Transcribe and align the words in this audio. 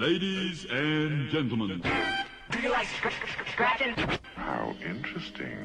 Ladies 0.00 0.66
and 0.72 1.28
gentlemen. 1.30 1.82
Do 2.50 2.58
you 2.58 2.70
like 2.70 2.86
scr- 2.86 3.10
scr- 3.10 3.50
scratching? 3.52 3.94
How 4.34 4.74
interesting. 4.82 5.58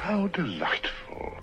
How 0.00 0.26
delightful. 0.26 1.36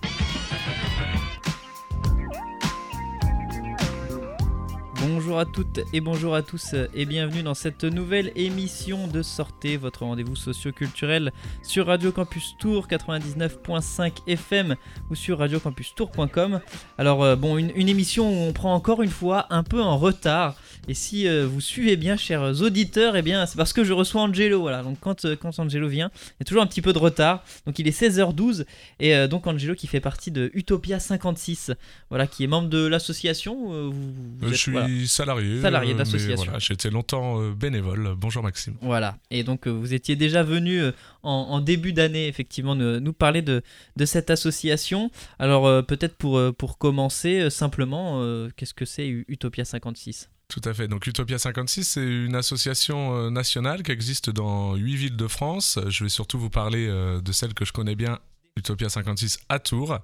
Bonjour 5.05 5.39
à 5.39 5.45
toutes 5.45 5.79
et 5.91 5.99
bonjour 6.01 6.33
à 6.33 6.41
tous 6.41 6.75
et 6.93 7.05
bienvenue 7.05 7.43
dans 7.43 7.53
cette 7.53 7.83
nouvelle 7.83 8.31
émission 8.37 9.07
de 9.07 9.21
Sortez, 9.21 9.75
votre 9.75 10.03
rendez-vous 10.05 10.35
socio-culturel 10.35 11.33
sur 11.61 11.87
Radio 11.87 12.11
Campus 12.13 12.55
Tour 12.57 12.87
99.5 12.87 14.19
FM 14.27 14.75
ou 15.09 15.15
sur 15.15 15.39
radiocampustour.com. 15.39 16.61
Alors 16.97 17.23
euh, 17.23 17.35
bon, 17.35 17.57
une, 17.57 17.71
une 17.75 17.89
émission 17.89 18.29
où 18.29 18.47
on 18.47 18.53
prend 18.53 18.73
encore 18.73 19.01
une 19.01 19.09
fois 19.09 19.45
un 19.49 19.63
peu 19.63 19.81
en 19.81 19.97
retard 19.97 20.55
et 20.87 20.93
si 20.93 21.27
euh, 21.27 21.47
vous 21.47 21.61
suivez 21.61 21.95
bien 21.95 22.17
chers 22.17 22.61
auditeurs, 22.61 23.15
eh 23.15 23.21
bien 23.21 23.45
c'est 23.45 23.55
parce 23.55 23.71
que 23.71 23.83
je 23.83 23.93
reçois 23.93 24.21
Angelo, 24.21 24.61
voilà. 24.61 24.83
Donc 24.83 24.97
quand, 24.99 25.25
euh, 25.25 25.35
quand 25.35 25.57
Angelo 25.59 25.87
vient, 25.87 26.11
il 26.15 26.41
y 26.41 26.43
a 26.43 26.45
toujours 26.45 26.61
un 26.61 26.67
petit 26.67 26.81
peu 26.81 26.91
de 26.91 26.97
retard. 26.97 27.43
Donc 27.65 27.79
il 27.79 27.87
est 27.87 27.97
16h12 27.97 28.65
et 28.99 29.15
euh, 29.15 29.27
donc 29.27 29.47
Angelo 29.47 29.75
qui 29.75 29.87
fait 29.87 30.01
partie 30.01 30.31
de 30.31 30.51
Utopia 30.53 30.99
56, 30.99 31.71
voilà, 32.09 32.27
qui 32.27 32.43
est 32.43 32.47
membre 32.47 32.67
de 32.67 32.85
l'association. 32.85 33.93
je 34.41 34.53
suis 34.53 34.71
voilà. 34.71 34.87
salarié. 35.05 35.61
Salarié. 35.61 35.93
Voilà, 35.93 36.57
été 36.69 36.89
longtemps 36.89 37.39
bénévole. 37.51 38.15
Bonjour 38.17 38.43
Maxime. 38.43 38.75
Voilà, 38.81 39.17
et 39.31 39.43
donc 39.43 39.67
vous 39.67 39.93
étiez 39.93 40.15
déjà 40.15 40.43
venu 40.43 40.81
en, 41.21 41.31
en 41.31 41.61
début 41.61 41.93
d'année, 41.93 42.27
effectivement, 42.27 42.75
nous, 42.75 42.99
nous 42.99 43.13
parler 43.13 43.41
de, 43.41 43.61
de 43.95 44.05
cette 44.05 44.29
association. 44.29 45.11
Alors 45.39 45.85
peut-être 45.85 46.15
pour, 46.15 46.41
pour 46.55 46.77
commencer, 46.77 47.49
simplement, 47.49 48.21
qu'est-ce 48.57 48.73
que 48.73 48.85
c'est 48.85 49.07
Utopia 49.07 49.65
56 49.65 50.32
Tout 50.53 50.69
à 50.69 50.73
fait. 50.75 50.87
Donc 50.87 51.07
Utopia 51.07 51.39
56, 51.39 51.83
c'est 51.83 52.05
une 52.05 52.35
association 52.35 53.17
euh, 53.17 53.29
nationale 53.31 53.81
qui 53.81 53.91
existe 53.91 54.29
dans 54.29 54.75
huit 54.75 54.97
villes 54.97 55.15
de 55.15 55.27
France. 55.27 55.79
Je 55.87 56.03
vais 56.03 56.11
surtout 56.11 56.37
vous 56.37 56.51
parler 56.51 56.85
euh, 56.87 57.21
de 57.21 57.31
celle 57.31 57.55
que 57.55 57.65
je 57.65 57.73
connais 57.73 57.95
bien. 57.95 58.19
Utopia 58.55 58.87
56 58.87 59.39
à 59.49 59.57
Tours. 59.57 59.97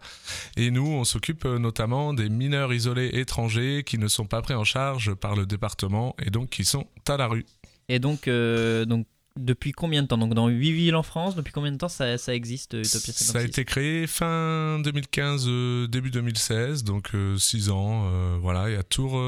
Et 0.58 0.72
nous, 0.72 0.88
on 0.88 1.04
s'occupe 1.04 1.46
euh, 1.46 1.60
notamment 1.60 2.16
des 2.16 2.30
mineurs 2.30 2.74
isolés 2.74 3.12
étrangers 3.14 3.84
qui 3.86 4.00
ne 4.00 4.08
sont 4.08 4.26
pas 4.26 4.42
pris 4.42 4.56
en 4.56 4.64
charge 4.64 5.14
par 5.14 5.36
le 5.36 5.46
département 5.46 6.16
et 6.20 6.32
donc 6.32 6.50
qui 6.50 6.66
sont 6.66 6.88
à 7.08 7.18
la 7.18 7.28
rue. 7.28 7.46
Et 7.88 8.00
donc, 8.00 8.28
donc 8.28 9.06
depuis 9.38 9.72
combien 9.72 10.02
de 10.04 10.08
temps 10.08 10.18
Donc 10.18 10.34
dans 10.34 10.48
8 10.48 10.72
villes 10.72 10.96
en 10.96 11.04
France, 11.04 11.36
depuis 11.36 11.52
combien 11.54 11.72
de 11.72 11.78
temps 11.78 11.88
ça, 11.90 12.18
ça 12.18 12.34
existe 12.34 12.74
euh, 12.74 12.80
Utopia 12.80 13.14
56 13.14 13.24
Ça 13.26 13.40
a 13.40 13.44
été 13.44 13.66
créé 13.66 14.08
fin 14.08 14.80
2015, 14.80 15.46
euh, 15.48 15.88
début 15.88 16.12
2016, 16.12 16.84
donc 16.84 17.12
6 17.38 17.70
ans. 17.70 18.10
euh, 18.12 18.38
voilà, 18.42 18.70
et 18.70 18.76
à 18.76 18.84
Tours, 18.84 19.22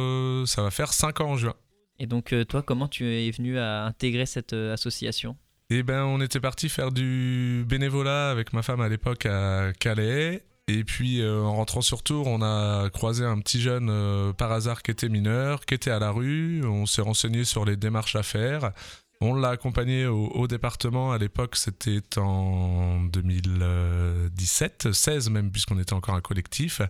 ça 0.47 0.61
va 0.61 0.72
faire 0.72 0.94
5 0.94 1.22
ans 1.22 1.31
en 1.31 1.38
juin. 1.38 1.53
Et 1.99 2.07
donc 2.07 2.33
toi, 2.49 2.63
comment 2.63 2.88
tu 2.88 3.05
es 3.05 3.29
venu 3.31 3.59
à 3.59 3.85
intégrer 3.85 4.25
cette 4.25 4.53
association? 4.53 5.35
Eh 5.69 5.83
ben, 5.83 6.03
on 6.03 6.19
était 6.19 6.41
parti 6.41 6.67
faire 6.67 6.91
du 6.91 7.63
bénévolat 7.67 8.29
avec 8.29 8.52
ma 8.52 8.61
femme 8.61 8.81
à 8.81 8.89
l'époque 8.89 9.25
à 9.25 9.72
Calais. 9.79 10.44
Et 10.67 10.83
puis, 10.83 11.22
euh, 11.22 11.41
en 11.41 11.55
rentrant 11.55 11.81
sur 11.81 12.03
Tours, 12.03 12.27
on 12.27 12.41
a 12.41 12.89
croisé 12.91 13.25
un 13.25 13.39
petit 13.39 13.59
jeune 13.59 13.89
euh, 13.89 14.31
par 14.31 14.52
hasard 14.52 14.83
qui 14.83 14.91
était 14.91 15.09
mineur, 15.09 15.66
qui 15.66 15.73
était 15.73 15.91
à 15.91 15.99
la 15.99 16.11
rue. 16.11 16.63
On 16.66 16.85
s'est 16.85 17.02
renseigné 17.02 17.44
sur 17.44 17.66
les 17.66 17.75
démarches 17.75 18.16
à 18.16 18.23
faire. 18.23 18.72
On 19.23 19.36
l'a 19.36 19.50
accompagné 19.50 20.08
au, 20.08 20.47
département. 20.47 21.11
À 21.11 21.19
l'époque, 21.19 21.55
c'était 21.55 22.02
en 22.17 23.02
2017, 23.02 24.91
16 24.91 25.30
même, 25.30 25.52
puisqu'on 25.52 25.78
était 25.78 25.94
encore 25.94 26.16
un 26.16 26.22
collectif. 26.22 26.81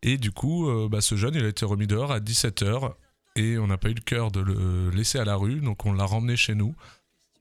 Et 0.00 0.16
du 0.16 0.30
coup, 0.30 0.68
euh, 0.68 0.88
bah, 0.88 1.00
ce 1.00 1.16
jeune, 1.16 1.34
il 1.34 1.44
a 1.44 1.48
été 1.48 1.64
remis 1.64 1.88
dehors 1.88 2.12
à 2.12 2.20
17h. 2.20 2.92
Et 3.34 3.58
on 3.58 3.66
n'a 3.66 3.76
pas 3.76 3.88
eu 3.88 3.94
le 3.94 4.00
cœur 4.00 4.30
de 4.30 4.38
le 4.38 4.90
laisser 4.90 5.18
à 5.18 5.24
la 5.24 5.34
rue. 5.34 5.60
Donc, 5.60 5.84
on 5.84 5.92
l'a 5.92 6.04
remmené 6.04 6.36
chez 6.36 6.54
nous. 6.54 6.76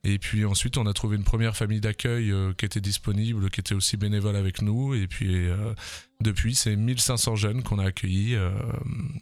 Et 0.05 0.19
puis 0.19 0.43
ensuite, 0.43 0.77
on 0.77 0.85
a 0.85 0.91
trouvé 0.93 1.15
une 1.15 1.23
première 1.23 1.55
famille 1.55 1.79
d'accueil 1.79 2.29
euh, 2.31 2.51
qui 2.57 2.65
était 2.65 2.81
disponible, 2.81 3.49
qui 3.49 3.61
était 3.61 3.73
aussi 3.73 3.95
bénévole 3.95 4.35
avec 4.35 4.61
nous. 4.61 4.93
Et 4.93 5.07
puis 5.07 5.47
euh, 5.47 5.73
depuis, 6.19 6.55
c'est 6.55 6.75
1500 6.75 7.35
jeunes 7.37 7.63
qu'on 7.63 7.79
a 7.79 7.85
accueillis 7.85 8.35
euh, 8.35 8.49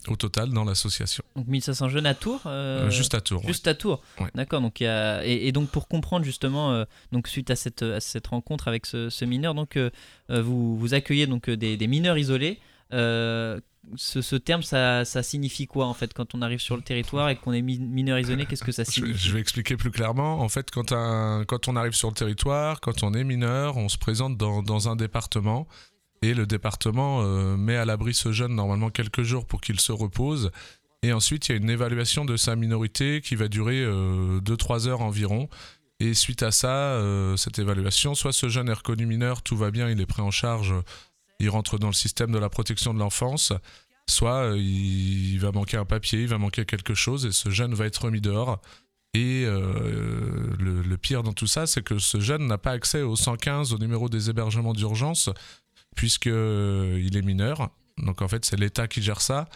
au 0.08 0.16
total 0.16 0.50
dans 0.50 0.64
l'association. 0.64 1.24
Donc 1.36 1.46
1500 1.48 1.90
jeunes 1.90 2.08
à 2.08 2.16
Tours 2.16 2.42
juste 2.90 3.14
à 3.14 3.22
Tours. 3.22 3.42
ouais. 3.42 3.48
Juste 3.48 3.68
à 3.68 3.76
Tours. 3.76 4.02
Ouais. 4.20 4.30
D'accord. 4.34 4.62
Donc 4.62 4.80
il 4.82 4.86
y 4.86 4.88
a- 4.88 5.24
et, 5.26 5.48
et 5.48 5.52
donc 5.52 5.70
pour 5.70 5.88
comprendre 5.88 6.26
justement, 6.26 6.84
donc 7.12 7.28
suite 7.28 7.52
à 7.52 7.56
cette, 7.56 7.84
à 7.84 8.00
cette 8.00 8.26
rencontre 8.28 8.68
avec 8.68 8.88
ce, 8.88 9.10
ce 9.12 9.24
mineur, 9.26 9.54
donc 9.54 9.78
vous, 10.30 10.78
vous 10.78 10.94
accueillez 10.96 11.28
donc 11.28 11.50
des, 11.50 11.78
des 11.78 11.88
mineurs 11.88 12.18
isolés. 12.18 12.60
Euh, 12.94 13.60
ce, 13.96 14.22
ce 14.22 14.36
terme, 14.36 14.62
ça, 14.64 15.06
ça 15.06 15.24
signifie 15.24 15.66
quoi 15.68 15.88
en 15.88 15.94
fait 15.94 16.14
quand 16.14 16.36
on 16.36 16.42
arrive 16.42 16.60
sur 16.60 16.76
le 16.78 16.84
territoire 16.84 17.30
et 17.30 17.36
qu'on 17.36 17.52
est 17.52 17.62
mi- 17.62 17.80
mineur 17.80 18.20
isolé 18.20 18.46
Qu'est-ce 18.46 18.64
que 18.64 18.72
ça 18.72 18.86
signifie 18.86 19.18
je 19.18 19.34
vais 19.34 19.40
expliquer 19.40 19.76
plus 19.78 19.92
clairement. 19.92 20.40
En 20.42 20.50
fait, 20.50 20.70
quand, 20.72 20.92
un- 20.92 21.44
quand 21.46 21.68
on 21.68 21.76
arrive 21.76 21.94
sur 21.94 22.10
le 22.10 22.14
territoire, 22.16 22.80
quand 22.80 23.04
on 23.04 23.14
est 23.14 23.24
mineur, 23.24 23.78
on 23.78 23.90
se 23.90 23.98
présente 23.98 24.38
dans, 24.38 24.62
dans 24.62 24.88
un 24.90 24.96
département. 24.96 25.68
Et 26.24 26.36
le 26.36 26.46
département 26.46 27.22
euh, 27.24 27.58
met 27.58 27.76
à 27.78 27.84
l'abri 27.86 28.14
ce 28.14 28.32
jeune 28.32 28.54
normalement 28.54 28.92
quelques 28.92 29.24
jours 29.24 29.48
pour 29.48 29.60
qu'il 29.62 29.80
se 29.80 29.92
repose. 29.92 30.52
Et 31.02 31.14
ensuite, 31.14 31.50
il 31.50 31.52
y 31.54 31.56
a 31.56 31.58
une 31.58 31.70
évaluation 31.72 32.26
de 32.26 32.38
sa 32.38 32.56
minorité 32.56 33.22
qui 33.22 33.36
va 33.36 33.48
durer 33.48 33.84
2-3 33.84 34.88
heures 34.88 35.02
environ. 35.02 35.50
Et 36.00 36.14
suite 36.14 36.44
à 36.44 36.52
ça, 36.52 36.70
euh, 36.94 37.36
cette 37.38 37.58
évaluation, 37.60 38.14
soit 38.16 38.34
ce 38.34 38.50
jeune 38.50 38.70
est 38.70 38.74
reconnu 38.74 39.06
mineur, 39.08 39.42
tout 39.42 39.58
va 39.58 39.72
bien, 39.72 39.90
il 39.90 40.00
est 40.02 40.06
pris 40.06 40.22
en 40.22 40.32
charge, 40.32 40.74
il 41.42 41.50
rentre 41.50 41.78
dans 41.78 41.88
le 41.88 41.94
système 41.94 42.32
de 42.32 42.38
la 42.38 42.50
protection 42.50 42.94
de 42.94 43.00
l'enfance, 43.00 43.52
soit 44.08 44.52
euh, 44.52 44.58
il, 44.58 45.38
va 45.40 45.52
manquer 45.52 45.78
un 45.78 45.86
papier, 45.86 46.22
il 46.22 46.28
va 46.28 46.38
manquer 46.38 46.66
quelque 46.66 46.94
chose, 46.94 47.26
et 47.26 47.32
ce 47.32 47.50
jeune 47.50 47.74
va 47.74 47.86
être 47.86 48.06
remis 48.06 48.22
dehors. 48.22 48.62
Et 49.14 49.44
euh, 49.46 50.56
le, 50.58 50.82
le 50.82 50.98
pire 50.98 51.24
dans 51.24 51.34
tout 51.34 51.48
ça, 51.48 51.68
c'est 51.68 51.84
que 51.84 52.00
ce 52.00 52.20
jeune 52.20 52.48
n'a 52.48 52.58
pas 52.58 52.72
accès 52.72 53.02
au 53.02 53.16
115, 53.16 53.74
au 53.74 53.78
numéro 53.78 54.08
des 54.08 54.30
hébergements 54.30 54.74
d'urgence, 54.74 55.30
puisqu'il 55.96 56.32
est 57.18 57.26
mineur. 57.26 57.70
Donc 57.98 58.22
en 58.22 58.28
fait, 58.28 58.46
c'est 58.46 58.60
l'État 58.60 58.88
qui 58.88 59.02
gère 59.02 59.22
ça. 59.22 59.48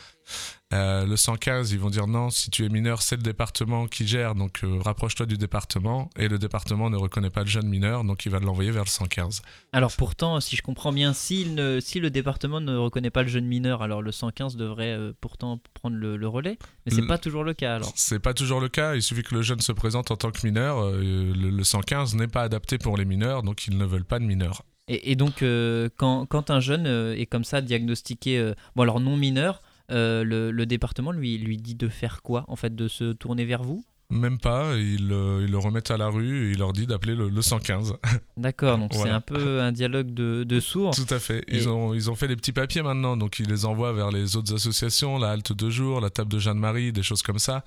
Euh, 0.73 1.05
le 1.05 1.15
115, 1.15 1.71
ils 1.71 1.79
vont 1.79 1.89
dire 1.89 2.07
non, 2.07 2.29
si 2.29 2.49
tu 2.49 2.65
es 2.65 2.69
mineur, 2.69 3.01
c'est 3.01 3.15
le 3.15 3.21
département 3.21 3.87
qui 3.87 4.07
gère, 4.07 4.33
donc 4.35 4.63
euh, 4.63 4.79
rapproche-toi 4.81 5.25
du 5.25 5.37
département. 5.37 6.09
Et 6.17 6.27
le 6.27 6.39
département 6.39 6.89
ne 6.89 6.97
reconnaît 6.97 7.29
pas 7.29 7.41
le 7.41 7.49
jeune 7.49 7.67
mineur, 7.67 8.03
donc 8.03 8.25
il 8.25 8.31
va 8.31 8.39
l'envoyer 8.39 8.71
vers 8.71 8.83
le 8.83 8.89
115. 8.89 9.41
Alors 9.71 9.91
pourtant, 9.95 10.39
si 10.41 10.55
je 10.55 10.61
comprends 10.61 10.91
bien, 10.91 11.13
si, 11.13 11.45
ne, 11.49 11.79
si 11.79 11.99
le 11.99 12.09
département 12.09 12.59
ne 12.59 12.75
reconnaît 12.75 13.11
pas 13.11 13.21
le 13.21 13.29
jeune 13.29 13.45
mineur, 13.45 13.83
alors 13.83 14.01
le 14.01 14.11
115 14.11 14.55
devrait 14.55 14.93
euh, 14.93 15.13
pourtant 15.21 15.59
prendre 15.73 15.95
le, 15.95 16.17
le 16.17 16.27
relais. 16.27 16.57
Mais 16.85 16.91
c'est 16.93 17.07
pas 17.07 17.17
toujours 17.17 17.43
le 17.43 17.53
cas 17.53 17.75
alors. 17.75 17.93
C'est 17.95 18.19
pas 18.19 18.33
toujours 18.33 18.59
le 18.59 18.69
cas. 18.69 18.95
Il 18.95 19.03
suffit 19.03 19.23
que 19.23 19.35
le 19.35 19.41
jeune 19.41 19.61
se 19.61 19.71
présente 19.71 20.11
en 20.11 20.17
tant 20.17 20.31
que 20.31 20.45
mineur. 20.45 20.91
le, 20.91 21.33
le 21.33 21.63
115 21.63 22.15
n'est 22.15 22.27
pas 22.27 22.41
adapté 22.41 22.77
pour 22.77 22.97
les 22.97 23.05
mineurs, 23.05 23.43
donc 23.43 23.67
ils 23.67 23.77
ne 23.77 23.85
veulent 23.85 24.05
pas 24.05 24.19
de 24.19 24.25
mineurs. 24.25 24.63
Et, 24.87 25.11
et 25.11 25.15
donc, 25.15 25.41
euh, 25.41 25.89
quand, 25.97 26.25
quand 26.25 26.51
un 26.51 26.59
jeune 26.59 26.85
euh, 26.87 27.15
est 27.17 27.25
comme 27.25 27.43
ça 27.43 27.61
diagnostiqué, 27.61 28.37
euh, 28.37 28.53
bon 28.75 28.83
alors 28.83 28.99
non 28.99 29.17
mineur, 29.17 29.61
le, 29.89 30.51
le 30.51 30.65
département 30.65 31.11
lui, 31.11 31.37
lui 31.37 31.57
dit 31.57 31.75
de 31.75 31.87
faire 31.89 32.21
quoi 32.23 32.43
En 32.47 32.55
fait, 32.55 32.75
de 32.75 32.87
se 32.87 33.13
tourner 33.13 33.45
vers 33.45 33.63
vous? 33.63 33.85
Même 34.11 34.37
pas. 34.37 34.75
Ils, 34.77 35.01
ils 35.01 35.07
le 35.51 35.57
remettent 35.57 35.89
à 35.89 35.97
la 35.97 36.07
rue 36.09 36.47
et 36.47 36.51
il 36.51 36.59
leur 36.59 36.73
dit 36.73 36.85
d'appeler 36.85 37.15
le, 37.15 37.27
le 37.29 37.41
115. 37.41 37.95
D'accord, 38.37 38.77
donc 38.77 38.93
c'est 38.93 39.09
un 39.09 39.21
peu 39.21 39.61
un 39.61 39.71
dialogue 39.71 40.13
de, 40.13 40.43
de 40.43 40.59
sourds. 40.59 40.93
Tout 40.95 41.11
à 41.11 41.17
fait. 41.19 41.43
Ils, 41.47 41.63
Et- 41.63 41.67
ont, 41.67 41.93
ils 41.95 42.09
ont 42.11 42.15
fait 42.15 42.27
les 42.27 42.35
petits 42.35 42.51
papiers 42.51 42.83
maintenant, 42.83 43.17
donc 43.17 43.39
ils 43.39 43.47
les 43.47 43.65
envoient 43.65 43.93
vers 43.93 44.11
les 44.11 44.35
autres 44.35 44.53
associations, 44.53 45.17
la 45.17 45.31
halte 45.31 45.53
de 45.53 45.69
jour, 45.71 46.01
la 46.01 46.11
table 46.11 46.31
de 46.31 46.37
Jeanne-Marie, 46.39 46.91
des 46.93 47.01
choses 47.03 47.23
comme 47.23 47.39
ça. 47.39 47.63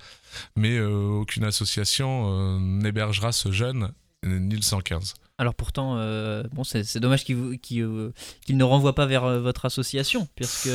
Mais 0.55 0.77
euh, 0.77 0.89
aucune 1.21 1.43
association 1.43 2.31
euh, 2.31 2.59
n'hébergera 2.59 3.31
ce 3.33 3.51
jeune, 3.51 3.91
ni 4.25 4.55
le 4.55 4.61
115. 4.61 5.13
Alors 5.39 5.55
pourtant, 5.55 5.95
euh, 5.95 6.43
bon, 6.51 6.65
c'est 6.65 6.97
dommage 6.97 7.23
euh, 7.29 7.55
qu'il 7.61 8.57
ne 8.57 8.63
renvoie 8.63 8.93
pas 8.93 9.05
vers 9.05 9.23
euh, 9.23 9.39
votre 9.39 9.63
association, 9.63 10.27
puisque 10.35 10.67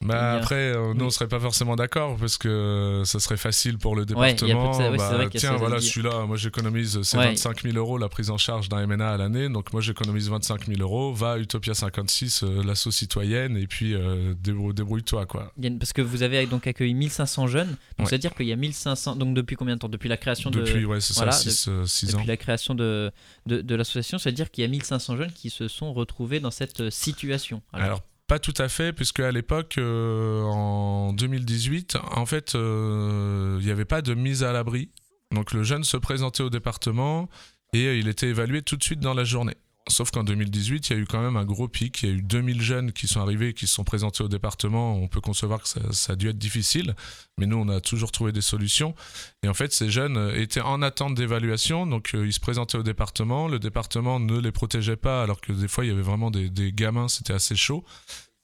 Bah 0.00 0.34
a- 0.34 0.36
après, 0.36 0.54
euh, 0.76 0.94
nous 0.94 1.06
on 1.06 1.10
serait 1.10 1.26
pas 1.26 1.40
forcément 1.40 1.74
d'accord 1.74 2.16
parce 2.18 2.38
que 2.38 3.02
ça 3.04 3.18
serait 3.18 3.36
facile 3.36 3.78
pour 3.78 3.96
le 3.96 4.06
département. 4.06 4.72
ça, 4.72 4.90
ouais, 4.92 4.96
Bah, 4.96 5.12
vrai 5.14 5.26
qu'il 5.28 5.34
y 5.34 5.38
a 5.38 5.40
tiens, 5.40 5.50
ça 5.50 5.56
voilà, 5.56 5.80
celui-là, 5.80 6.24
moi 6.24 6.36
j'économise, 6.36 7.02
c'est 7.02 7.18
Ouais. 7.18 7.26
25 7.30 7.62
000 7.64 7.76
euros 7.76 7.98
la 7.98 8.08
prise 8.08 8.30
en 8.30 8.38
charge 8.38 8.68
d'un 8.68 8.86
MNA 8.86 9.10
à 9.14 9.16
l'année, 9.16 9.48
donc 9.48 9.72
moi 9.72 9.82
j'économise 9.82 10.30
25 10.30 10.66
000 10.68 10.80
euros, 10.82 11.12
va 11.12 11.32
à 11.32 11.38
Utopia 11.38 11.74
56, 11.74 12.44
euh, 12.44 12.62
l'asso 12.62 12.92
citoyenne, 12.92 13.56
et 13.56 13.66
puis 13.66 13.94
euh, 13.94 14.34
débrou- 14.40 14.72
débrouille-toi 14.72 15.26
quoi. 15.26 15.52
parce 15.80 15.92
que 15.92 16.00
vous 16.02 16.22
avez 16.22 16.46
donc 16.46 16.68
accueilli 16.68 16.94
1500 16.94 17.48
jeunes, 17.48 17.76
donc 17.98 18.08
c'est-à-dire 18.08 18.34
qu'il 18.36 18.46
y 18.46 18.52
a 18.52 18.56
1500, 18.56 19.16
donc 19.16 19.34
depuis 19.34 19.56
combien 19.56 19.74
de 19.74 19.80
temps? 19.80 19.88
Depuis 19.88 20.08
la 20.08 20.16
création 20.16 20.50
de... 20.50 20.60
Depuis, 20.60 20.84
ouais, 20.84 21.00
c'est 21.00 21.14
voilà, 21.16 21.32
ça, 21.32 21.50
6 21.50 21.68
ans. 22.14 22.18
depuis 22.18 22.28
la 22.28 22.36
création 22.36 22.76
de, 22.76 23.10
de, 23.46 23.60
de 23.62 23.74
l'association, 23.74 24.18
c'est-à-dire 24.18 24.50
qu'il 24.52 24.62
y 24.62 24.64
a 24.64 24.70
1500 24.70 25.16
jeunes 25.16 25.32
qui 25.32 25.50
se 25.50 25.66
sont 25.66 25.92
retrouvés 25.92 26.38
dans 26.38 26.52
cette 26.52 26.80
euh, 26.82 26.90
situation. 26.90 27.62
Alors, 27.72 27.86
Alors, 27.86 28.02
pas 28.28 28.38
tout 28.38 28.54
à 28.58 28.68
fait, 28.68 28.92
puisque 28.92 29.20
à 29.20 29.32
l'époque, 29.32 29.76
euh, 29.78 30.42
en 30.42 31.12
2018, 31.14 31.96
en 32.14 32.26
fait, 32.26 32.54
euh, 32.54 33.56
il 33.60 33.64
n'y 33.64 33.72
avait 33.72 33.86
pas 33.86 34.02
de 34.02 34.14
mise 34.14 34.44
à 34.44 34.52
l'abri. 34.52 34.90
Donc 35.32 35.52
le 35.52 35.62
jeune 35.64 35.82
se 35.82 35.96
présentait 35.96 36.42
au 36.42 36.50
département 36.50 37.28
et 37.72 37.98
il 37.98 38.06
était 38.06 38.28
évalué 38.28 38.62
tout 38.62 38.76
de 38.76 38.84
suite 38.84 39.00
dans 39.00 39.14
la 39.14 39.24
journée. 39.24 39.56
Sauf 39.88 40.10
qu'en 40.10 40.24
2018, 40.24 40.90
il 40.90 40.92
y 40.92 40.96
a 40.96 40.98
eu 40.98 41.06
quand 41.06 41.20
même 41.20 41.36
un 41.36 41.44
gros 41.44 41.68
pic. 41.68 42.02
Il 42.02 42.08
y 42.08 42.12
a 42.12 42.14
eu 42.14 42.22
2000 42.22 42.62
jeunes 42.62 42.92
qui 42.92 43.08
sont 43.08 43.20
arrivés, 43.20 43.54
qui 43.54 43.66
se 43.66 43.74
sont 43.74 43.84
présentés 43.84 44.22
au 44.22 44.28
département. 44.28 44.96
On 44.96 45.08
peut 45.08 45.20
concevoir 45.20 45.62
que 45.62 45.68
ça, 45.68 46.12
a 46.12 46.16
dû 46.16 46.28
être 46.28 46.38
difficile, 46.38 46.94
mais 47.38 47.46
nous, 47.46 47.56
on 47.56 47.68
a 47.68 47.80
toujours 47.80 48.12
trouvé 48.12 48.32
des 48.32 48.40
solutions. 48.40 48.94
Et 49.42 49.48
en 49.48 49.54
fait, 49.54 49.72
ces 49.72 49.90
jeunes 49.90 50.32
étaient 50.36 50.60
en 50.60 50.82
attente 50.82 51.14
d'évaluation, 51.14 51.86
donc 51.86 52.14
euh, 52.14 52.26
ils 52.26 52.32
se 52.32 52.40
présentaient 52.40 52.78
au 52.78 52.82
département. 52.82 53.48
Le 53.48 53.58
département 53.58 54.20
ne 54.20 54.38
les 54.38 54.52
protégeait 54.52 54.96
pas, 54.96 55.22
alors 55.22 55.40
que 55.40 55.52
des 55.52 55.68
fois, 55.68 55.84
il 55.84 55.88
y 55.88 55.92
avait 55.92 56.02
vraiment 56.02 56.30
des, 56.30 56.50
des 56.50 56.72
gamins, 56.72 57.08
c'était 57.08 57.34
assez 57.34 57.56
chaud. 57.56 57.84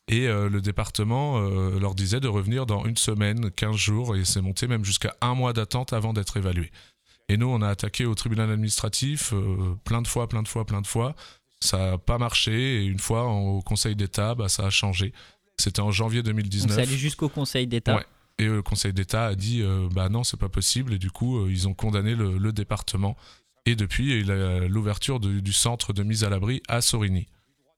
Et 0.08 0.28
euh, 0.28 0.50
le 0.50 0.60
département 0.60 1.38
euh, 1.38 1.78
leur 1.80 1.94
disait 1.94 2.20
de 2.20 2.28
revenir 2.28 2.66
dans 2.66 2.84
une 2.84 2.96
semaine, 2.96 3.50
15 3.50 3.76
jours, 3.76 4.16
et 4.16 4.24
c'est 4.24 4.42
monté 4.42 4.66
même 4.66 4.84
jusqu'à 4.84 5.16
un 5.22 5.34
mois 5.34 5.52
d'attente 5.52 5.92
avant 5.92 6.12
d'être 6.12 6.36
évalué. 6.36 6.70
Et 7.28 7.36
nous, 7.36 7.46
on 7.46 7.62
a 7.62 7.68
attaqué 7.68 8.04
au 8.04 8.14
tribunal 8.14 8.50
administratif 8.50 9.32
euh, 9.32 9.74
plein 9.84 10.02
de 10.02 10.08
fois, 10.08 10.28
plein 10.28 10.42
de 10.42 10.48
fois, 10.48 10.64
plein 10.66 10.80
de 10.82 10.86
fois. 10.86 11.14
Ça 11.60 11.78
n'a 11.92 11.98
pas 11.98 12.18
marché, 12.18 12.82
et 12.82 12.84
une 12.84 12.98
fois 12.98 13.24
au 13.30 13.62
Conseil 13.62 13.96
d'État, 13.96 14.34
bah, 14.34 14.48
ça 14.50 14.66
a 14.66 14.70
changé. 14.70 15.12
C'était 15.58 15.80
en 15.80 15.90
janvier 15.90 16.22
Donc 16.22 16.32
2019. 16.34 16.74
c'est 16.76 16.82
allé 16.82 16.96
jusqu'au 16.98 17.28
Conseil 17.28 17.66
d'État. 17.66 17.96
Ouais. 17.96 18.04
Et 18.38 18.46
le 18.46 18.62
Conseil 18.62 18.92
d'État 18.92 19.26
a 19.26 19.34
dit 19.36 19.62
euh, 19.62 19.88
bah 19.92 20.08
non, 20.08 20.24
c'est 20.24 20.36
pas 20.38 20.48
possible. 20.48 20.92
Et 20.92 20.98
du 20.98 21.10
coup, 21.10 21.38
euh, 21.38 21.50
ils 21.50 21.68
ont 21.68 21.74
condamné 21.74 22.14
le, 22.14 22.36
le 22.36 22.52
département. 22.52 23.16
Et 23.64 23.76
depuis, 23.76 24.18
il 24.20 24.26
y 24.26 24.30
a 24.30 24.66
l'ouverture 24.68 25.20
de- 25.20 25.40
du 25.40 25.52
centre 25.52 25.92
de 25.94 26.02
mise 26.02 26.24
à 26.24 26.28
l'abri 26.28 26.60
à 26.68 26.80
Sorigny. 26.82 27.28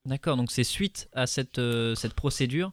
D'accord, 0.06 0.37
donc 0.37 0.50
c'est 0.50 0.64
suite 0.64 1.08
à 1.12 1.26
cette, 1.26 1.58
euh, 1.58 1.94
cette 1.94 2.14
procédure 2.14 2.72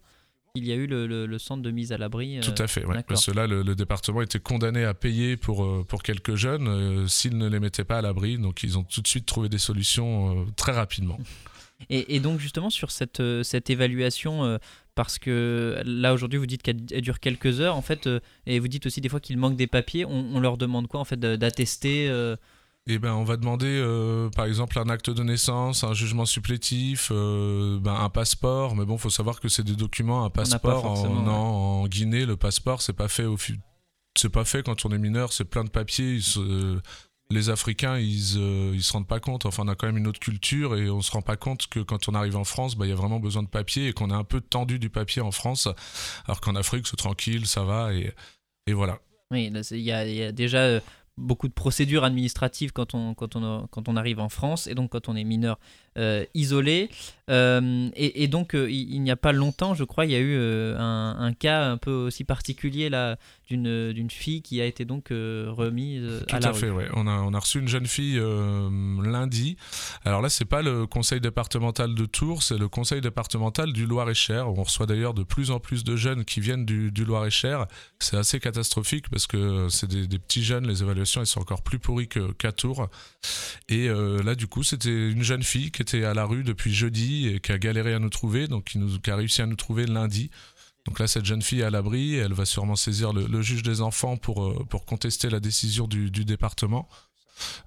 qu'il 0.55 0.67
y 0.67 0.71
a 0.71 0.75
eu 0.75 0.85
le, 0.85 1.07
le- 1.07 1.25
le 1.25 1.39
centre 1.39 1.63
de 1.63 1.71
mise 1.71 1.91
à 1.93 1.97
l'abri. 1.97 2.37
euh, 2.37 2.41
Tout 2.41 2.61
à 2.61 2.67
fait. 2.67 2.83
Parce 3.07 3.25
que 3.25 3.31
là, 3.31 3.47
le, 3.47 3.63
le 3.63 3.73
département 3.73 4.21
était 4.21 4.37
condamné 4.39 4.83
à 4.83 4.93
payer 4.93 5.35
pour, 5.35 5.65
euh, 5.65 5.83
pour 5.83 6.03
quelques 6.03 6.35
jeunes 6.35 6.67
euh, 6.67 7.07
s'ils 7.07 7.39
ne 7.39 7.49
les 7.49 7.59
mettaient 7.59 7.83
pas 7.83 7.97
à 7.97 8.01
l'abri. 8.03 8.37
Donc, 8.37 8.61
ils 8.61 8.77
ont 8.77 8.83
tout 8.83 9.01
de 9.01 9.07
suite 9.07 9.25
trouvé 9.25 9.49
des 9.49 9.57
solutions 9.57 10.41
euh, 10.41 10.45
très 10.55 10.71
rapidement. 10.71 11.17
Et, 11.89 12.15
et 12.15 12.19
donc 12.21 12.39
justement 12.39 12.69
sur 12.69 12.91
cette, 12.91 13.21
cette 13.43 13.69
évaluation, 13.69 14.45
euh, 14.45 14.57
parce 14.95 15.19
que 15.19 15.81
là 15.85 16.13
aujourd'hui 16.13 16.39
vous 16.39 16.45
dites 16.45 16.61
qu'elle 16.61 16.77
elle 16.91 17.01
dure 17.01 17.19
quelques 17.19 17.59
heures 17.59 17.75
en 17.75 17.81
fait, 17.81 18.07
euh, 18.07 18.21
et 18.45 18.59
vous 18.59 18.69
dites 18.69 18.85
aussi 18.85 19.01
des 19.01 19.09
fois 19.09 19.19
qu'il 19.19 19.37
manque 19.37 19.57
des 19.57 19.67
papiers, 19.67 20.05
on, 20.05 20.33
on 20.33 20.39
leur 20.39 20.55
demande 20.57 20.87
quoi 20.87 21.01
en 21.01 21.03
fait 21.03 21.19
d'attester 21.19 22.07
euh, 22.07 22.37
Eh 22.85 22.99
ben, 22.99 23.13
on 23.13 23.23
va 23.23 23.37
demander, 23.37 23.67
euh, 23.67 24.29
par 24.31 24.43
exemple, 24.45 24.77
un 24.77 24.89
acte 24.89 25.09
de 25.09 25.23
naissance, 25.23 25.85
un 25.85 25.93
jugement 25.93 26.25
supplétif, 26.25 27.09
euh, 27.13 27.79
ben, 27.79 27.93
un 27.95 28.09
passeport. 28.09 28.75
Mais 28.75 28.83
bon, 28.83 28.97
faut 28.97 29.09
savoir 29.09 29.39
que 29.39 29.47
c'est 29.47 29.63
des 29.63 29.75
documents. 29.77 30.25
Un 30.25 30.29
pas 30.29 30.41
passeport 30.41 30.85
en, 30.85 31.01
ouais. 31.03 31.29
en 31.29 31.87
Guinée, 31.87 32.25
le 32.25 32.35
passeport, 32.35 32.81
c'est 32.81 32.91
pas 32.93 33.07
fait 33.07 33.23
au 33.23 33.37
C'est 34.17 34.29
pas 34.29 34.43
fait 34.43 34.63
quand 34.63 34.85
on 34.85 34.89
est 34.91 34.97
mineur. 34.97 35.31
C'est 35.31 35.45
plein 35.45 35.63
de 35.63 35.69
papiers. 35.69 36.15
ils 36.15 36.23
se- 36.23 36.79
Les 37.31 37.49
Africains, 37.49 37.97
ils, 37.97 38.33
euh, 38.37 38.71
ils 38.75 38.83
se 38.83 38.91
rendent 38.91 39.07
pas 39.07 39.21
compte. 39.21 39.45
Enfin, 39.45 39.63
on 39.65 39.69
a 39.69 39.75
quand 39.75 39.87
même 39.87 39.97
une 39.97 40.07
autre 40.07 40.19
culture 40.19 40.75
et 40.75 40.89
on 40.89 41.01
se 41.01 41.09
rend 41.09 41.21
pas 41.21 41.37
compte 41.37 41.67
que 41.67 41.79
quand 41.79 42.09
on 42.09 42.13
arrive 42.15 42.35
en 42.35 42.43
France, 42.43 42.75
bah, 42.75 42.85
il 42.85 42.89
y 42.89 42.91
a 42.91 42.95
vraiment 42.95 43.21
besoin 43.21 43.43
de 43.43 43.47
papier 43.47 43.87
et 43.87 43.93
qu'on 43.93 44.09
est 44.11 44.13
un 44.13 44.25
peu 44.25 44.41
tendu 44.41 44.77
du 44.77 44.89
papier 44.89 45.21
en 45.21 45.31
France, 45.31 45.69
alors 46.27 46.41
qu'en 46.41 46.55
Afrique, 46.55 46.85
c'est 46.85 46.97
tranquille, 46.97 47.47
ça 47.47 47.63
va 47.63 47.93
et, 47.93 48.13
et 48.67 48.73
voilà. 48.73 48.99
Oui, 49.31 49.49
y 49.71 49.91
a, 49.91 50.05
il 50.05 50.15
y 50.15 50.21
a 50.21 50.31
déjà 50.33 50.59
euh, 50.59 50.79
beaucoup 51.17 51.47
de 51.47 51.53
procédures 51.53 52.03
administratives 52.03 52.71
quand 52.71 52.95
on, 52.95 53.13
quand, 53.13 53.35
on, 53.35 53.67
quand 53.67 53.87
on 53.87 53.95
arrive 53.95 54.19
en 54.19 54.29
France 54.29 54.67
et 54.67 54.75
donc 54.75 54.91
quand 54.91 55.09
on 55.09 55.15
est 55.15 55.23
mineur 55.23 55.59
euh, 55.97 56.25
isolé. 56.33 56.89
Euh, 57.29 57.89
et, 57.95 58.23
et 58.23 58.27
donc 58.27 58.53
euh, 58.53 58.69
il, 58.69 58.95
il 58.95 59.01
n'y 59.01 59.09
a 59.09 59.15
pas 59.15 59.31
longtemps, 59.31 59.73
je 59.75 59.85
crois, 59.85 60.05
il 60.05 60.11
y 60.11 60.15
a 60.15 60.19
eu 60.19 60.35
euh, 60.35 60.77
un, 60.77 61.15
un 61.17 61.31
cas 61.31 61.69
un 61.69 61.77
peu 61.77 61.91
aussi 61.91 62.25
particulier 62.25 62.89
là 62.89 63.17
d'une 63.49 64.09
fille 64.09 64.41
qui 64.41 64.59
a 64.61 64.65
été 64.65 64.83
donc 64.83 65.09
remise 65.09 66.23
Tout 66.27 66.35
à 66.35 66.39
la 66.39 66.49
à 66.49 66.53
fait, 66.53 66.71
ouais. 66.71 66.87
On 66.95 67.05
a, 67.05 67.11
on 67.19 67.35
a 67.35 67.39
reçu 67.39 67.59
une 67.59 67.67
jeune 67.67 67.85
fille 67.85 68.19
lundi. 69.03 69.57
Alors 70.05 70.23
là, 70.23 70.29
c'est 70.29 70.45
pas 70.45 70.63
le 70.63 70.87
conseil 70.87 71.21
départemental 71.21 71.93
de 71.93 72.05
Tours, 72.05 72.41
c'est 72.41 72.57
le 72.57 72.67
conseil 72.67 72.99
départemental 72.99 73.71
du 73.71 73.85
Loir-et-Cher. 73.85 74.49
On 74.49 74.63
reçoit 74.63 74.87
d'ailleurs 74.87 75.13
de 75.13 75.21
plus 75.21 75.51
en 75.51 75.59
plus 75.59 75.83
de 75.83 75.95
jeunes 75.95 76.25
qui 76.25 76.39
viennent 76.39 76.65
du, 76.65 76.91
du 76.91 77.05
Loir-et-Cher. 77.05 77.67
C'est 77.99 78.17
assez 78.17 78.39
catastrophique 78.39 79.07
parce 79.09 79.27
que 79.27 79.67
c'est 79.69 79.87
des, 79.87 80.07
des 80.07 80.17
petits 80.17 80.43
jeunes, 80.43 80.67
les 80.67 80.81
évaluations 80.81 81.21
elles 81.21 81.27
sont 81.27 81.41
encore 81.41 81.61
plus 81.61 81.77
pourries 81.77 82.09
qu'à 82.09 82.51
Tours. 82.53 82.89
Et 83.69 83.87
là, 83.87 84.33
du 84.33 84.47
coup, 84.47 84.63
c'était 84.63 85.11
une 85.11 85.21
jeune 85.21 85.43
fille 85.43 85.69
qui 85.69 85.82
était 85.83 86.03
à 86.03 86.13
la 86.13 86.25
rue 86.25 86.43
depuis 86.43 86.73
jeudi 86.73 87.27
et 87.27 87.39
qui 87.39 87.51
a 87.51 87.57
galéré 87.57 87.93
à 87.93 87.99
nous 87.99 88.09
trouver, 88.09 88.47
donc 88.47 88.65
qui, 88.65 89.11
a 89.11 89.15
réussi 89.15 89.41
à 89.41 89.45
nous 89.45 89.55
trouver 89.55 89.85
lundi. 89.85 90.31
Donc 90.85 90.99
là, 90.99 91.07
cette 91.07 91.25
jeune 91.25 91.41
fille 91.41 91.61
est 91.61 91.65
à 91.65 91.69
l'abri, 91.69 92.15
elle 92.15 92.33
va 92.33 92.45
sûrement 92.45 92.75
saisir 92.75 93.13
le, 93.13 93.41
juge 93.41 93.63
des 93.63 93.81
enfants 93.81 94.17
pour, 94.17 94.43
euh, 94.43 94.65
pour 94.69 94.85
contester 94.85 95.29
la 95.29 95.39
décision 95.39 95.87
du, 95.87 96.09
département. 96.09 96.89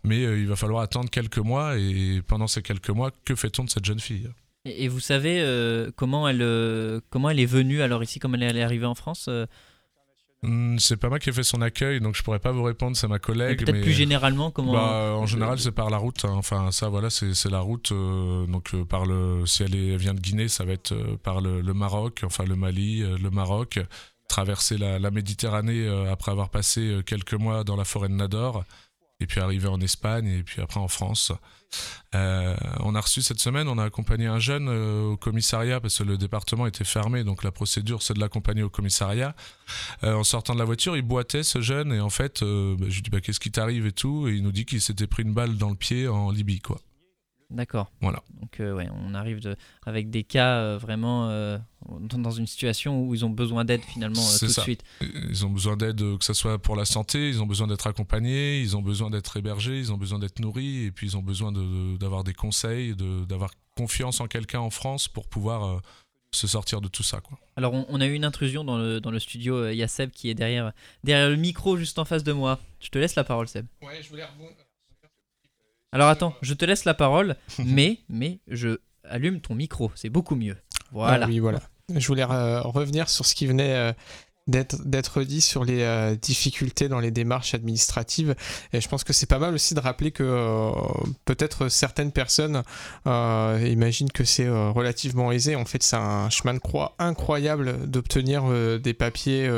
Mais 0.04 0.24
euh, 0.24 0.38
il 0.38 0.46
va 0.46 0.56
falloir 0.56 0.82
attendre 0.82 1.08
quelques 1.08 1.38
mois, 1.38 1.78
et 1.78 2.20
pendant 2.26 2.46
ces 2.46 2.62
quelques 2.62 2.90
mois, 2.90 3.10
que 3.24 3.34
fait-on 3.34 3.64
de 3.64 3.70
cette 3.70 3.84
jeune 3.84 4.00
fille? 4.00 4.28
Et, 4.64 4.88
vous 4.88 5.00
savez 5.00 5.40
euh, 5.40 5.90
comment, 5.96 6.28
elle, 6.28 7.00
comment 7.08 7.30
elle 7.30 7.40
est 7.40 7.46
venue 7.46 7.80
alors 7.80 8.02
ici, 8.02 8.18
comment 8.18 8.36
elle 8.36 8.56
est 8.56 8.62
arrivée 8.62 8.86
en 8.86 8.94
France 8.94 9.30
C'est 10.78 10.96
pas 10.96 11.08
moi 11.08 11.18
qui 11.18 11.30
ai 11.30 11.32
fait 11.32 11.42
son 11.42 11.60
accueil, 11.60 12.00
donc 12.00 12.14
je 12.14 12.22
pourrais 12.22 12.38
pas 12.38 12.52
vous 12.52 12.62
répondre, 12.62 12.96
c'est 12.96 13.08
ma 13.08 13.18
collègue. 13.18 13.58
Peut-être 13.58 13.74
mais- 13.74 13.80
plus 13.82 13.92
généralement, 13.92 14.50
comment. 14.50 14.72
Bah, 14.74 15.14
en 15.16 15.26
général, 15.26 15.58
c'est 15.58 15.72
par 15.72 15.90
la 15.90 15.96
route. 15.96 16.24
hein. 16.24 16.34
Enfin, 16.34 16.70
ça, 16.70 16.88
voilà, 16.88 17.10
c'est 17.10 17.50
la 17.50 17.60
route. 17.60 17.90
euh, 17.92 18.46
donc, 18.46 18.74
euh, 18.74 18.84
par 18.84 19.06
le, 19.06 19.44
si 19.46 19.62
elle, 19.64 19.74
est- 19.74 19.88
elle 19.94 19.96
vient 19.98 20.14
de 20.14 20.20
Guinée, 20.20 20.48
ça 20.48 20.64
va 20.64 20.72
être 20.72 20.92
euh, 20.92 21.16
par 21.22 21.40
le, 21.40 21.60
le 21.62 21.74
Maroc, 21.74 22.20
enfin 22.24 22.44
le 22.44 22.54
Mali, 22.54 23.00
le 23.00 23.30
Maroc, 23.30 23.80
traverser 24.28 24.76
la, 24.78 24.98
la 24.98 25.10
Méditerranée 25.10 25.88
après 26.10 26.30
avoir 26.32 26.50
passé 26.50 27.00
quelques 27.06 27.34
mois 27.34 27.64
dans 27.64 27.76
la 27.76 27.84
forêt 27.84 28.08
de 28.08 28.14
Nador, 28.14 28.64
et 29.20 29.26
puis 29.26 29.40
arriver 29.40 29.68
en 29.68 29.80
Espagne, 29.80 30.26
et 30.26 30.42
puis 30.42 30.60
après 30.60 30.80
en 30.80 30.88
France. 30.88 31.32
Euh, 32.14 32.56
on 32.80 32.94
a 32.94 33.00
reçu 33.00 33.22
cette 33.22 33.40
semaine, 33.40 33.68
on 33.68 33.78
a 33.78 33.84
accompagné 33.84 34.26
un 34.26 34.38
jeune 34.38 34.68
euh, 34.68 35.12
au 35.12 35.16
commissariat 35.16 35.80
parce 35.80 35.98
que 35.98 36.04
le 36.04 36.16
département 36.16 36.66
était 36.66 36.84
fermé, 36.84 37.24
donc 37.24 37.42
la 37.42 37.50
procédure 37.50 38.02
c'est 38.02 38.14
de 38.14 38.20
l'accompagner 38.20 38.62
au 38.62 38.70
commissariat. 38.70 39.34
Euh, 40.04 40.14
en 40.14 40.24
sortant 40.24 40.54
de 40.54 40.58
la 40.58 40.64
voiture, 40.64 40.96
il 40.96 41.02
boitait 41.02 41.42
ce 41.42 41.60
jeune 41.60 41.92
et 41.92 42.00
en 42.00 42.10
fait, 42.10 42.42
bah, 42.42 42.86
je 42.88 42.94
lui 42.94 43.02
dis 43.02 43.10
bah, 43.10 43.20
qu'est-ce 43.20 43.40
qui 43.40 43.50
t'arrive 43.50 43.86
et 43.86 43.92
tout, 43.92 44.28
et 44.28 44.34
il 44.34 44.42
nous 44.42 44.52
dit 44.52 44.64
qu'il 44.64 44.80
s'était 44.80 45.06
pris 45.06 45.22
une 45.22 45.34
balle 45.34 45.56
dans 45.56 45.70
le 45.70 45.76
pied 45.76 46.08
en 46.08 46.30
Libye 46.30 46.60
quoi. 46.60 46.80
D'accord. 47.48 47.92
Voilà. 48.00 48.22
Donc, 48.40 48.58
euh, 48.58 48.74
ouais, 48.74 48.88
on 48.92 49.14
arrive 49.14 49.40
de, 49.40 49.54
avec 49.84 50.10
des 50.10 50.24
cas 50.24 50.56
euh, 50.58 50.78
vraiment 50.78 51.28
euh, 51.30 51.58
dans 51.88 52.32
une 52.32 52.46
situation 52.48 53.02
où 53.02 53.14
ils 53.14 53.24
ont 53.24 53.30
besoin 53.30 53.64
d'aide 53.64 53.82
finalement 53.82 54.20
euh, 54.20 54.38
tout 54.38 54.48
ça. 54.48 54.62
de 54.62 54.64
suite. 54.64 54.82
Ils 55.00 55.46
ont 55.46 55.50
besoin 55.50 55.76
d'aide, 55.76 56.02
euh, 56.02 56.18
que 56.18 56.24
ce 56.24 56.32
soit 56.34 56.58
pour 56.58 56.74
la 56.74 56.84
santé, 56.84 57.28
ils 57.28 57.40
ont 57.40 57.46
besoin 57.46 57.68
d'être 57.68 57.86
accompagnés, 57.86 58.60
ils 58.60 58.76
ont 58.76 58.82
besoin 58.82 59.10
d'être 59.10 59.36
hébergés, 59.36 59.78
ils 59.78 59.92
ont 59.92 59.96
besoin 59.96 60.18
d'être 60.18 60.40
nourris, 60.40 60.86
et 60.86 60.90
puis 60.90 61.06
ils 61.06 61.16
ont 61.16 61.22
besoin 61.22 61.52
de- 61.52 61.96
d'avoir 61.98 62.24
des 62.24 62.34
conseils, 62.34 62.96
de- 62.96 63.24
d'avoir 63.24 63.52
confiance 63.76 64.20
en 64.20 64.26
quelqu'un 64.26 64.60
en 64.60 64.70
France 64.70 65.06
pour 65.06 65.28
pouvoir 65.28 65.64
euh, 65.64 65.78
se 66.32 66.48
sortir 66.48 66.80
de 66.80 66.88
tout 66.88 67.04
ça 67.04 67.20
quoi. 67.20 67.38
Alors, 67.56 67.72
on, 67.72 67.86
on 67.88 68.00
a 68.00 68.06
eu 68.06 68.12
une 68.14 68.24
intrusion 68.24 68.64
dans 68.64 68.76
le, 68.76 69.00
dans 69.00 69.12
le 69.12 69.20
studio. 69.20 69.54
euh, 69.56 69.72
Il 69.72 69.78
y 69.78 69.82
a 69.84 69.88
Seb 69.88 70.10
qui 70.10 70.28
est 70.30 70.34
derrière, 70.34 70.72
derrière 71.04 71.30
le 71.30 71.36
micro 71.36 71.76
juste 71.76 71.98
en 72.00 72.04
face 72.04 72.24
de 72.24 72.32
moi. 72.32 72.58
Je 72.80 72.88
te 72.88 72.98
laisse 72.98 73.14
la 73.14 73.22
parole, 73.24 73.46
Seb. 73.46 73.66
Ouais, 73.82 74.02
je 74.02 74.08
voulais 74.08 74.24
rebondir. 74.24 74.65
Alors, 75.92 76.08
attends, 76.08 76.34
je 76.42 76.54
te 76.54 76.64
laisse 76.64 76.84
la 76.84 76.94
parole, 76.94 77.36
mais, 77.58 77.98
mais 78.08 78.40
je 78.48 78.78
allume 79.04 79.40
ton 79.40 79.54
micro. 79.54 79.90
C'est 79.94 80.10
beaucoup 80.10 80.34
mieux. 80.34 80.56
Voilà. 80.92 81.26
Ah 81.26 81.28
oui, 81.28 81.38
voilà. 81.38 81.60
Je 81.94 82.06
voulais 82.06 82.24
euh, 82.24 82.60
revenir 82.62 83.08
sur 83.08 83.24
ce 83.24 83.34
qui 83.34 83.46
venait 83.46 83.74
euh, 83.74 83.92
d'être 84.46 85.22
dit 85.22 85.40
sur 85.40 85.64
les 85.64 85.82
euh, 85.82 86.14
difficultés 86.14 86.88
dans 86.88 87.00
les 87.00 87.10
démarches 87.10 87.54
administratives. 87.54 88.34
Et 88.72 88.80
je 88.80 88.88
pense 88.88 89.04
que 89.04 89.12
c'est 89.12 89.26
pas 89.26 89.38
mal 89.38 89.54
aussi 89.54 89.74
de 89.74 89.80
rappeler 89.80 90.10
que 90.10 90.22
euh, 90.22 90.70
peut-être 91.24 91.68
certaines 91.68 92.12
personnes 92.12 92.62
euh, 93.06 93.66
imaginent 93.68 94.10
que 94.10 94.24
c'est 94.24 94.48
relativement 94.48 95.32
aisé. 95.32 95.56
En 95.56 95.64
fait, 95.64 95.82
c'est 95.82 95.96
un 95.96 96.30
chemin 96.30 96.54
de 96.54 96.58
croix 96.58 96.94
incroyable 96.98 97.88
d'obtenir 97.88 98.44
des 98.78 98.94
papiers, 98.94 99.48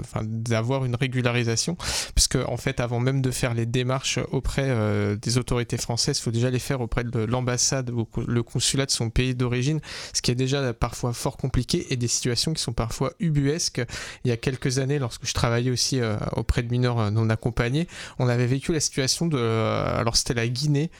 enfin 0.00 0.20
d'avoir 0.24 0.84
une 0.84 0.94
régularisation. 0.94 1.76
Parce 2.14 2.28
que 2.28 2.44
en 2.46 2.56
fait, 2.56 2.80
avant 2.80 3.00
même 3.00 3.22
de 3.22 3.30
faire 3.30 3.54
les 3.54 3.66
démarches 3.66 4.18
auprès 4.32 5.16
des 5.16 5.38
autorités 5.38 5.76
françaises, 5.76 6.18
il 6.18 6.22
faut 6.22 6.30
déjà 6.30 6.50
les 6.50 6.58
faire 6.58 6.80
auprès 6.80 7.04
de 7.04 7.20
l'ambassade 7.20 7.90
ou 7.90 8.06
le 8.26 8.42
consulat 8.42 8.86
de 8.86 8.90
son 8.90 9.10
pays 9.10 9.34
d'origine 9.34 9.80
ce 10.12 10.22
qui 10.22 10.30
est 10.30 10.36
déjà 10.36 10.72
parfois 10.72 11.12
fort 11.12 11.36
compliqué 11.36 11.86
et 11.90 11.96
des 11.96 12.08
situations 12.08 12.52
qui 12.52 12.62
sont 12.62 12.72
parfois 12.72 13.12
ubuesques. 13.20 13.82
Il 14.26 14.30
y 14.30 14.32
a 14.32 14.36
quelques 14.36 14.80
années, 14.80 14.98
lorsque 14.98 15.24
je 15.24 15.32
travaillais 15.34 15.70
aussi 15.70 16.00
euh, 16.00 16.16
auprès 16.32 16.64
de 16.64 16.68
mineurs 16.68 16.98
euh, 16.98 17.10
non 17.10 17.30
accompagnés, 17.30 17.86
on 18.18 18.28
avait 18.28 18.48
vécu 18.48 18.72
la 18.72 18.80
situation 18.80 19.26
de... 19.26 19.38
euh, 19.38 20.00
alors 20.00 20.16
c'était 20.16 20.34
la 20.34 20.48
Guinée, 20.48 20.90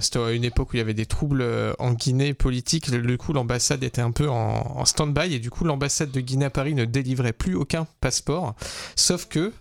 c'était 0.00 0.18
à 0.18 0.32
une 0.32 0.42
époque 0.42 0.72
où 0.72 0.74
il 0.74 0.78
y 0.78 0.82
avait 0.82 0.94
des 0.94 1.06
troubles 1.06 1.46
en 1.78 1.92
Guinée 1.92 2.34
politiques, 2.34 2.90
du 2.90 3.18
coup 3.18 3.32
l'ambassade 3.32 3.84
était 3.84 4.02
un 4.02 4.10
peu 4.10 4.28
en 4.28 4.84
stand-by 4.84 5.32
et 5.32 5.38
du 5.38 5.50
coup 5.50 5.64
l'ambassade 5.64 6.10
de 6.10 6.20
Guinée 6.20 6.46
à 6.46 6.50
Paris 6.50 6.74
ne 6.74 6.84
délivrait 6.84 7.32
plus 7.32 7.54
aucun 7.54 7.86
passeport, 8.00 8.56
sauf 8.96 9.26
que 9.28 9.52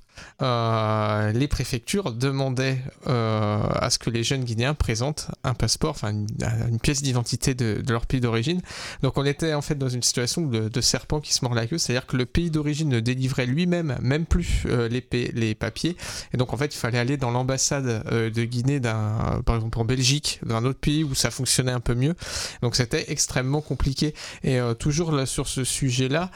euh, 0.41 1.31
les 1.31 1.47
préfectures 1.47 2.11
demandaient 2.11 2.79
euh, 3.07 3.61
à 3.75 3.89
ce 3.89 3.99
que 3.99 4.09
les 4.09 4.23
jeunes 4.23 4.43
Guinéens 4.43 4.73
présentent 4.73 5.31
un 5.43 5.53
passeport, 5.53 5.91
enfin 5.91 6.11
une, 6.11 6.79
pièce 6.79 7.01
d'identité 7.01 7.53
de, 7.53 7.83
leur 7.87 8.05
pays 8.05 8.19
d'origine. 8.19 8.61
Donc 9.01 9.17
on 9.17 9.25
était 9.25 9.53
en 9.53 9.61
fait 9.61 9.75
dans 9.75 9.89
une 9.89 10.01
situation 10.01 10.41
de, 10.41 10.81
serpent 10.81 11.21
qui 11.21 11.33
se 11.33 11.45
mord 11.45 11.53
la 11.53 11.65
queue, 11.65 11.77
c'est-à-dire 11.77 12.05
que 12.05 12.17
le 12.17 12.25
pays 12.25 12.51
d'origine 12.51 12.89
ne 12.89 12.99
délivrait 12.99 13.45
lui-même 13.45 13.97
même 14.01 14.25
plus 14.25 14.63
euh, 14.65 14.89
les, 14.89 15.01
pa- 15.01 15.31
les 15.33 15.55
papiers, 15.55 15.95
et 16.33 16.37
donc 16.37 16.53
en 16.53 16.57
fait 16.57 16.75
il 16.75 16.77
fallait 16.77 16.99
aller 16.99 17.15
dans 17.17 17.31
l'ambassade 17.31 18.03
de 18.11 18.43
Guinée, 18.43 18.79
par 18.81 19.55
exemple 19.55 19.79
en 19.79 19.85
Belgique, 19.85 20.39
d'un 20.45 20.65
autre 20.65 20.79
pays 20.79 21.03
où 21.03 21.15
ça 21.15 21.31
fonctionnait 21.31 21.71
un 21.71 21.79
peu 21.79 21.95
mieux. 21.95 22.15
Donc 22.61 22.75
c'était 22.75 23.11
extrêmement 23.11 23.61
compliqué. 23.61 24.13
Et 24.43 24.59
toujours 24.79 25.27
sur 25.27 25.47
ce 25.47 25.63
sujet-là, 25.63 26.31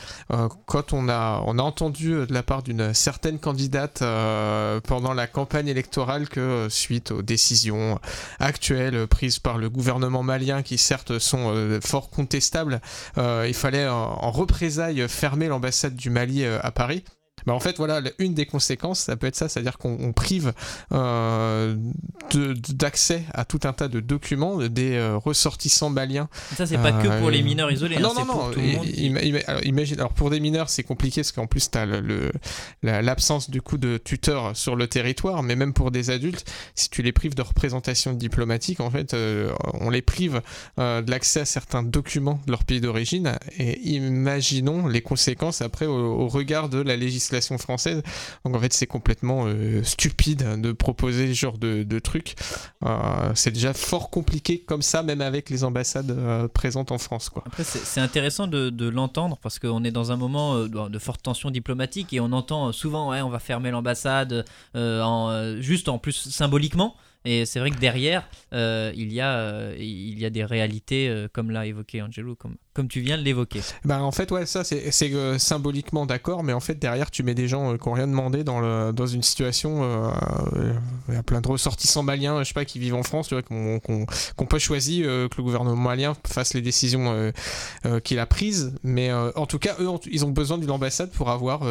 quand 0.66 0.94
on 0.94 1.10
a, 1.10 1.44
on 1.46 1.60
a 1.60 1.62
entendu 1.62 2.12
de 2.12 2.34
la 2.34 2.44
part 2.44 2.64
d'une 2.64 2.94
certaine 2.94 3.40
candidate 3.40 3.67
euh, 4.02 4.80
pendant 4.82 5.14
la 5.14 5.28
campagne 5.28 5.68
électorale 5.68 6.28
que 6.30 6.40
euh, 6.40 6.70
suite 6.70 7.12
aux 7.12 7.22
décisions 7.22 8.00
actuelles 8.40 9.08
prises 9.08 9.40
par 9.40 9.58
le 9.58 9.70
gouvernement 9.70 10.24
malien, 10.24 10.62
qui 10.62 10.78
certes 10.78 11.20
sont 11.20 11.52
euh, 11.54 11.80
fort 11.82 12.10
contestables, 12.10 12.82
il 13.18 13.54
fallait 13.54 13.88
en 13.88 14.32
représailles 14.32 15.08
fermer 15.08 15.48
l'ambassade 15.48 15.96
du 15.96 16.10
Mali 16.10 16.46
à 16.46 16.72
Paris. 16.72 17.04
Bah 17.48 17.54
en 17.54 17.60
fait, 17.62 17.78
voilà, 17.78 18.02
une 18.20 18.34
des 18.34 18.46
conséquences, 18.46 19.00
ça 19.00 19.16
peut 19.16 19.26
être 19.26 19.36
ça, 19.38 19.48
c'est-à-dire 19.50 19.78
qu'on 19.80 19.98
on 20.02 20.12
prive 20.14 20.54
euh, 20.92 21.76
d'accès 22.34 23.24
à 23.34 23.46
tout 23.46 23.62
un 23.64 23.72
tas 23.74 23.88
de 23.88 24.02
documents 24.02 24.58
des 24.58 24.96
euh, 24.96 25.16
ressortissants 25.18 25.90
maliens 25.90 26.28
Ça, 26.58 26.66
c'est 26.66 26.78
pas 26.78 26.92
que 26.92 27.08
pour 27.20 27.28
Euh, 27.30 27.32
les 27.32 27.42
mineurs 27.44 27.72
isolés, 27.72 27.96
hein, 27.96 28.02
non, 28.02 28.14
non, 28.14 28.26
pour 28.26 28.36
non. 28.48 28.52
tout 28.52 28.60
le 28.60 28.66
i- 28.66 28.76
monde. 28.76 28.86
ima- 28.88 29.22
ima- 29.22 29.44
alors, 29.48 29.64
imagine, 29.66 29.98
alors 30.00 30.12
pour 30.14 30.30
des 30.30 30.42
mineurs, 30.42 30.70
c'est 30.70 30.84
compliqué 30.84 31.22
parce 31.22 31.32
qu'en 31.32 31.48
plus, 31.48 31.72
tu 31.72 31.78
as 31.78 31.86
l'absence 33.02 33.50
du 33.50 33.62
coup 33.62 33.78
de 33.78 33.98
tuteurs 33.98 34.56
sur 34.58 34.76
le 34.76 34.88
territoire, 34.88 35.42
mais 35.42 35.56
même 35.56 35.72
pour 35.74 35.92
des 35.92 36.10
adultes, 36.10 36.44
si 36.76 36.90
tu 36.90 37.02
les 37.02 37.14
prives 37.14 37.34
de 37.36 37.42
représentation 37.42 38.12
diplomatique, 38.12 38.82
en 38.82 38.92
fait, 38.92 39.14
euh, 39.14 39.52
on 39.76 39.90
les 39.90 40.02
prive 40.02 40.42
euh, 40.80 41.02
de 41.02 41.10
l'accès 41.12 41.40
à 41.42 41.46
certains 41.46 41.82
documents 41.84 42.42
de 42.46 42.52
leur 42.52 42.66
pays 42.66 42.82
d'origine. 42.82 43.38
Et 43.58 43.80
imaginons 43.92 44.88
les 44.88 45.02
conséquences 45.02 45.62
après 45.62 45.86
au, 45.86 45.96
au 45.96 46.28
regard 46.28 46.68
de 46.68 46.80
la 46.82 46.98
législation 46.98 47.37
française. 47.42 48.02
Donc 48.46 48.56
en 48.56 48.60
fait, 48.60 48.74
c'est 48.74 48.88
complètement 48.88 49.46
euh, 49.46 49.84
stupide 49.84 50.62
de 50.62 50.72
proposer 50.72 51.28
ce 51.28 51.34
genre 51.34 51.58
de, 51.58 51.84
de 51.84 52.00
trucs. 52.00 52.36
Euh, 52.86 53.32
c'est 53.36 53.52
déjà 53.52 53.74
fort 53.74 54.10
compliqué 54.10 54.60
comme 54.60 54.82
ça, 54.82 55.04
même 55.04 55.22
avec 55.22 55.50
les 55.50 55.64
ambassades 55.64 56.12
euh, 56.12 56.48
présentes 56.48 56.92
en 56.92 56.98
France, 56.98 57.30
quoi. 57.30 57.44
Après, 57.46 57.64
c'est 57.64 58.02
intéressant 58.02 58.48
de, 58.48 58.88
l'entendre 58.88 59.38
parce 59.42 59.60
qu'on 59.60 59.84
est 59.84 59.92
dans 59.92 60.12
un 60.12 60.16
moment 60.16 60.60
de, 60.66 61.00
forte 61.00 61.22
tension 61.22 61.52
diplomatique 61.52 62.14
et 62.14 62.20
on 62.20 62.32
entend 62.32 62.72
souvent, 62.72 63.10
ouais, 63.10 63.22
on 63.22 63.30
va 63.30 63.40
fermer 63.40 63.72
l'ambassade, 63.72 64.46
en, 64.76 65.56
juste 65.60 65.90
en 65.90 65.98
plus 65.98 66.30
symboliquement. 66.30 66.96
Et 67.26 67.46
c'est 67.46 67.60
vrai 67.60 67.72
que 67.72 67.80
derrière, 67.80 68.28
il, 68.54 69.12
y 69.12 69.20
a, 69.20 69.74
il 69.78 70.20
y 70.20 70.26
a 70.26 70.30
des 70.30 70.46
réalités, 70.46 71.28
comme 71.34 71.52
l'a 71.52 71.66
évoqué 71.66 72.02
Angelo, 72.02 72.36
comme, 72.36 72.56
comme 72.78 72.88
tu 72.88 73.02
viens 73.02 73.18
de 73.18 73.24
l'évoquer. 73.24 73.62
Ben 73.86 74.02
en 74.02 74.12
fait 74.12 74.32
ouais 74.32 74.46
ça 74.46 74.64
c'est 74.64 75.12
euh, 75.14 75.38
symboliquement 75.40 76.06
d'accord 76.06 76.44
mais 76.44 76.54
en 76.54 76.60
fait 76.60 76.76
derrière 76.76 77.10
tu 77.12 77.24
mets 77.24 77.34
des 77.34 77.48
gens 77.48 77.74
euh, 77.74 77.78
qui 77.78 77.88
ont 77.90 77.94
rien 77.94 78.08
demandé 78.08 78.44
dans 78.44 79.08
une 79.08 79.24
situation 79.24 79.80
euh, 79.84 80.74
il 81.10 81.16
y 81.16 81.18
a 81.18 81.24
plein 81.24 81.42
de 81.42 81.48
ressortissants 81.48 82.04
maliens 82.04 82.44
je 82.44 82.50
sais 82.50 82.54
pas 82.54 82.66
qui 82.66 82.78
vivent 82.78 82.94
en 82.96 83.02
France 83.04 83.30
tu 83.30 83.34
vois 83.34 83.42
qui 83.42 83.52
ont 83.54 83.80
qui 83.80 83.92
ont- 83.92 84.06
qui 84.06 84.44
ont 84.44 84.46
pas 84.46 84.60
choisi 84.60 85.04
euh, 85.04 85.28
que 85.28 85.38
le 85.38 85.44
gouvernement 85.44 85.76
malien 85.76 86.14
fasse 86.26 86.54
les 86.54 86.62
décisions 86.62 87.32
qu'il 88.04 88.20
a 88.20 88.26
prises. 88.28 88.74
Mais 88.84 89.12
en 89.12 89.46
tout 89.48 89.58
cas 89.60 89.76
eux 89.80 89.90
ils 90.10 90.24
ont 90.24 90.30
besoin 90.30 90.58
d'une 90.60 90.72
ambassade 90.72 91.10
pour 91.12 91.30
avoir 91.32 91.62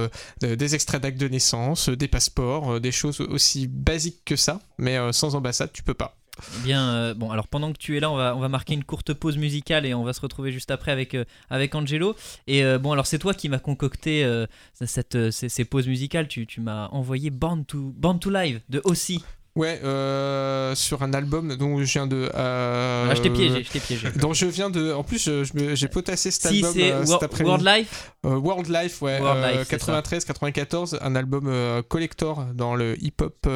de- 0.41 0.55
des 0.57 0.75
extraits 0.75 1.01
d'actes 1.03 1.19
de 1.21 1.29
naissance 1.29 1.89
des 1.89 2.09
passeports 2.09 2.81
des 2.81 2.93
choses 2.93 3.21
aussi 3.21 3.69
basiques 3.69 4.23
que 4.25 4.35
ça. 4.37 4.61
Mais 4.79 4.99
sans 5.13 5.37
ambassade 5.37 5.71
tu 5.73 5.83
peux 5.85 5.95
pas 5.95 6.17
Bien, 6.63 6.89
euh, 6.89 7.15
bon, 7.15 7.31
alors 7.31 7.49
pendant 7.49 7.73
que 7.73 7.79
tu 7.79 7.97
es 7.97 8.01
là, 8.01 8.11
on 8.11 8.17
va, 8.17 8.37
on 8.37 8.41
va 8.41 8.49
marquer 8.49 8.75
une 8.75 8.85
courte 8.85 9.15
pause 9.15 9.37
musicale 9.39 9.87
et 9.87 9.95
on 9.95 10.05
va 10.05 10.13
se 10.13 10.21
retrouver 10.21 10.53
juste 10.53 10.71
après 10.71 10.93
avec, 10.93 11.15
euh, 11.15 11.25
avec 11.51 11.75
Angelo. 11.75 12.15
Et 12.47 12.65
euh, 12.65 12.79
bon, 12.79 12.93
alors 12.93 13.07
c'est 13.07 13.19
toi 13.19 13.35
qui 13.35 13.49
m'as 13.49 13.59
concocté 13.59 14.27
cette, 14.73 15.31
ces, 15.31 15.49
ces 15.49 15.65
pauses 15.65 15.89
musicales. 15.89 16.29
Tu, 16.29 16.47
tu 16.47 16.61
m'as 16.61 16.89
envoyé 16.89 17.31
Born 17.31 17.65
to, 17.65 17.95
to 18.21 18.31
Live 18.31 18.61
de 18.69 18.81
Aussi. 18.85 19.25
Ouais 19.57 19.81
euh, 19.83 20.75
sur 20.75 21.03
un 21.03 21.13
album 21.15 21.57
dont 21.57 21.79
je 21.79 21.85
viens 21.85 22.07
de 22.07 22.31
euh, 22.35 23.09
Ah, 23.11 23.15
je 23.15 23.23
t'ai 23.23 23.31
piégé, 23.31 23.65
je 23.65 23.71
t'ai 23.71 23.81
piégé. 23.81 24.09
dont 24.17 24.33
je 24.33 24.47
viens 24.47 24.71
de 24.71 24.93
en 24.93 25.03
plus 25.03 25.29
j'ai 25.75 25.89
potassé 25.89 26.31
cet 26.31 26.53
Si 26.53 26.65
album 26.65 26.75
euh, 26.81 27.05
cet 27.05 27.23
après-midi 27.23 27.51
World 27.51 27.67
Life, 27.67 28.13
Euh, 28.25 28.37
World 28.37 28.69
Life, 28.69 29.03
ouais, 29.03 29.19
World 29.21 29.45
euh. 29.59 29.65
93-94, 29.65 30.99
un 31.01 31.15
album 31.17 31.51
collector 31.89 32.45
dans 32.55 32.75
le 32.77 32.95
hip-hop 33.03 33.47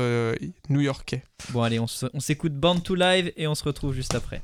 new-yorkais. 0.69 1.23
Bon, 1.51 1.63
allez, 1.63 1.79
on 1.81 1.87
s'écoute 2.21 2.55
Born 2.55 2.81
to 2.83 2.95
Live 2.95 3.33
et 3.37 3.47
on 3.47 3.55
se 3.55 3.65
retrouve 3.65 3.95
juste 3.95 4.15
après. 4.15 4.43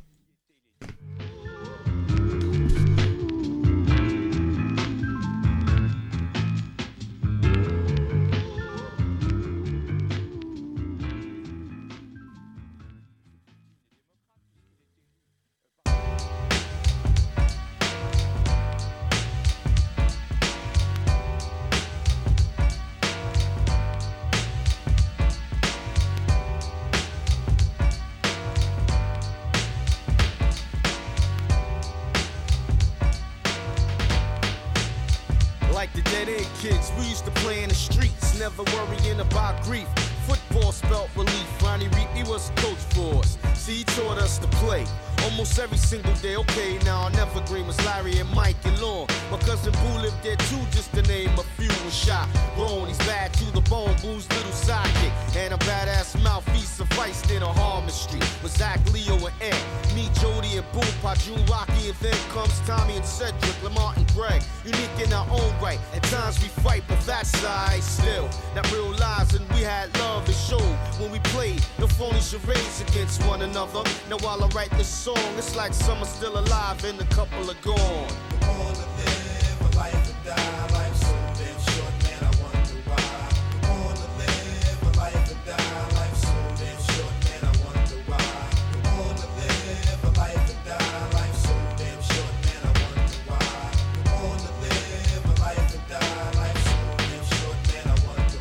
Us. 43.19 43.39
See, 43.55 43.79
he 43.79 43.85
taught 43.85 44.19
us 44.19 44.39
to 44.39 44.47
play. 44.49 44.85
Almost 45.27 45.59
every 45.59 45.77
single 45.77 46.15
day, 46.23 46.37
okay, 46.37 46.79
now 46.85 47.03
I 47.03 47.11
never 47.11 47.41
nevergreen 47.41 47.67
was 47.67 47.77
Larry 47.85 48.19
and 48.19 48.31
Mike 48.33 48.57
and 48.65 48.81
Lon. 48.81 49.09
My 49.31 49.39
cousin 49.39 49.73
Boo 49.73 50.01
lived 50.01 50.23
there 50.23 50.37
too, 50.37 50.63
just 50.71 50.93
to 50.95 51.03
name 51.03 51.31
a 51.37 51.43
few 51.59 51.69
was 51.85 51.95
shot. 51.95 52.29
Grown, 52.55 52.87
he's 52.87 52.99
bad 52.99 53.33
to 53.35 53.45
the 53.53 53.61
bone, 53.63 53.95
Boo's 54.03 54.29
little 54.31 54.53
sidekick. 54.53 55.13
And 55.37 55.53
a 55.53 55.57
badass 55.59 56.23
mouth, 56.23 56.47
he 56.55 56.61
sufficed 56.61 57.31
in 57.33 57.43
a 57.43 57.53
Harmon 57.53 57.91
Street. 57.91 58.25
With 58.43 58.57
Zach, 58.57 58.81
Leo, 58.93 59.17
and 59.17 59.35
Ed. 59.41 59.61
Me, 59.95 60.09
Jody, 60.21 60.59
and 60.59 60.73
Boo, 60.73 60.81
Pajun, 61.03 61.45
Rocky, 61.47 61.89
and 61.89 61.99
then 62.01 62.17
comes 62.31 62.61
Tommy 62.61 62.97
and 62.97 63.05
Cedric, 63.05 63.63
Lamar 63.65 63.95
and 63.97 64.07
Greg. 64.15 64.43
Unique 64.65 64.99
in 65.05 65.13
our 65.13 65.27
own 65.31 65.53
right. 65.61 65.81
At 65.95 66.05
times 66.05 66.41
we 66.41 66.49
fight, 66.63 66.85
but 66.87 67.01
that's 67.01 67.35
alright 67.45 67.83
still. 67.83 68.29
Not 68.55 68.71
real 68.73 68.93
lies, 68.99 69.35
and 69.35 69.47
we 69.53 69.63
had 69.63 69.97
love 69.99 70.25
and 70.27 70.37
show 70.37 70.65
when 71.01 71.11
we 71.11 71.19
played. 71.35 71.63
No 71.79 71.87
phony 71.87 72.21
charades 72.21 72.81
against 72.81 73.25
one 73.27 73.43
another. 73.43 73.83
Now 74.09 74.19
while 74.19 74.43
I 74.43 74.49
write 74.49 74.71
this 74.79 74.89
song, 74.89 75.16
it's 75.39 75.55
like 75.57 75.73
some 75.75 75.99
are 75.99 76.07
still 76.07 76.39
alive 76.39 76.85
and 76.85 77.01
a 77.01 77.05
couple 77.07 77.51
are 77.51 77.55
gone. 77.63 77.77
We're 77.77 78.47
gonna 78.47 78.87
live, 78.99 79.61
a 79.61 79.77
life 79.77 80.03
to 80.09 80.15
die, 80.29 80.67
life 80.73 80.97
so 80.97 81.15
then 81.39 81.57
short 81.69 81.95
man, 82.05 82.21
I 82.23 82.33
want 82.43 82.61
to 82.71 82.77
write. 82.89 83.33
We're 83.63 83.77
gonna 83.77 84.09
live, 84.19 84.83
a 84.83 84.91
life 84.99 85.23
to 85.29 85.35
die, 85.49 85.85
life 85.99 86.17
so 86.17 86.35
then 86.61 86.77
short 86.91 87.17
man 87.25 87.41
I 87.43 87.53
want 87.65 87.83
to 87.91 87.97
write. 88.11 88.53
We're 88.75 88.97
gonna 88.97 89.29
live, 89.39 90.01
a 90.05 90.11
life 90.21 90.45
to 90.51 90.55
die, 90.69 91.05
life 91.17 91.37
so 91.45 91.55
then 91.81 91.99
short 92.11 92.35
man 92.47 92.61
I 92.65 92.73
want 92.81 93.01
to 93.13 93.19
wry. 93.29 93.71
We're 93.97 94.23
gonna 94.23 94.53
live 94.65 95.25
a 95.25 95.35
life 95.41 95.67
to 95.73 95.79
die, 95.93 96.31
life 96.41 96.61
so 96.67 96.79
then 97.09 97.23
short 97.37 97.59
man 97.69 97.85
I 97.87 97.97
want 98.07 98.27
to. 98.31 98.39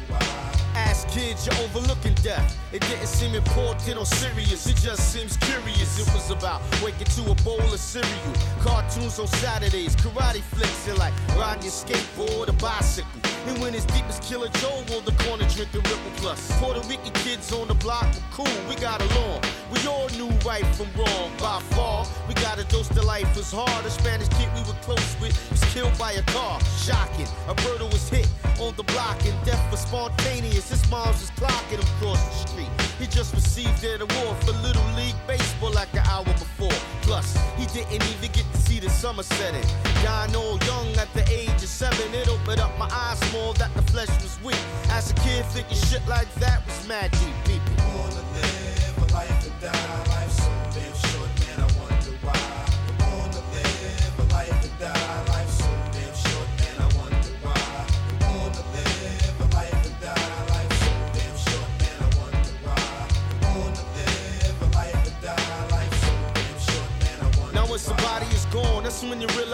Ask 0.76 1.08
kids, 1.10 1.46
you're 1.46 1.60
overlooking 1.66 2.16
death. 2.16 2.55
It 2.76 2.82
didn't 2.82 3.08
seem 3.08 3.36
important 3.36 3.98
or 3.98 4.06
serious, 4.06 4.68
it 4.68 4.76
just 4.76 5.14
seems 5.14 5.38
curious. 5.38 5.98
It 5.98 6.14
was 6.14 6.30
about 6.30 6.62
waking 6.84 7.08
to 7.08 7.32
a 7.32 7.36
bowl 7.36 7.62
of 7.62 7.80
cereal. 7.80 8.34
Cartoons 8.60 9.18
on 9.18 9.28
Saturdays, 9.28 9.96
karate 9.96 10.42
flicks, 10.42 10.86
and 10.90 10.98
like 10.98 11.14
riding 11.38 11.64
your 11.64 11.72
skateboard 11.72 12.50
or 12.50 12.54
bicycle. 12.60 13.35
And 13.48 13.62
when 13.62 13.76
it's 13.76 13.86
deep 13.86 14.06
as 14.06 14.20
Killer 14.20 14.50
Joe 14.60 14.84
on 14.96 15.06
the 15.06 15.14
corner 15.24 15.48
drinking 15.50 15.82
Ripple 15.84 16.12
Plus. 16.18 16.52
Puerto 16.60 16.82
Rican 16.88 17.14
kids 17.24 17.54
on 17.54 17.68
the 17.68 17.76
block 17.76 18.06
were 18.16 18.22
cool, 18.32 18.58
we 18.68 18.76
got 18.76 19.02
along. 19.02 19.42
We 19.72 19.86
all 19.88 20.10
knew 20.18 20.30
right 20.46 20.66
from 20.76 20.88
wrong 20.98 21.32
by 21.38 21.60
far. 21.76 22.08
We 22.28 22.34
got 22.36 22.58
a 22.58 22.64
dose 22.66 22.88
to 22.90 23.04
life 23.04 23.36
was 23.36 23.52
hard. 23.52 23.86
A 23.86 23.90
Spanish 23.90 24.30
kid 24.30 24.50
we 24.56 24.62
were 24.62 24.78
close 24.82 25.16
with 25.22 25.36
was 25.52 25.64
killed 25.74 25.96
by 25.98 26.14
a 26.14 26.24
car. 26.34 26.60
Shocking. 26.82 27.28
Alberto 27.48 27.86
was 27.86 28.10
hit 28.10 28.28
on 28.60 28.74
the 28.78 28.84
block 28.84 29.24
and 29.26 29.38
death 29.46 29.62
was 29.70 29.82
spontaneous. 29.82 30.70
His 30.70 30.90
mom's 30.90 31.22
was 31.22 31.32
clocking 31.32 31.78
him 31.78 31.88
across 31.98 32.22
the 32.30 32.50
street. 32.50 32.70
He 33.00 33.08
just 33.08 33.34
received 33.34 33.84
an 33.84 34.02
award 34.02 34.38
for 34.44 34.54
Little 34.64 34.86
League 34.96 35.16
Baseball 35.28 35.72
like 35.72 35.92
an 35.94 36.06
hour 36.08 36.24
before. 36.24 36.80
Plus, 37.02 37.38
he 37.58 37.66
didn't 37.68 38.04
even 38.04 38.32
get 38.32 38.46
to 38.54 38.58
see 38.58 38.80
the 38.80 38.90
summer 38.90 39.24
setting. 39.24 39.66
Dying 40.04 40.36
all 40.36 40.58
young 40.66 40.88
at 40.98 41.12
the 41.14 41.28
age 41.30 41.50
of 41.50 41.70
seven, 41.70 42.14
it 42.14 42.30
opened 42.30 42.62
up 42.62 42.78
my 42.78 42.90
eyes 42.92 43.20
more 43.34 43.54
that 43.56 43.74
the 43.76 43.82
flesh 43.92 44.10
was 44.24 44.40
weak. 44.44 44.60
As 44.90 45.12
a 45.12 45.14
kid, 45.16 45.46
thinking 45.48 45.78
shit 45.78 46.06
like 46.08 46.34
that 46.36 46.66
was 46.66 46.88
mad 46.88 47.12
deep. 47.12 47.36
People 47.46 48.25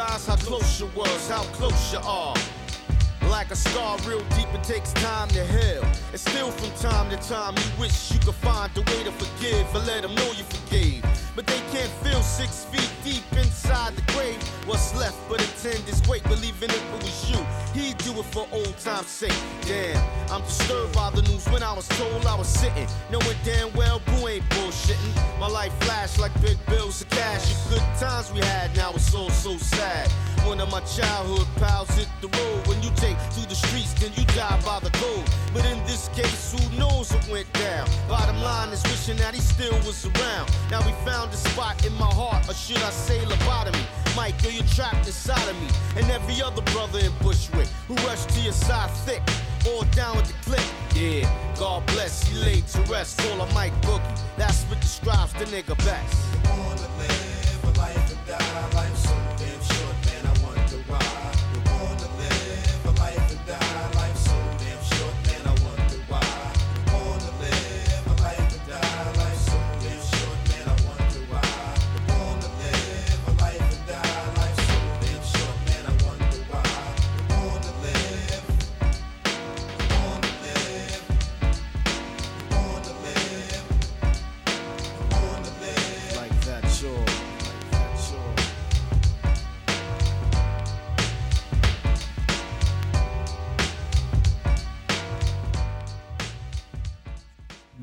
realize 0.01 0.25
how 0.25 0.36
close 0.38 0.79
you 0.79 0.88
was, 0.96 1.29
how 1.29 1.43
close 1.53 1.93
you 1.93 2.00
are. 2.00 2.36
Like 3.29 3.51
a 3.51 3.55
scar 3.55 3.98
real 4.08 4.24
deep, 4.36 4.48
it 4.53 4.63
takes 4.63 4.91
time 4.93 5.27
to 5.29 5.46
heal. 5.46 5.84
And 6.12 6.20
still 6.20 6.51
from 6.51 6.72
time 6.79 7.10
to 7.12 7.17
time, 7.17 7.53
you 7.55 7.79
wish 7.79 8.12
you 8.12 8.20
could 8.20 8.36
find 8.36 8.72
a 8.77 8.81
way 8.81 9.03
to 9.03 9.12
forgive 9.12 9.75
and 9.75 9.86
let 9.88 10.01
them 10.01 10.15
know 10.15 10.31
you 10.31 10.43
forgave. 10.43 11.03
But 11.36 11.46
they 11.48 11.60
can't 11.72 11.91
feel 12.03 12.22
six 12.22 12.65
feet 12.65 12.91
deep 13.03 13.24
inside 13.38 13.96
the 13.96 14.01
grave. 14.13 14.50
What's 14.65 14.96
left 14.96 15.18
but 15.27 15.41
a 15.41 15.62
tender's 15.62 16.01
weight, 16.08 16.24
believing 16.24 16.70
it 16.70 16.84
was 16.91 17.32
you, 17.32 17.38
he'd 17.74 17.98
do 18.00 18.12
it 18.20 18.25
for 18.25 18.48
old 18.51 18.77
time's 18.77 19.08
sake. 19.08 19.34
Damn, 19.65 19.98
I'm 20.30 20.41
disturbed 20.44 20.94
by 20.94 21.10
the 21.10 21.24
news 21.24 21.46
when 21.50 21.63
I 21.63 21.74
was 21.74 21.88
told 21.89 22.25
I 22.25 22.36
was 22.36 22.48
sitting, 22.48 22.88
knowing 23.12 23.38
damn 23.44 23.74
well 23.74 24.01
Boo 24.06 24.27
ain't 24.27 24.48
bullshitting. 24.50 25.39
My 25.39 25.48
life 25.48 25.74
flashed 25.82 26.20
like 26.20 26.34
big 26.41 26.58
bills 26.68 27.01
of 27.01 27.10
cash. 27.10 27.53
The 27.65 27.75
good 27.75 28.00
times 28.00 28.32
we 28.32 28.41
had, 28.41 28.75
now 28.75 28.91
it's 28.94 29.13
all 29.15 29.32
so 29.32 29.58
sad. 29.58 30.10
One 30.46 30.60
of 30.60 30.72
my 30.72 30.82
childhood 30.82 31.48
pals 31.58 31.89
hit 31.91 32.08
the 32.20 32.27
road. 32.27 32.68
When 32.68 32.82
you 32.82 32.89
take 32.96 33.18
to 33.18 33.48
the 33.48 33.56
streets, 33.56 33.94
then 33.94 34.12
you 34.15 34.25
die 34.34 34.60
by 34.65 34.80
the 34.80 34.89
code. 34.98 35.25
But 35.53 35.65
in 35.65 35.77
this 35.86 36.08
case, 36.10 36.53
who 36.53 36.77
knows 36.77 37.12
what 37.13 37.27
went 37.30 37.50
down? 37.62 37.88
Bottom 38.08 38.41
line 38.41 38.70
is 38.70 38.84
wishing 38.84 39.18
that 39.18 39.34
he 39.34 39.41
still 39.41 39.77
was 39.86 40.06
around. 40.06 40.50
Now 40.70 40.86
we 40.86 40.94
found 41.06 41.32
a 41.34 41.38
spot 41.38 41.86
in 41.86 41.94
my 41.94 42.12
heart, 42.22 42.50
or 42.50 42.53
should 42.53 42.82
I 42.82 42.89
say 42.89 43.20
lobotomy? 43.20 43.86
Mike, 44.15 44.36
you're 44.44 44.63
trapped 44.75 45.08
inside 45.08 45.48
of 45.48 45.56
me. 45.62 45.68
And 45.96 46.10
every 46.12 46.41
other 46.41 46.62
brother 46.74 47.00
in 47.00 47.12
Bushwick 47.22 47.68
who 47.88 47.96
rushed 48.08 48.30
to 48.30 48.41
your 48.41 48.53
side 48.53 48.91
thick. 49.06 49.22
All 49.68 49.84
down 49.96 50.18
with 50.18 50.27
the 50.27 50.38
click. 50.50 50.68
Yeah, 50.96 51.30
God 51.58 51.86
bless, 51.88 52.27
he 52.27 52.36
laid 52.44 52.68
to 52.68 52.82
rest. 52.91 53.20
Call 53.20 53.41
a 53.41 53.53
Mike 53.53 53.80
Boogie. 53.84 54.20
That's 54.38 54.63
what 54.63 54.82
describes 54.82 55.34
the 55.34 55.46
nigga 55.46 55.77
best. 55.86 56.18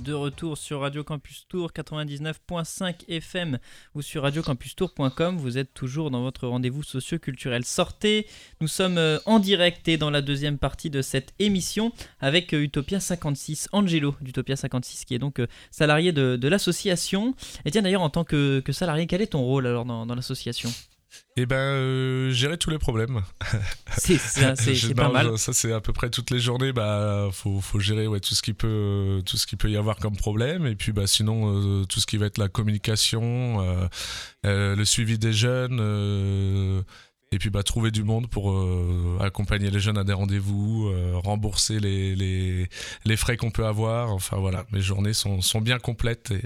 De 0.08 0.14
retour 0.14 0.56
sur 0.56 0.80
Radio 0.80 1.04
Campus 1.04 1.44
Tour 1.50 1.70
99.5 1.70 3.06
FM 3.08 3.58
ou 3.94 4.00
sur 4.00 4.22
radiocampustour.com. 4.22 5.36
Vous 5.36 5.58
êtes 5.58 5.74
toujours 5.74 6.10
dans 6.10 6.22
votre 6.22 6.48
rendez-vous 6.48 6.82
socio-culturel. 6.82 7.62
Sortez, 7.66 8.26
nous 8.62 8.68
sommes 8.68 8.96
euh, 8.96 9.18
en 9.26 9.38
direct 9.38 9.86
et 9.86 9.98
dans 9.98 10.08
la 10.08 10.22
deuxième 10.22 10.56
partie 10.56 10.88
de 10.88 11.02
cette 11.02 11.34
émission 11.38 11.92
avec 12.20 12.54
euh, 12.54 12.62
Utopia 12.62 13.00
56, 13.00 13.68
Angelo 13.72 14.14
d'Utopia 14.22 14.56
56 14.56 15.04
qui 15.04 15.14
est 15.14 15.18
donc 15.18 15.40
euh, 15.40 15.46
salarié 15.70 16.12
de, 16.12 16.48
l'association. 16.48 17.34
Et 17.66 17.70
tiens 17.70 17.82
d'ailleurs 17.82 18.00
en 18.00 18.08
tant 18.08 18.24
que, 18.24 18.62
salarié, 18.70 19.06
quel 19.06 19.20
est 19.20 19.26
ton 19.26 19.42
rôle 19.42 19.66
alors 19.66 19.84
dans 19.84 20.14
l'association? 20.14 20.70
Et 21.36 21.46
ben, 21.46 21.56
euh, 21.56 22.30
gérer 22.32 22.58
tous 22.58 22.70
les 22.70 22.78
problèmes. 22.78 23.22
C'est 23.96 24.94
pas 24.94 25.08
mal. 25.10 25.38
Ça, 25.38 25.52
c'est 25.52 25.72
à 25.72 25.80
peu 25.80 25.92
près 25.92 26.10
toutes 26.10 26.30
les 26.30 26.40
journées. 26.40 26.72
Bah, 26.72 27.28
faut, 27.32 27.60
faut 27.60 27.78
gérer 27.78 28.06
ouais, 28.06 28.20
tout 28.20 28.34
ce 28.34 28.42
qui 28.42 28.54
peut, 28.54 29.22
tout 29.24 29.36
ce 29.36 29.46
qui 29.46 29.56
peut 29.56 29.70
y 29.70 29.76
avoir 29.76 29.96
comme 29.96 30.16
problème. 30.16 30.66
Et 30.66 30.74
puis, 30.74 30.92
bah, 30.92 31.06
sinon, 31.06 31.80
euh, 31.80 31.84
tout 31.84 32.00
ce 32.00 32.06
qui 32.06 32.16
va 32.16 32.26
être 32.26 32.38
la 32.38 32.48
communication, 32.48 33.60
euh, 33.62 33.86
euh, 34.46 34.76
le 34.76 34.84
suivi 34.84 35.18
des 35.18 35.32
jeunes. 35.32 35.78
euh, 35.80 36.82
et 37.30 37.38
puis, 37.38 37.50
bah, 37.50 37.62
trouver 37.62 37.90
du 37.90 38.04
monde 38.04 38.28
pour 38.30 38.50
euh, 38.52 39.18
accompagner 39.20 39.70
les 39.70 39.80
jeunes 39.80 39.98
à 39.98 40.04
des 40.04 40.14
rendez-vous, 40.14 40.88
euh, 40.88 41.12
rembourser 41.16 41.78
les, 41.78 42.16
les, 42.16 42.68
les 43.04 43.16
frais 43.16 43.36
qu'on 43.36 43.50
peut 43.50 43.66
avoir. 43.66 44.10
Enfin, 44.12 44.38
voilà, 44.38 44.64
mes 44.72 44.80
journées 44.80 45.12
sont, 45.12 45.42
sont 45.42 45.60
bien 45.60 45.78
complètes. 45.78 46.30
Et... 46.30 46.42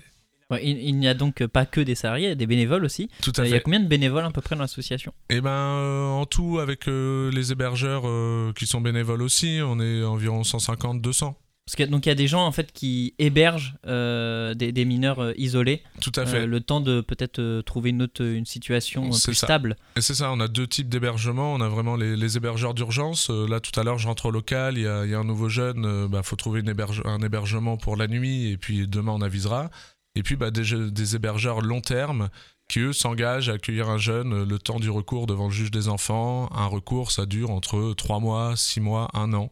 Ouais, 0.52 0.60
il 0.64 0.78
il 0.78 0.96
n'y 0.98 1.08
a 1.08 1.14
donc 1.14 1.44
pas 1.46 1.66
que 1.66 1.80
des 1.80 1.94
salariés, 1.94 2.26
il 2.26 2.28
y 2.28 2.32
a 2.32 2.36
des 2.36 2.46
bénévoles 2.46 2.84
aussi. 2.84 3.08
Tout 3.22 3.32
à 3.36 3.40
Euh, 3.40 3.46
Il 3.46 3.50
y 3.50 3.54
a 3.54 3.60
combien 3.60 3.80
de 3.80 3.88
bénévoles 3.88 4.24
à 4.24 4.30
peu 4.30 4.40
près 4.40 4.54
dans 4.54 4.62
l'association? 4.62 5.12
Et 5.30 5.40
ben 5.40 5.50
euh, 5.50 6.06
en 6.08 6.26
tout 6.26 6.58
avec 6.60 6.88
euh, 6.88 7.30
les 7.32 7.50
hébergeurs 7.52 8.02
euh, 8.06 8.52
qui 8.54 8.66
sont 8.66 8.80
bénévoles 8.80 9.22
aussi, 9.22 9.60
on 9.64 9.80
est 9.80 10.04
environ 10.04 10.44
150 10.44 11.00
200. 11.00 11.36
Parce 11.64 11.76
que 11.76 11.84
donc 11.84 12.06
il 12.06 12.08
y 12.08 12.12
a 12.12 12.16
des 12.16 12.26
gens 12.26 12.44
en 12.44 12.50
fait 12.50 12.72
qui 12.72 13.14
hébergent 13.20 13.76
euh, 13.86 14.52
des, 14.52 14.72
des 14.72 14.84
mineurs 14.84 15.20
euh, 15.20 15.32
isolés, 15.36 15.82
Tout 16.00 16.10
à 16.16 16.22
euh, 16.22 16.26
fait. 16.26 16.44
le 16.46 16.60
temps 16.60 16.80
de 16.80 17.00
peut-être 17.00 17.60
trouver 17.62 17.90
une 17.90 18.02
autre 18.02 18.24
une 18.24 18.44
situation 18.46 19.08
plus 19.10 19.34
ça. 19.34 19.46
stable. 19.46 19.76
Et 19.96 20.00
c'est 20.00 20.14
ça, 20.14 20.32
on 20.32 20.40
a 20.40 20.48
deux 20.48 20.66
types 20.66 20.88
d'hébergements. 20.88 21.54
On 21.54 21.60
a 21.60 21.68
vraiment 21.68 21.94
les, 21.94 22.16
les 22.16 22.36
hébergeurs 22.36 22.74
d'urgence. 22.74 23.30
Là, 23.30 23.60
tout 23.60 23.78
à 23.78 23.84
l'heure, 23.84 23.98
je 23.98 24.08
rentre 24.08 24.26
au 24.26 24.30
local, 24.32 24.76
il 24.76 24.82
y 24.82 24.86
a, 24.88 25.04
il 25.04 25.12
y 25.12 25.14
a 25.14 25.18
un 25.20 25.24
nouveau 25.24 25.48
jeune, 25.48 25.86
il 26.06 26.10
bah, 26.10 26.24
faut 26.24 26.34
trouver 26.34 26.60
une 26.60 26.68
héberge- 26.68 27.02
un 27.06 27.20
hébergement 27.20 27.76
pour 27.76 27.96
la 27.96 28.08
nuit, 28.08 28.50
et 28.50 28.56
puis 28.56 28.88
demain, 28.88 29.12
on 29.12 29.22
avisera. 29.22 29.70
Et 30.14 30.22
puis, 30.22 30.36
bah, 30.36 30.50
des, 30.50 31.16
hébergeurs 31.16 31.60
long 31.60 31.80
terme 31.80 32.28
qui, 32.68 32.80
eux, 32.80 32.92
s'engagent 32.92 33.48
à 33.48 33.54
accueillir 33.54 33.88
un 33.88 33.98
jeune 33.98 34.44
le 34.44 34.58
temps 34.58 34.78
du 34.78 34.90
recours 34.90 35.26
devant 35.26 35.46
le 35.46 35.52
juge 35.52 35.70
des 35.70 35.88
enfants. 35.88 36.50
Un 36.52 36.66
recours, 36.66 37.10
ça 37.10 37.26
dure 37.26 37.50
entre 37.50 37.94
3 37.94 38.20
mois, 38.20 38.56
6 38.56 38.80
mois, 38.80 39.08
1 39.14 39.32
an. 39.32 39.50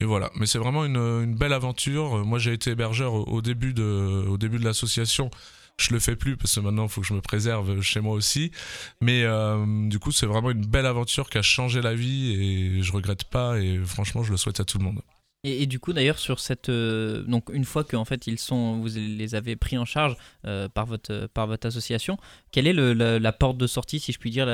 Et 0.00 0.04
voilà, 0.04 0.30
mais 0.34 0.46
c'est 0.46 0.58
vraiment 0.58 0.84
une, 0.84 1.34
belle 1.34 1.52
aventure. 1.52 2.24
Moi, 2.24 2.38
j'ai 2.38 2.52
été 2.52 2.70
hébergeur 2.70 3.14
au, 3.14 3.24
au 3.24 3.42
début 3.42 3.72
de, 3.72 4.26
au 4.28 4.36
début 4.38 4.58
de 4.58 4.64
l'association. 4.64 5.30
Je 5.78 5.92
le 5.92 6.00
fais 6.00 6.16
plus 6.16 6.36
parce 6.36 6.54
que 6.54 6.60
maintenant, 6.60 6.84
il 6.84 6.88
faut 6.88 7.00
que 7.00 7.06
je 7.06 7.14
me 7.14 7.20
préserve 7.20 7.80
chez 7.80 8.00
moi 8.00 8.14
aussi. 8.14 8.52
Mais 9.00 9.24
euh, 9.24 9.88
du 9.88 9.98
coup, 9.98 10.12
c'est 10.12 10.26
vraiment 10.26 10.50
une 10.50 10.64
belle 10.64 10.86
aventure 10.86 11.30
qui 11.30 11.38
a 11.38 11.42
changé 11.42 11.80
la 11.80 11.94
vie 11.94 12.32
et 12.32 12.82
je 12.82 12.92
regrette 12.92 13.24
pas. 13.24 13.58
Et 13.58 13.78
franchement, 13.84 14.22
je 14.22 14.30
le 14.30 14.36
souhaite 14.36 14.60
à 14.60 14.64
tout 14.64 14.78
le 14.78 14.84
monde. 14.84 15.02
Et, 15.44 15.66
du 15.66 15.80
coup 15.80 15.92
d'ailleurs 15.92 16.20
sur 16.20 16.38
cette 16.38 16.68
euh, 16.68 17.24
donc 17.24 17.50
une 17.52 17.64
fois 17.64 17.82
que 17.82 17.96
en 17.96 18.04
fait 18.04 18.28
ils 18.28 18.38
sont 18.38 18.78
vous 18.78 18.88
les 18.96 19.34
avez 19.34 19.56
pris 19.56 19.76
en 19.76 19.84
charge 19.84 20.16
euh, 20.46 20.68
par 20.68 20.86
votre 20.86 21.26
par 21.34 21.48
votre 21.48 21.66
association, 21.66 22.16
quelle 22.52 22.68
est 22.68 22.72
la, 22.72 23.32
porte 23.32 23.58
de 23.58 23.66
sortie 23.66 23.98
si 23.98 24.12
je 24.12 24.18
puis 24.18 24.30
dire 24.30 24.46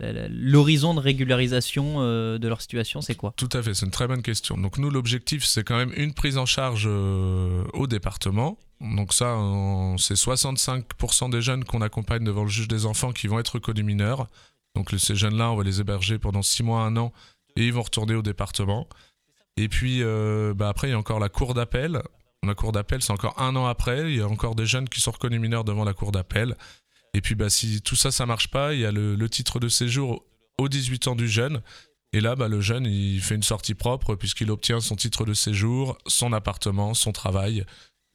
l'horizon 0.00 0.94
de 0.94 1.00
régularisation 1.00 1.96
euh, 1.98 2.38
de 2.38 2.48
leur 2.48 2.62
situation 2.62 3.02
c'est 3.02 3.16
quoi? 3.16 3.34
Tout 3.36 3.48
à 3.52 3.62
fait, 3.62 3.74
c'est 3.74 3.84
une 3.84 3.92
très 3.92 4.06
bonne 4.06 4.22
question. 4.22 4.56
Donc 4.56 4.78
nous, 4.78 4.90
l'objectif, 4.90 5.44
c'est 5.44 5.62
quand 5.62 5.76
même 5.76 5.92
une 5.96 6.14
prise 6.14 6.38
en 6.38 6.46
charge 6.46 6.84
euh, 6.86 7.64
au 7.74 7.86
département. 7.86 8.58
Donc 8.80 9.12
ça, 9.12 9.36
c'est 9.98 10.14
65% 10.14 11.30
des 11.30 11.42
jeunes 11.42 11.64
qu'on 11.64 11.82
accompagne 11.82 12.24
devant 12.24 12.44
le 12.44 12.48
juge 12.48 12.68
des 12.68 12.86
enfants 12.86 13.12
qui 13.12 13.26
vont 13.26 13.40
être 13.40 13.56
reconnus 13.56 13.84
mineurs. 13.84 14.28
Donc 14.74 14.94
ces 14.96 15.16
jeunes-là, 15.16 15.50
on 15.50 15.56
va 15.56 15.64
les 15.64 15.80
héberger 15.80 16.18
pendant 16.18 16.42
6 16.42 16.62
mois, 16.62 16.82
1 16.82 16.96
an, 16.96 17.12
et 17.56 17.66
ils 17.66 17.72
vont 17.72 17.82
retourner 17.82 18.14
au 18.14 18.22
département. 18.22 18.88
Et 19.58 19.68
puis 19.68 20.02
euh, 20.02 20.54
bah, 20.54 20.68
après, 20.68 20.86
il 20.86 20.90
y 20.92 20.94
a 20.94 20.98
encore 20.98 21.18
la 21.18 21.28
cour 21.28 21.52
d'appel. 21.52 22.00
La 22.46 22.54
cour 22.54 22.70
d'appel, 22.70 23.02
c'est 23.02 23.10
encore 23.10 23.40
un 23.42 23.56
an 23.56 23.66
après. 23.66 24.12
Il 24.12 24.18
y 24.18 24.20
a 24.20 24.28
encore 24.28 24.54
des 24.54 24.66
jeunes 24.66 24.88
qui 24.88 25.00
sont 25.00 25.10
reconnus 25.10 25.40
mineurs 25.40 25.64
devant 25.64 25.84
la 25.84 25.94
cour 25.94 26.12
d'appel. 26.12 26.56
Et 27.12 27.20
puis 27.20 27.34
bah, 27.34 27.50
si 27.50 27.82
tout 27.82 27.96
ça, 27.96 28.12
ça 28.12 28.24
marche 28.24 28.48
pas, 28.48 28.72
il 28.72 28.80
y 28.80 28.86
a 28.86 28.92
le, 28.92 29.28
titre 29.28 29.58
de 29.58 29.68
séjour 29.68 30.24
aux 30.58 30.68
18 30.68 31.08
ans 31.08 31.16
du 31.16 31.28
jeune. 31.28 31.60
Et 32.12 32.20
là, 32.20 32.36
bah, 32.36 32.46
le 32.46 32.60
jeune, 32.60 32.86
il 32.86 33.20
fait 33.20 33.34
une 33.34 33.42
sortie 33.42 33.74
propre 33.74 34.14
puisqu'il 34.14 34.52
obtient 34.52 34.80
son 34.80 34.94
titre 34.94 35.24
de 35.24 35.34
séjour, 35.34 35.98
son 36.06 36.32
appartement, 36.32 36.94
son 36.94 37.10
travail, 37.10 37.64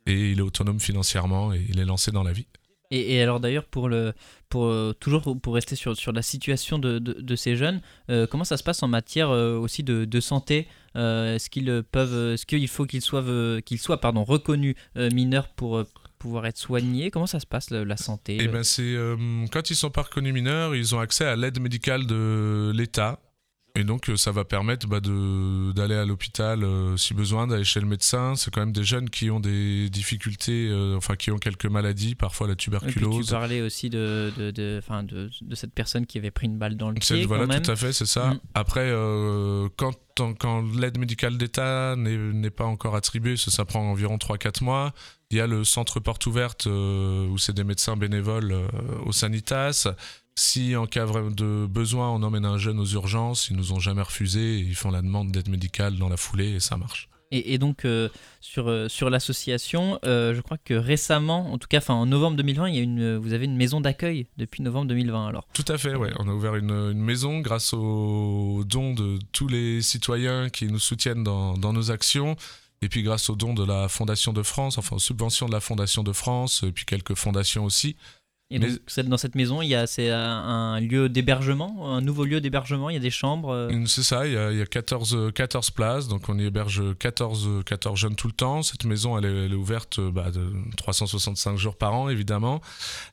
et 0.06 0.32
il 0.32 0.40
est 0.40 0.44
autonome 0.44 0.80
financièrement 0.80 1.54
et 1.54 1.66
il 1.68 1.78
est 1.78 1.86
lancé 1.86 2.12
dans 2.12 2.24
la 2.24 2.32
vie. 2.32 2.48
Et, 2.94 3.22
alors 3.22 3.40
d'ailleurs 3.40 3.66
pour 3.66 3.90
le 3.90 4.14
pour 4.50 4.66
euh, 4.66 4.94
toujours 5.00 5.36
pour 5.42 5.56
rester 5.56 5.76
sur, 5.76 5.98
sur 5.98 6.12
la 6.12 6.22
situation 6.22 6.78
de, 6.78 7.00
de, 7.00 7.36
ces 7.36 7.56
jeunes, 7.56 7.82
euh, 8.12 8.28
comment 8.28 8.44
ça 8.44 8.56
se 8.58 8.64
passe 8.64 8.84
en 8.84 8.88
matière 8.88 9.32
euh, 9.32 9.58
aussi 9.58 9.82
de, 9.82 10.06
de 10.06 10.20
santé 10.20 10.68
Est-ce 10.96 11.50
qu'ils 11.50 11.84
peuvent 11.92 12.34
est-ce 12.34 12.46
qu'il 12.46 12.68
faut 12.68 12.86
qu'ils 12.86 13.02
soient 13.02 13.24
qu'ils 13.66 13.80
soient 13.80 14.00
pardon 14.00 14.24
reconnus 14.24 14.76
mineurs 14.96 15.48
pour 15.48 15.84
pouvoir 16.20 16.46
être 16.46 16.58
soignés? 16.58 17.10
Comment 17.10 17.26
ça 17.26 17.40
se 17.40 17.48
passe 17.48 17.72
la 17.72 17.98
santé? 17.98 18.38
Le- 18.38 18.52
ben 18.52 18.64
c'est 18.64 18.96
quand 19.52 19.72
ils 19.72 19.76
sont 19.76 19.90
pas 19.90 20.04
reconnus 20.04 20.34
mineurs, 20.34 20.76
ils 20.76 20.94
ont 20.94 21.00
accès 21.00 21.26
à 21.26 21.36
l'aide 21.36 21.60
médicale 21.60 22.06
de 22.06 22.72
l'État. 22.76 23.20
Et 23.76 23.84
donc 23.84 24.08
euh, 24.08 24.16
ça 24.18 24.32
va 24.32 24.46
permettre 24.46 24.86
bah, 24.88 25.00
de- 25.00 25.72
d'aller 25.72 25.96
à 25.96 26.06
l'hôpital 26.06 26.64
euh, 26.64 26.96
si 26.96 27.16
besoin, 27.16 27.48
d'aller 27.48 27.64
chez 27.64 27.80
le 27.80 27.88
médecin. 27.88 28.36
C'est 28.36 28.54
quand 28.54 28.60
même 28.62 28.72
des 28.72 28.84
jeunes 28.84 29.10
qui 29.10 29.32
ont 29.32 29.40
des 29.40 29.90
difficultés, 29.90 30.68
euh, 30.70 30.96
enfin 30.96 31.16
qui 31.16 31.32
ont 31.32 31.40
quelques 31.40 31.66
maladies, 31.66 32.14
parfois 32.14 32.46
la 32.46 32.54
Et 32.54 32.56
puis 32.56 32.66
tu 32.66 32.70
tuberculose. 32.70 33.32
parlais 33.32 33.62
aussi 33.62 33.90
de, 33.90 34.32
de, 34.38 34.52
de, 34.52 34.80
de, 35.08 35.30
de 35.42 35.56
cette 35.56 35.74
personne 35.74 36.06
qui 36.06 36.20
avait 36.20 36.30
pris 36.30 36.46
une 36.46 36.60
balle 36.60 36.78
dans 36.78 36.90
le 36.90 37.00
pied 37.00 37.26
voilà, 37.26 37.46
quand 37.48 37.54
même. 37.54 37.62
tout 37.64 37.72
à 37.72 37.76
fait, 37.76 37.94
c'est 37.94 38.06
ça. 38.06 38.36
Mm. 38.36 38.40
Après, 38.54 38.86
euh, 38.92 39.68
quand, 39.76 39.96
quand- 40.38 40.62
l'aide 40.78 41.00
médicale 41.00 41.40
d'État 41.40 41.96
n'est 41.98 42.52
pas 42.52 42.66
encore 42.66 42.96
attribuée, 42.96 43.38
ça, 43.38 43.50
ça 43.50 43.66
prend 43.66 43.82
environ 43.90 44.18
3-4 44.18 44.64
mois. 44.64 44.94
Il 45.32 45.38
y 45.38 45.42
a 45.42 45.48
le 45.48 45.64
centre 45.64 46.00
porte 46.00 46.28
ouverte 46.28 46.68
où 46.68 47.38
c'est 47.40 47.54
des 47.56 47.64
médecins 47.64 47.98
bénévoles 47.98 48.54
au 49.04 49.12
Sanitas. 49.12 49.88
Si 50.36 50.76
en 50.76 50.88
cas 50.88 51.06
de 51.06 51.68
besoin, 51.68 52.10
on 52.10 52.24
emmène 52.24 52.46
un 52.46 52.58
jeune 52.58 52.80
aux 52.80 52.86
urgences, 52.86 53.50
ils 53.50 53.56
nous 53.56 53.72
ont 53.72 53.80
jamais 53.80 54.02
refusé, 54.02 54.58
ils 54.58 54.76
font 54.76 54.90
la 54.90 55.02
demande 55.02 55.32
d'aide 55.32 55.50
médicale 55.50 55.98
dans 55.98 56.10
la 56.10 56.18
foulée 56.18 56.54
et 56.56 56.60
ça 56.60 56.76
marche. 56.76 57.08
Et, 57.34 57.54
et 57.54 57.58
donc 57.58 57.84
euh, 57.86 58.10
sur, 58.42 58.70
euh, 58.70 58.88
sur 58.88 59.10
l'association, 59.10 60.00
euh, 60.06 60.36
je 60.36 60.42
crois 60.42 60.58
que 60.58 60.76
récemment, 60.76 61.52
en 61.52 61.58
tout 61.58 61.68
cas 61.68 61.84
en 61.88 62.06
novembre 62.06 62.38
2020, 62.38 62.70
il 62.70 62.76
y 62.76 62.80
a 62.80 62.82
une, 62.82 63.18
vous 63.18 63.34
avez 63.34 63.46
une 63.46 63.56
maison 63.56 63.82
d'accueil 63.82 64.28
depuis 64.38 64.62
novembre 64.62 64.88
2020 64.88 65.28
alors. 65.28 65.48
Tout 65.54 65.66
à 65.68 65.80
fait, 65.80 65.96
ouais. 65.96 66.12
On 66.20 66.28
a 66.28 66.32
ouvert 66.32 66.56
une, 66.56 66.72
une 66.72 67.02
maison 67.02 67.40
grâce 67.40 67.74
aux 67.74 68.64
dons 68.66 68.94
de 68.94 69.18
tous 69.32 69.48
les 69.48 69.82
citoyens 69.82 70.50
qui 70.50 70.68
nous 70.68 70.80
soutiennent 70.80 71.24
dans, 71.24 71.58
dans 71.58 71.74
nos 71.74 71.90
actions. 71.90 72.36
Et 72.84 72.90
puis 72.90 73.02
grâce 73.02 73.30
aux 73.30 73.36
dons 73.36 73.54
de 73.54 73.64
la 73.64 73.88
Fondation 73.88 74.34
de 74.34 74.44
France, 74.44 74.78
enfin 74.78 74.98
aux 74.98 75.00
subventions 75.00 75.48
de 75.48 75.54
la 75.54 75.62
Fondation 75.62 76.04
de 76.04 76.12
France, 76.12 76.64
et 76.64 76.72
puis 76.72 76.86
quelques 76.86 77.16
fondations 77.16 77.66
aussi. 77.66 77.96
Et 78.52 78.60
donc 78.60 78.70
dans 79.08 79.18
cette 79.18 79.34
maison, 79.34 79.64
il 79.64 79.70
y 79.70 79.74
a 79.74 79.88
c'est 79.88 80.12
un, 80.12 80.20
un 80.20 80.80
lieu 80.80 81.10
d'hébergement, 81.10 81.92
un 81.96 82.02
nouveau 82.02 82.24
lieu 82.24 82.40
d'hébergement, 82.40 82.92
il 82.92 82.94
y 82.94 82.98
a 82.98 83.00
des 83.00 83.10
chambres. 83.10 83.52
euh, 83.52 83.86
C'est 83.88 84.04
ça, 84.04 84.28
il 84.28 84.34
y 84.34 84.38
a, 84.38 84.52
il 84.52 84.60
y 84.60 84.62
a 84.62 84.66
14, 84.68 85.16
euh, 85.16 85.32
14 85.32 85.72
places, 85.72 86.08
donc 86.08 86.30
on 86.30 86.38
y 86.38 86.46
héberge 86.46 86.84
14, 87.00 87.48
euh, 87.48 87.62
14 87.64 88.00
jeunes 88.00 88.16
tout 88.16 88.28
le 88.28 88.34
temps. 88.34 88.62
Cette 88.62 88.86
maison, 88.86 89.18
elle 89.18 89.26
est, 89.26 89.46
elle 89.46 89.54
est 89.54 89.56
ouverte 89.56 89.98
euh, 89.98 90.12
bah, 90.12 90.30
de 90.30 90.52
365 90.78 91.58
jours 91.58 91.76
par 91.78 91.96
an, 91.96 92.10
évidemment. 92.10 92.62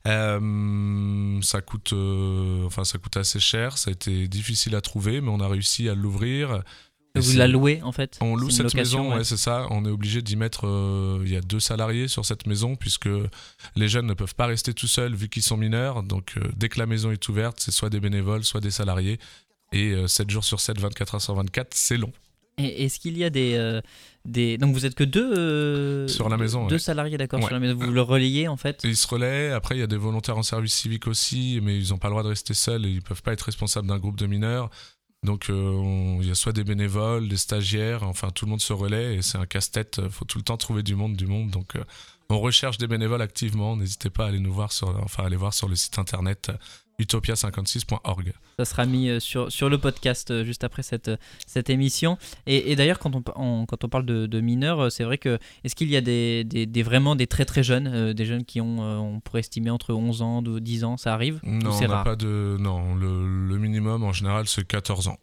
Euh, 0.07 1.39
ça, 1.41 1.61
coûte, 1.61 1.93
euh, 1.93 2.65
enfin, 2.67 2.83
ça 2.83 2.97
coûte 2.99 3.17
assez 3.17 3.39
cher, 3.39 3.77
ça 3.77 3.89
a 3.89 3.93
été 3.93 4.27
difficile 4.27 4.75
à 4.75 4.81
trouver, 4.81 5.21
mais 5.21 5.29
on 5.29 5.39
a 5.39 5.47
réussi 5.47 5.89
à 5.89 5.95
l'ouvrir. 5.95 6.61
Vous 7.15 7.37
la 7.37 7.47
louez 7.47 7.81
en 7.83 7.91
fait 7.91 8.17
On 8.21 8.35
loue 8.35 8.49
cette 8.49 8.65
location, 8.73 9.03
maison, 9.03 9.15
ouais. 9.17 9.23
c'est 9.25 9.37
ça. 9.37 9.67
On 9.69 9.83
est 9.85 9.89
obligé 9.89 10.21
d'y 10.21 10.35
mettre. 10.37 10.65
euh, 10.65 11.21
Il 11.25 11.31
y 11.31 11.35
a 11.35 11.41
deux 11.41 11.59
salariés 11.59 12.07
sur 12.07 12.25
cette 12.25 12.47
maison 12.47 12.75
puisque 12.75 13.09
les 13.75 13.87
jeunes 13.89 14.07
ne 14.07 14.13
peuvent 14.13 14.35
pas 14.35 14.45
rester 14.45 14.73
tout 14.73 14.87
seuls 14.87 15.13
vu 15.13 15.27
qu'ils 15.27 15.43
sont 15.43 15.57
mineurs. 15.57 16.03
Donc 16.03 16.33
euh, 16.37 16.41
dès 16.55 16.69
que 16.69 16.79
la 16.79 16.85
maison 16.85 17.11
est 17.11 17.27
ouverte, 17.29 17.57
c'est 17.59 17.71
soit 17.71 17.89
des 17.89 17.99
bénévoles, 17.99 18.43
soit 18.43 18.61
des 18.61 18.71
salariés. 18.71 19.19
Et 19.73 19.91
euh, 19.91 20.07
7 20.07 20.29
jours 20.29 20.43
sur 20.43 20.59
7, 20.59 20.79
24 20.79 21.15
heures 21.15 21.21
sur 21.21 21.35
24, 21.35 21.69
c'est 21.73 21.97
long. 21.97 22.11
Et 22.57 22.83
est-ce 22.85 22.99
qu'il 22.99 23.17
y 23.17 23.23
a 23.23 23.29
des, 23.29 23.53
euh, 23.55 23.81
des... 24.25 24.57
Donc 24.57 24.73
vous 24.73 24.85
êtes 24.85 24.93
que 24.93 25.05
deux 25.05 26.07
Sur 26.09 26.27
la 26.29 26.35
maison, 26.37 26.67
Deux 26.67 26.75
ouais. 26.75 26.79
salariés, 26.79 27.17
d'accord, 27.17 27.39
Ouais. 27.39 27.45
sur 27.45 27.53
la 27.53 27.59
maison. 27.59 27.75
Vous 27.75 27.91
le 27.91 28.01
relayez 28.01 28.47
en 28.49 28.57
fait 28.57 28.83
Et 28.83 28.89
ils 28.89 28.97
se 28.97 29.07
relaient. 29.07 29.51
Après, 29.51 29.75
il 29.75 29.79
y 29.79 29.83
a 29.83 29.87
des 29.87 29.97
volontaires 29.97 30.37
en 30.37 30.43
service 30.43 30.73
civique 30.73 31.07
aussi, 31.07 31.59
mais 31.63 31.77
ils 31.79 31.89
n'ont 31.89 31.97
pas 31.97 32.09
le 32.09 32.11
droit 32.13 32.23
de 32.23 32.27
rester 32.27 32.53
seuls 32.53 32.85
et 32.85 32.89
ils 32.89 33.01
peuvent 33.01 33.21
pas 33.23 33.31
être 33.33 33.41
responsables 33.43 33.87
d'un 33.87 33.97
groupe 33.97 34.17
de 34.17 34.27
mineurs. 34.27 34.69
Donc 35.23 35.51
euh, 35.51 36.17
il 36.19 36.27
y 36.27 36.31
a 36.31 36.35
soit 36.35 36.51
des 36.51 36.63
bénévoles, 36.63 37.29
des 37.29 37.37
stagiaires, 37.37 38.01
enfin 38.03 38.31
tout 38.31 38.45
le 38.45 38.49
monde 38.49 38.61
se 38.61 38.73
relaie 38.73 39.17
et 39.17 39.21
c'est 39.21 39.37
un 39.37 39.45
casse-tête. 39.45 40.01
Il 40.03 40.09
faut 40.09 40.25
tout 40.25 40.39
le 40.39 40.43
temps 40.43 40.57
trouver 40.57 40.81
du 40.81 40.95
monde, 40.95 41.15
du 41.15 41.27
monde. 41.27 41.51
Donc 41.51 41.75
euh, 41.75 41.83
on 42.29 42.39
recherche 42.39 42.79
des 42.79 42.87
bénévoles 42.87 43.21
activement. 43.21 43.75
N'hésitez 43.75 44.09
pas 44.09 44.25
à 44.25 44.27
aller 44.29 44.39
nous 44.39 44.53
voir 44.53 44.71
sur, 44.71 44.89
enfin 45.03 45.23
aller 45.23 45.35
voir 45.35 45.53
sur 45.53 45.67
le 45.67 45.75
site 45.75 45.99
internet 45.99 46.49
euh, 46.49 46.57
utopia56.org. 47.01 48.33
Ça 48.59 48.65
sera 48.65 48.85
mis 48.85 49.09
euh, 49.09 49.19
sur, 49.19 49.51
sur 49.51 49.69
le 49.69 49.77
podcast 49.77 50.31
euh, 50.31 50.43
juste 50.43 50.63
après 50.63 50.83
cette, 50.83 51.07
euh, 51.09 51.17
cette 51.47 51.69
émission. 51.69 52.17
Et, 52.47 52.71
et 52.71 52.75
d'ailleurs, 52.75 52.99
quand 52.99 53.11
on, 53.35 53.65
quand 53.65 53.83
on 53.83 53.89
parle 53.89 54.05
de, 54.05 54.25
de 54.27 54.41
mineurs, 54.41 54.91
c'est 54.91 55.03
vrai 55.03 55.17
que 55.17 55.39
est-ce 55.63 55.75
qu'il 55.75 55.89
y 55.89 55.97
a 55.97 56.01
des, 56.01 56.43
des, 56.43 56.65
des- 56.65 56.83
vraiment 56.83 57.15
des 57.15 57.27
très 57.27 57.45
très 57.45 57.63
jeunes, 57.63 57.87
euh, 57.93 58.13
des 58.13 58.25
jeunes 58.25 58.45
qui 58.45 58.61
ont, 58.61 58.81
euh, 58.83 58.97
on 58.97 59.19
pourrait 59.19 59.39
estimer 59.41 59.69
entre 59.69 59.93
11 59.93 60.21
ans, 60.21 60.41
de 60.41 60.59
10 60.59 60.83
ans, 60.83 60.97
ça 60.97 61.13
arrive? 61.13 61.39
Non, 61.43 61.69
on 61.69 61.71
c'est 61.73 61.87
n'a 61.87 61.95
rare? 61.95 62.03
pas 62.03 62.15
de. 62.15 62.57
Non, 62.59 62.95
le, 62.95 63.47
le 63.47 63.57
minimum 63.57 64.03
en 64.03 64.13
général 64.13 64.47
c'est 64.47 64.65
14 64.65 65.07
ans. 65.07 65.17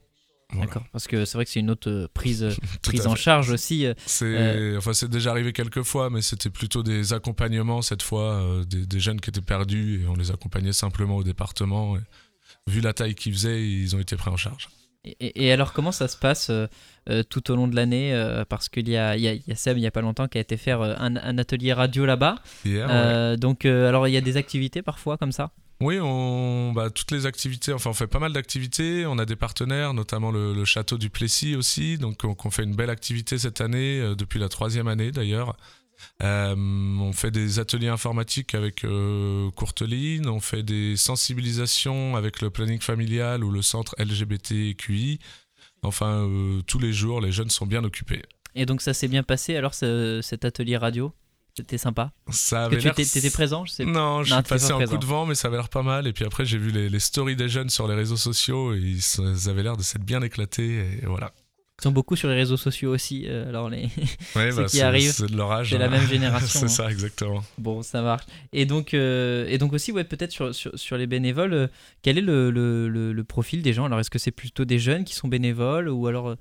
Voilà. 0.51 0.67
D'accord, 0.67 0.85
parce 0.93 1.07
que 1.07 1.27
c'est 1.27 1.37
vrai 1.37 1.45
que 1.45 1.51
c'est 1.51 1.61
une 1.61 1.71
autre 1.71 1.91
euh, 1.91 2.09
prise, 2.15 2.43
euh, 2.43 2.53
prise 2.83 3.07
en 3.07 3.15
charge 3.15 3.51
aussi. 3.51 3.85
euh, 3.85 3.93
C'est, 4.07 4.25
Euh, 4.25 4.79
enfin, 4.79 4.95
c'est 4.95 5.11
déjà 5.11 5.31
arrivé 5.31 5.53
quelques 5.53 5.83
fois, 5.83 6.09
mais 6.09 6.23
c'était 6.23 6.49
plutôt 6.49 6.83
des 6.83 7.13
accompagnements 7.13 7.83
cette 7.83 8.03
fois, 8.03 8.41
euh, 8.41 8.65
des, 8.65 8.87
des 8.87 8.99
jeunes 9.01 9.21
qui 9.21 9.29
étaient 9.29 9.43
perdus 9.43 10.03
et 10.03 10.07
on 10.09 10.15
les 10.15 10.31
accompagnait 10.31 10.73
simplement 10.73 11.17
au 11.17 11.23
département. 11.23 11.97
et 11.99 12.01
vu 12.67 12.81
la 12.81 12.95
taille 12.95 13.15
qu'ils 13.15 13.35
faisaient, 13.35 13.63
ils 13.63 13.95
ont 13.95 13.99
été 13.99 14.17
pris 14.17 14.31
en 14.31 14.37
charge. 14.39 14.69
Et, 15.21 15.53
alors, 15.53 15.73
comment 15.75 15.93
ça 15.93 16.09
se 16.09 16.17
passe 16.17 16.51
euh, 16.51 17.23
tout 17.31 17.51
au 17.51 17.57
long 17.57 17.69
de 17.69 17.77
l'année 17.77 18.13
Parce 18.49 18.69
qu'il 18.69 18.89
y 18.89 18.93
y, 18.93 18.97
a, 18.97 19.17
il 19.17 19.23
y 19.23 19.53
a 19.53 19.55
Seb, 19.55 19.77
il 19.79 19.81
n'y 19.81 19.87
a 19.87 19.91
pas 19.91 20.01
longtemps, 20.01 20.29
qui 20.29 20.39
a 20.39 20.41
été 20.41 20.57
faire 20.57 20.83
un, 20.83 21.17
un 21.17 21.39
atelier 21.39 21.73
radio 21.73 22.05
là-bas. 22.05 22.37
Ouais. 22.65 23.37
Donc, 23.39 23.65
alors, 23.65 24.09
il 24.09 24.13
y 24.13 24.17
a 24.17 24.21
des 24.23 24.37
activités 24.37 24.83
parfois 24.83 25.17
comme 25.19 25.33
ça? 25.33 25.51
Oui, 25.81 26.01
on, 26.01 26.73
bah, 26.73 26.91
toutes 26.91 27.13
les 27.13 27.27
activités, 27.27 27.73
enfin 27.73 27.91
on 27.91 27.95
fait 27.95 28.09
pas 28.09 28.19
mal 28.19 28.33
d'activités, 28.33 29.07
on 29.07 29.17
a 29.19 29.25
des 29.25 29.37
partenaires, 29.37 29.95
notamment 29.95 30.33
le, 30.33 30.65
château 30.65 30.99
du 30.99 31.09
Plessis 31.09 31.55
aussi, 31.55 31.99
donc 31.99 32.25
on, 32.25 32.51
fait 32.51 32.65
une 32.65 32.75
belle 32.75 32.91
activité 32.91 33.39
cette 33.39 33.61
année, 33.61 34.01
euh, 34.01 34.17
depuis 34.17 34.41
la 34.41 34.49
troisième 34.49 34.89
année 34.89 35.13
d'ailleurs. 35.13 35.57
Euh, 36.23 36.55
on 36.57 37.13
fait 37.13 37.31
des 37.31 37.61
ateliers 37.61 37.89
informatiques 37.89 38.57
avec 38.57 38.85
euh, 38.85 39.51
Courteline, 39.53 40.29
on 40.29 40.41
fait 40.41 40.65
des 40.65 40.97
sensibilisations 40.97 42.17
avec 42.17 42.41
le 42.41 42.51
planning 42.51 42.81
familial 42.81 43.45
ou 43.45 43.53
le 43.53 43.63
centre 43.63 43.95
LGBTQI. 43.99 45.21
Enfin, 45.83 46.29
tous 46.67 46.81
les 46.81 46.93
jours, 46.93 47.21
les 47.21 47.31
jeunes 47.31 47.51
sont 47.51 47.67
bien 47.67 47.85
occupés. 47.85 48.23
Et 48.57 48.67
donc, 48.67 48.83
ça 48.83 48.95
s'est 48.95 49.07
bien 49.07 49.23
passé 49.23 49.55
alors, 49.55 49.75
ce- 49.75 50.21
cet 50.23 50.45
atelier 50.45 50.77
radio? 50.77 51.13
C'était 51.59 51.79
sympa 51.79 52.13
Ça 52.31 52.57
Que 52.61 52.65
avait 52.67 52.79
tu 52.79 52.85
l'air- 52.85 52.95
étais, 52.99 53.31
présent 53.31 53.65
je 53.65 53.73
sais 53.73 53.85
pas. 53.85 53.91
Non, 53.91 54.23
je 54.23 54.31
Non, 54.31 54.37
suis 54.41 54.49
passé 54.49 54.69
pas 54.69 54.75
un 54.75 54.77
présent. 54.79 54.93
coup 54.93 54.99
de 54.99 55.07
vent, 55.07 55.27
mais 55.27 55.35
ça 55.35 55.49
avait 55.49 55.57
l'air 55.57 55.69
pas 55.69 55.83
mal. 55.83 56.07
Et 56.07 56.13
puis 56.13 56.25
après, 56.25 56.45
j'ai 56.47 56.59
vu 56.59 56.71
les, 56.71 56.89
les 56.89 57.01
stories 57.01 57.37
des 57.37 57.49
jeunes 57.49 57.69
sur 57.71 57.87
les 57.89 57.95
réseaux 57.95 58.17
sociaux 58.17 58.75
et 58.75 58.79
ils, 58.79 59.49
avaient 59.49 59.63
l'air 59.63 59.77
de 59.77 59.83
s'être 59.83 60.05
bien 60.05 60.23
éclatés. 60.23 60.79
Et 61.03 61.07
voilà. 61.07 61.33
Ils 61.81 61.85
sont 61.85 61.93
beaucoup 61.93 62.17
sur 62.17 62.29
les 62.29 62.35
réseaux 62.35 62.57
sociaux 62.57 62.93
aussi. 62.93 63.25
euh, 63.29 63.49
alors, 63.49 63.71
les... 63.71 63.83
Ouais, 64.37 64.53
bah, 64.53 64.65
qui 64.65 64.81
arrivent, 64.81 65.13
c'est 65.13 65.31
de 65.31 65.37
leur 65.37 65.53
âge. 65.53 65.71
c'est 65.71 65.79
la 65.79 65.87
hein. 65.87 65.91
même 65.91 66.07
génération, 66.09 66.61
c'est 66.61 66.65
hein. 66.65 66.69
ça, 66.69 66.91
exactement. 66.91 67.45
Bon, 67.57 67.83
ça 67.83 68.03
marche. 68.03 68.25
Et 68.53 68.67
donc, 68.67 68.95
euh, 68.95 69.47
et 69.49 69.59
donc 69.59 69.73
aussi, 69.73 69.93
ouais, 69.93 70.03
peut-être 70.05 70.33
sur, 70.33 70.53
sur, 70.55 70.77
sur 70.77 70.97
les 70.97 71.07
bénévoles, 71.07 71.55
euh, 71.55 71.67
quel 72.03 72.19
est 72.19 72.23
le, 72.23 72.51
le, 72.51 72.89
le- 72.89 73.13
le 73.13 73.25
profil 73.25 73.63
des 73.63 73.73
gens? 73.73 73.85
Alors, 73.85 74.01
est-ce 74.01 74.11
que 74.11 74.19
c'est 74.19 74.33
plutôt 74.33 74.65
des 74.65 74.79
jeunes 74.81 75.05
qui 75.05 75.15
sont 75.15 75.29
bénévoles 75.29 75.89
ou 75.89 76.07
alors 76.09 76.31
euh, 76.31 76.35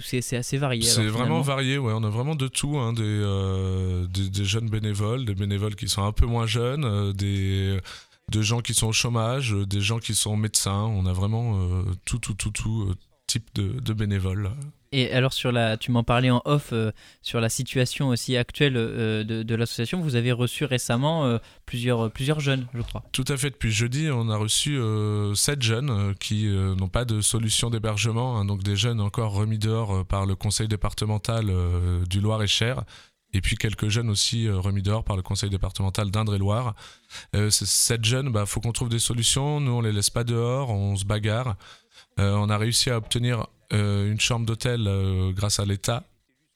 c'est 0.00 0.36
assez 0.36 0.58
varié 0.58 0.82
C'est 0.82 1.06
vraiment 1.06 1.40
varié, 1.40 1.78
ouais. 1.78 1.92
On 1.94 2.04
a 2.04 2.08
vraiment 2.10 2.36
de 2.36 2.48
tout, 2.48 2.78
hein, 2.78 2.92
des, 2.92 3.02
euh, 3.02 4.06
des, 4.06 4.28
des 4.28 4.44
jeunes 4.44 4.68
bénévoles, 4.68 5.24
des 5.24 5.34
bénévoles 5.34 5.74
qui 5.74 5.88
sont 5.88 6.04
un 6.04 6.12
peu 6.12 6.26
moins 6.26 6.46
jeunes, 6.46 6.84
euh, 6.84 7.12
des, 7.12 7.78
des 8.30 8.42
gens 8.42 8.60
qui 8.60 8.74
sont 8.74 8.88
au 8.88 8.92
chômage, 8.92 9.54
euh, 9.54 9.66
des 9.66 9.80
gens 9.80 9.98
qui 9.98 10.14
sont 10.14 10.36
médecins. 10.36 10.84
On 10.84 11.06
a 11.06 11.12
vraiment 11.12 11.58
euh, 11.58 11.82
tout, 12.04 12.18
tout, 12.18 12.34
tout, 12.34 12.50
tout 12.50 12.94
type 13.26 13.46
de, 13.54 13.80
de 13.80 13.92
bénévoles. 13.92 14.50
Et 14.98 15.12
alors, 15.12 15.34
sur 15.34 15.52
la, 15.52 15.76
tu 15.76 15.90
m'en 15.90 16.04
parlais 16.04 16.30
en 16.30 16.40
off, 16.46 16.70
euh, 16.72 16.90
sur 17.20 17.38
la 17.38 17.50
situation 17.50 18.08
aussi 18.08 18.34
actuelle 18.34 18.78
euh, 18.78 19.24
de, 19.24 19.54
l'association, 19.54 20.00
vous 20.00 20.16
avez 20.16 20.32
reçu 20.32 20.64
récemment 20.64 21.26
euh, 21.26 21.36
plusieurs, 21.66 22.10
plusieurs 22.10 22.40
jeunes, 22.40 22.66
je 22.72 22.80
crois. 22.80 23.04
Tout 23.12 23.26
à 23.28 23.36
fait. 23.36 23.50
Depuis 23.50 23.70
jeudi, 23.70 24.08
on 24.10 24.30
a 24.30 24.38
reçu 24.38 24.80
sept 25.34 25.60
jeunes 25.60 26.14
qui 26.18 26.46
n'ont 26.46 26.88
pas 26.88 27.04
de 27.04 27.20
solution 27.20 27.68
d'hébergement, 27.68 28.38
hein, 28.38 28.46
donc 28.46 28.62
des 28.62 28.74
jeunes 28.74 29.02
encore 29.02 29.32
remis 29.32 29.58
dehors 29.58 30.06
par 30.06 30.24
le 30.24 30.34
conseil 30.34 30.66
départemental 30.66 31.52
du 32.08 32.22
Loir-et-Cher. 32.22 32.84
Et 33.34 33.42
puis 33.42 33.56
quelques 33.56 33.88
jeunes 33.88 34.08
aussi 34.08 34.48
remis 34.48 34.80
dehors 34.80 35.04
par 35.04 35.16
le 35.16 35.22
conseil 35.22 35.50
départemental 35.50 36.10
d'Indre-et-Loire. 36.10 36.74
Euh, 37.34 37.50
sept 37.50 38.02
jeunes, 38.02 38.32
bah, 38.32 38.46
faut 38.46 38.60
qu'on 38.60 38.72
trouve 38.72 38.88
des 38.88 38.98
solutions. 38.98 39.60
Nous, 39.60 39.72
on 39.72 39.82
les 39.82 39.92
laisse 39.92 40.08
pas 40.08 40.24
dehors, 40.24 40.70
on 40.70 40.96
se 40.96 41.04
bagarre. 41.04 41.56
On 42.18 42.48
a 42.48 42.56
réussi 42.56 42.88
à 42.88 42.96
obtenir 42.96 43.46
une 43.70 44.20
chambre 44.20 44.46
d'hôtel 44.46 44.84
euh, 44.86 45.32
grâce 45.32 45.60
à 45.60 45.64
l'État. 45.64 46.02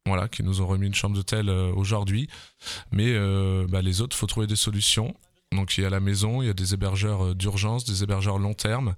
Voilà, 0.07 0.29
qui 0.29 0.42
nous 0.42 0.62
ont 0.62 0.66
remis 0.66 0.87
une 0.87 0.94
chambre 0.94 1.14
d'hôtel 1.14 1.49
euh, 1.51 1.70
aujourd'hui. 1.75 2.29
Mais 2.90 3.09
euh, 3.12 3.66
bah, 3.68 3.83
les 3.83 4.01
autres, 4.01 4.16
faut 4.16 4.27
trouver 4.27 4.46
des 4.46 4.57
solutions. 4.57 5.14
Donc 5.53 5.77
il 5.77 5.83
y 5.83 5.87
a 5.87 5.90
la 5.90 6.01
maison, 6.01 6.40
il 6.42 6.46
y 6.46 6.51
a 6.51 6.55
des 6.55 6.73
hébergeurs 6.75 7.27
euh, 7.27 7.35
d'urgence, 7.35 7.85
des 7.85 8.03
hébergeurs 8.03 8.38
long 8.38 8.55
terme. 8.55 8.94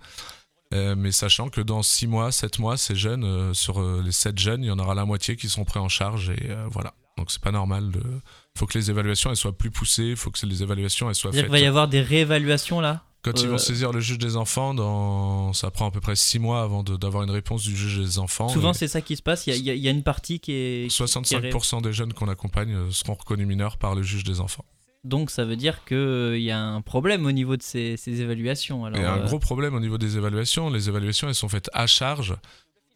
Euh, 0.72 0.94
mais 0.96 1.11
sachant 1.12 1.48
que 1.51 1.61
dans 1.61 1.83
6 1.83 2.07
mois, 2.07 2.31
7 2.33 2.59
mois, 2.61 2.77
ces 2.77 2.94
jeunes, 2.94 3.25
euh, 3.25 3.53
sur 3.53 3.81
euh, 3.81 4.01
les 4.05 4.12
7 4.12 4.38
jeunes, 4.38 4.62
il 4.62 4.68
y 4.68 4.70
en 4.70 4.79
aura 4.79 4.94
la 4.94 5.05
moitié 5.05 5.37
qui 5.37 5.48
seront 5.48 5.64
pris 5.64 5.81
en 5.81 5.88
charge. 5.88 6.31
Et 6.31 6.51
euh, 6.51 6.66
voilà. 6.70 6.94
Donc 7.18 7.31
c'est 7.31 7.42
pas 7.42 7.51
normal. 7.53 7.90
Il 7.94 8.59
faut 8.59 8.66
que 8.66 8.79
les 8.79 8.88
évaluations 8.90 9.29
elles 9.31 9.37
soient 9.37 9.57
plus 9.57 9.70
poussées, 9.70 10.05
il 10.11 10.16
faut 10.16 10.31
que 10.31 10.46
les 10.46 10.62
évaluations 10.62 11.09
elles 11.09 11.14
soient 11.14 11.31
C'est-à-dire 11.33 11.51
faites. 11.51 11.53
qu'il 11.53 11.61
va 11.61 11.64
y 11.64 11.68
avoir 11.68 11.88
des 11.88 12.01
réévaluations 12.01 12.81
là? 12.81 13.03
Quand 13.22 13.40
ils 13.40 13.46
euh, 13.46 13.50
vont 13.52 13.58
saisir 13.58 13.92
le 13.92 14.00
juge 14.00 14.18
des 14.18 14.37
enfants, 14.37 14.74
dans... 14.74 15.52
ça 15.52 15.70
prend 15.70 15.87
à 15.87 15.90
peu 15.92 16.00
près 16.00 16.16
6 16.16 16.38
mois 16.40 16.62
avant 16.62 16.82
d'avoir 16.82 17.22
une 17.22 17.30
réponse 17.30 17.62
du 17.62 17.76
juge 17.76 17.98
des 17.98 18.18
enfants. 18.18 18.48
Souvent, 18.48 18.72
Et 18.72 18.74
c'est 18.74 18.88
ça 18.88 19.00
qui 19.00 19.14
se 19.16 19.22
passe. 19.22 19.46
Il 19.46 19.56
y 19.56 19.70
a, 19.70 19.74
y 19.74 19.78
y 19.78 19.88
une 19.88 20.02
partie 20.02 20.40
qui 20.40 20.52
est. 20.52 20.88
qui- 20.90 20.96
qui 20.96 21.35
est 21.35 21.38
ré- 21.38 21.50
65% 21.50 21.82
des 21.82 21.92
jeunes 21.92 22.12
qu'on 22.12 22.28
accompagne 22.28 22.74
euh, 22.74 22.90
seront 22.90 23.14
reconnus 23.14 23.46
mineurs 23.46 23.76
par 23.78 23.94
le 23.94 24.02
juge 24.02 24.24
des 24.24 24.40
enfants. 24.40 24.64
Donc 25.04 25.30
ça 25.30 25.44
veut 25.44 25.56
dire 25.56 25.85
qu'il 25.85 26.40
y 26.42 26.50
a 26.52 26.61
un 26.61 26.80
problème 26.80 27.26
au 27.26 27.32
niveau 27.32 27.56
de 27.56 27.62
ces, 27.62 27.96
ces 27.96 28.20
évaluations. 28.20 28.85
Alors, 28.85 28.98
Il 28.98 29.02
y 29.02 29.06
a 29.06 29.12
un 29.12 29.18
euh, 29.20 29.26
gros 29.26 29.38
problème 29.40 29.74
au 29.74 29.80
niveau 29.80 29.98
des 29.98 30.16
évaluations. 30.16 30.70
Les 30.70 30.88
évaluations, 30.88 31.28
elles 31.28 31.35
sont 31.35 31.48
faites 31.48 31.70
à 31.72 31.87
charge. 31.87 32.37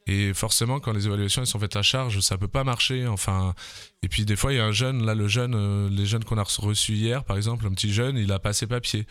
Et 0.08 0.32
forcément, 0.34 0.78
quand 0.78 0.92
les 0.92 1.06
évaluations 1.06 1.42
elles 1.42 1.48
sont 1.48 1.58
faites 1.58 1.74
à 1.74 1.82
charge, 1.82 2.20
ça 2.20 2.38
peut 2.38 2.46
pas 2.46 2.62
marcher. 2.62 3.08
Enfin, 3.08 3.54
et 4.02 4.08
puis 4.08 4.24
des 4.24 4.36
fois, 4.36 4.52
il 4.52 4.56
y 4.56 4.60
a 4.60 4.64
un 4.64 4.70
jeune. 4.72 5.04
Là, 5.04 5.14
le 5.16 5.26
jeune, 5.26 5.54
euh, 5.56 5.88
les 5.90 6.06
jeunes 6.06 6.22
qu'on 6.22 6.38
a 6.38 6.44
reçus 6.44 6.92
hier, 6.92 7.24
par 7.24 7.36
exemple, 7.36 7.66
un 7.66 7.70
petit 7.72 7.92
jeune, 7.92 8.16
il 8.16 8.30
a 8.30 8.38
pas 8.38 8.52
ses 8.52 8.68
papiers. 8.68 9.04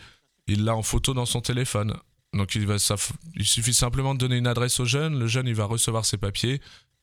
Il 0.48 0.64
l'a 0.64 0.76
en 0.76 0.82
photo 0.82 1.14
dans 1.14 1.26
son 1.26 1.40
téléphone. 1.40 1.96
Donc 2.34 2.54
il 2.54 2.66
va, 2.66 2.78
ça, 2.78 2.96
il 3.36 3.46
suffit 3.46 3.74
simplement 3.74 4.14
de 4.14 4.18
donner 4.18 4.36
une 4.36 4.46
adresse 4.46 4.78
au 4.80 4.84
jeune. 4.84 5.18
Le 5.18 5.26
jeune, 5.26 5.46
il 5.48 5.54
va 5.54 5.64
recevoir 5.64 6.04
ses 6.04 6.18
papiers. 6.18 6.60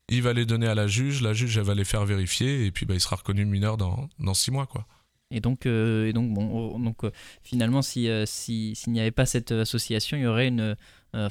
Il 0.09 0.21
va 0.21 0.33
les 0.33 0.45
donner 0.45 0.67
à 0.67 0.75
la 0.75 0.87
juge. 0.87 1.21
La 1.21 1.33
juge, 1.33 1.57
elle 1.57 1.63
va 1.63 1.75
les 1.75 1.85
faire 1.85 2.05
vérifier. 2.05 2.65
Et 2.65 2.71
puis, 2.71 2.85
bah, 2.85 2.93
il 2.93 2.99
sera 2.99 3.15
reconnu 3.15 3.45
mineur 3.45 3.77
dans, 3.77 4.09
dans 4.19 4.33
six 4.33 4.51
mois, 4.51 4.65
quoi. 4.65 4.85
Et 5.31 5.39
donc, 5.39 5.65
euh, 5.65 6.05
et 6.07 6.13
donc, 6.13 6.31
bon, 6.31 6.47
oh, 6.75 6.77
donc 6.79 7.03
euh, 7.03 7.11
finalement, 7.41 7.81
si, 7.81 8.07
euh, 8.07 8.23
si- 8.27 8.75
s'il 8.75 8.93
n'y 8.93 8.99
avait 8.99 9.09
pas 9.09 9.25
cette 9.25 9.51
association, 9.51 10.15
il 10.15 10.23
y 10.23 10.27
aurait 10.27 10.47
une, 10.49 10.75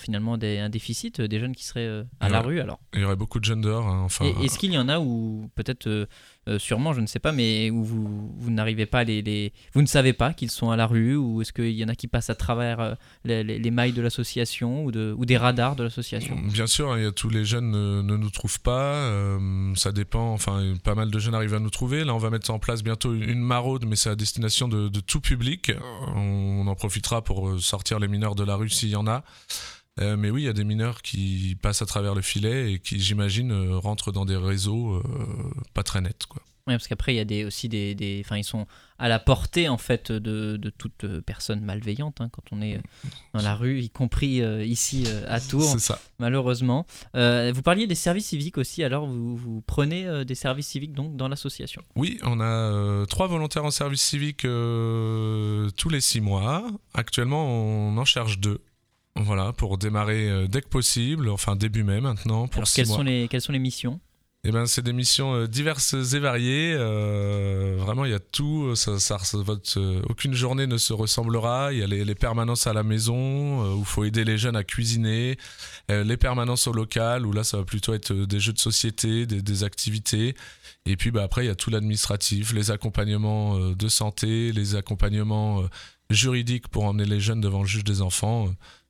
finalement 0.01 0.39
des, 0.39 0.59
un 0.59 0.69
déficit 0.71 1.21
des 1.21 1.39
jeunes 1.41 1.55
qui 1.55 1.65
seraient 1.65 2.05
à 2.21 2.29
la 2.29 2.41
rue. 2.41 2.61
Alors, 2.61 2.81
Il 2.95 3.01
y 3.01 3.05
aurait 3.05 3.17
beaucoup 3.17 3.39
de 3.41 3.45
jeunes 3.45 3.61
dehors. 3.63 3.87
hein. 3.87 4.03
Enfin, 4.05 4.25
est-ce 4.43 4.59
qu'il 4.59 4.73
y 4.73 4.79
en 4.79 4.89
a 4.89 4.99
où 5.01 5.49
peut-être, 5.55 6.09
euh, 6.49 6.53
euh, 6.53 6.59
sûrement, 6.59 6.93
je 6.93 7.01
ne 7.01 7.07
sais 7.07 7.19
pas, 7.19 7.33
mais 7.33 7.71
vous, 7.71 7.85
vous 7.85 8.51
n'arrivez 8.51 8.87
pas 8.87 9.05
vous 9.05 9.83
ne 9.83 9.87
savez 9.87 10.13
pas 10.13 10.33
qu'ils 10.33 10.51
sont 10.51 10.71
à 10.71 10.77
la 10.77 10.87
rue, 10.87 11.17
ou 11.17 11.41
est-ce 11.41 11.53
qu'il 11.53 11.71
y 11.71 11.85
en 11.85 11.89
a 11.89 11.95
qui 11.95 12.09
passent 12.09 12.31
à 12.31 12.35
travers 12.35 12.81
euh, 12.81 12.95
les, 13.25 13.45
les- 13.45 13.59
les 13.59 13.71
mailles 13.71 13.93
de 13.93 14.03
l'association 14.03 14.85
ou, 14.85 14.91
de, 14.91 15.15
ou 15.17 15.25
des 15.25 15.37
radars 15.37 15.77
de 15.77 15.85
l'association? 15.85 16.37
Bien 16.53 16.67
sûr, 16.67 16.93
hein, 16.93 17.11
tous 17.15 17.29
les 17.29 17.45
jeunes 17.45 17.71
ne, 17.71 18.03
ne 18.03 18.17
nous 18.17 18.31
trouvent 18.31 18.61
pas. 18.61 18.95
euh, 18.95 19.73
ça 19.77 19.93
dépend. 19.93 20.33
Enfin, 20.33 20.75
pas 20.85 20.95
mal 20.95 21.11
de 21.11 21.19
jeunes 21.19 21.35
arrivent 21.35 21.55
à 21.55 21.61
nous 21.61 21.71
trouver. 21.71 22.05
Là, 22.05 22.15
on 22.15 22.19
va 22.19 22.31
mettre 22.31 22.51
en 22.51 22.59
place 22.59 22.83
bientôt 22.83 23.15
une 23.15 23.41
maraude, 23.41 23.85
mais 23.87 23.97
c'est 23.97 24.11
à 24.11 24.17
destination 24.17 24.69
de, 24.69 24.89
tout 25.01 25.21
public. 25.21 25.73
On, 26.17 26.67
en 26.67 26.75
profitera 26.75 27.23
pour 27.23 27.49
euh, 27.49 27.59
sortir 27.59 27.99
les 27.99 28.09
mineurs 28.09 28.35
de 28.35 28.45
la 28.45 28.57
rue 28.57 28.69
s'il 28.69 28.89
y 28.91 28.97
en 28.97 29.07
a. 29.07 29.25
Euh, 30.01 30.17
mais 30.17 30.31
oui, 30.31 30.43
il 30.43 30.45
y 30.47 30.49
a 30.49 30.55
des 30.55 30.65
mineurs 30.65 31.03
qui 31.03 31.57
passent 31.61 31.83
à 31.83 31.87
travers 31.87 32.15
le 32.15 32.23
filet 32.23 32.73
et 32.73 32.79
qui, 32.79 32.99
j'imagine, 32.99 33.53
euh, 33.53 33.77
rentrent 33.79 34.11
dans 34.11 34.25
des 34.25 34.37
réseaux 34.37 34.95
euh, 34.95 35.03
pas 35.75 35.83
très 35.83 36.01
nets. 36.01 36.25
Quoi. 36.27 36.41
Ouais, 36.67 36.75
parce 36.75 36.87
qu'après, 36.89 37.13
il 37.13 37.17
y 37.17 37.21
a 37.21 37.25
des, 37.27 37.45
aussi 37.45 37.69
des, 37.69 37.95
des- 37.95 38.23
Enfin, 38.25 38.39
ils 38.39 38.45
sont 38.45 38.67
à 38.99 39.09
la 39.09 39.19
portée, 39.19 39.69
en 39.69 39.77
fait, 39.77 40.11
de, 40.13 40.57
de 40.57 40.71
toute 40.71 41.05
personne 41.27 41.61
malveillante, 41.61 42.21
hein, 42.21 42.31
quand 42.33 42.45
on 42.53 42.63
est 42.63 42.81
dans 43.35 43.43
la 43.43 43.55
rue, 43.57 43.81
y 43.81 43.91
compris 43.91 44.41
ici 44.65 45.05
à 45.27 45.41
Tours. 45.41 45.65
C'est 45.65 45.81
ça. 45.81 46.01
malheureusement. 46.21 46.87
Vous 47.15 47.63
parliez 47.63 47.89
des 47.89 47.97
services 47.97 48.27
civiques 48.29 48.59
aussi, 48.59 48.85
alors 48.85 49.07
vous, 49.09 49.37
vous 49.37 49.61
prenez 49.67 50.25
des 50.25 50.37
services 50.37 50.69
civiques 50.69 50.93
donc 50.93 51.17
dans 51.17 51.27
l'association? 51.27 51.83
Oui, 51.97 52.19
on 52.23 52.41
a 52.41 53.07
trois 53.07 53.27
volontaires 53.27 53.65
en 53.65 53.73
service 53.73 54.03
civique 54.03 54.43
tous 54.43 55.89
les 55.91 56.01
six 56.01 56.21
mois. 56.21 56.65
Actuellement, 56.95 57.45
on 57.45 57.99
en 57.99 58.05
cherche 58.05 58.39
deux. 58.39 58.61
Voilà, 59.17 59.53
pour 59.53 59.77
démarrer 59.79 60.29
euh, 60.31 60.47
dès 60.49 60.63
que 60.63 60.69
possible, 60.69 61.29
enfin 61.29 61.55
début 61.55 61.85
mai 61.85 62.01
maintenant, 62.01 62.49
pour 62.49 62.61
Alors 62.63 62.69
quelles 62.75 62.87
mois. 62.87 62.97
sont, 62.97 63.03
les, 63.03 63.29
quelles 63.29 63.43
sont 63.43 63.53
les 63.53 63.59
missions? 63.59 64.01
Eh 64.45 64.51
ben, 64.51 64.67
c'est 64.67 64.83
des 64.83 64.93
missions 64.95 65.35
euh, 65.35 65.47
diverses 65.47 65.95
et 66.15 66.19
variées. 66.19 66.75
euh, 66.77 67.77
vraiment, 67.79 68.05
il 68.07 68.11
y 68.11 68.15
a 68.15 68.19
tout. 68.19 68.75
Ça, 68.75 68.99
ça- 68.99 69.19
ça- 69.19 69.39
votre, 69.39 69.79
euh, 69.79 70.03
aucune 70.09 70.33
journée 70.35 70.67
ne 70.67 70.79
se 70.79 70.93
ressemblera. 70.93 71.73
Il 71.73 71.79
y 71.79 71.83
a 71.83 71.87
les, 71.87 72.05
les 72.05 72.15
permanences 72.17 72.67
à 72.67 72.73
la 72.73 72.83
maison 72.83 73.15
euh, 73.65 73.75
où 73.75 73.81
il 73.81 73.85
faut 73.85 74.03
aider 74.05 74.25
les 74.25 74.39
jeunes 74.39 74.57
à 74.57 74.65
cuisiner. 74.65 75.37
les 75.89 76.17
permanences 76.17 76.67
au 76.67 76.73
local 76.73 77.27
où 77.27 77.33
là, 77.33 77.45
ça 77.45 77.59
va 77.59 77.65
plutôt 77.65 77.93
être 77.95 78.13
des 78.13 78.41
jeux 78.41 78.53
de 78.55 78.59
société, 78.59 79.27
des, 79.27 79.43
des 79.43 79.63
activités. 79.63 80.35
Et 80.87 80.97
puis 80.97 81.11
bah, 81.13 81.23
après, 81.23 81.45
il 81.45 81.49
y 81.49 81.51
a 81.51 81.55
tout 81.55 81.71
l'administratif, 81.71 82.53
les 82.55 82.71
accompagnements 82.73 83.59
de 83.71 83.89
santé, 83.89 84.51
les 84.53 84.75
accompagnements 84.75 85.63
juridiques 86.11 86.67
pour 86.69 86.85
emmener 86.85 87.05
les 87.05 87.21
jeunes 87.21 87.41
devant 87.43 87.61
le 87.63 87.69
juge 87.69 87.85
des 87.85 88.01
enfants. 88.03 88.49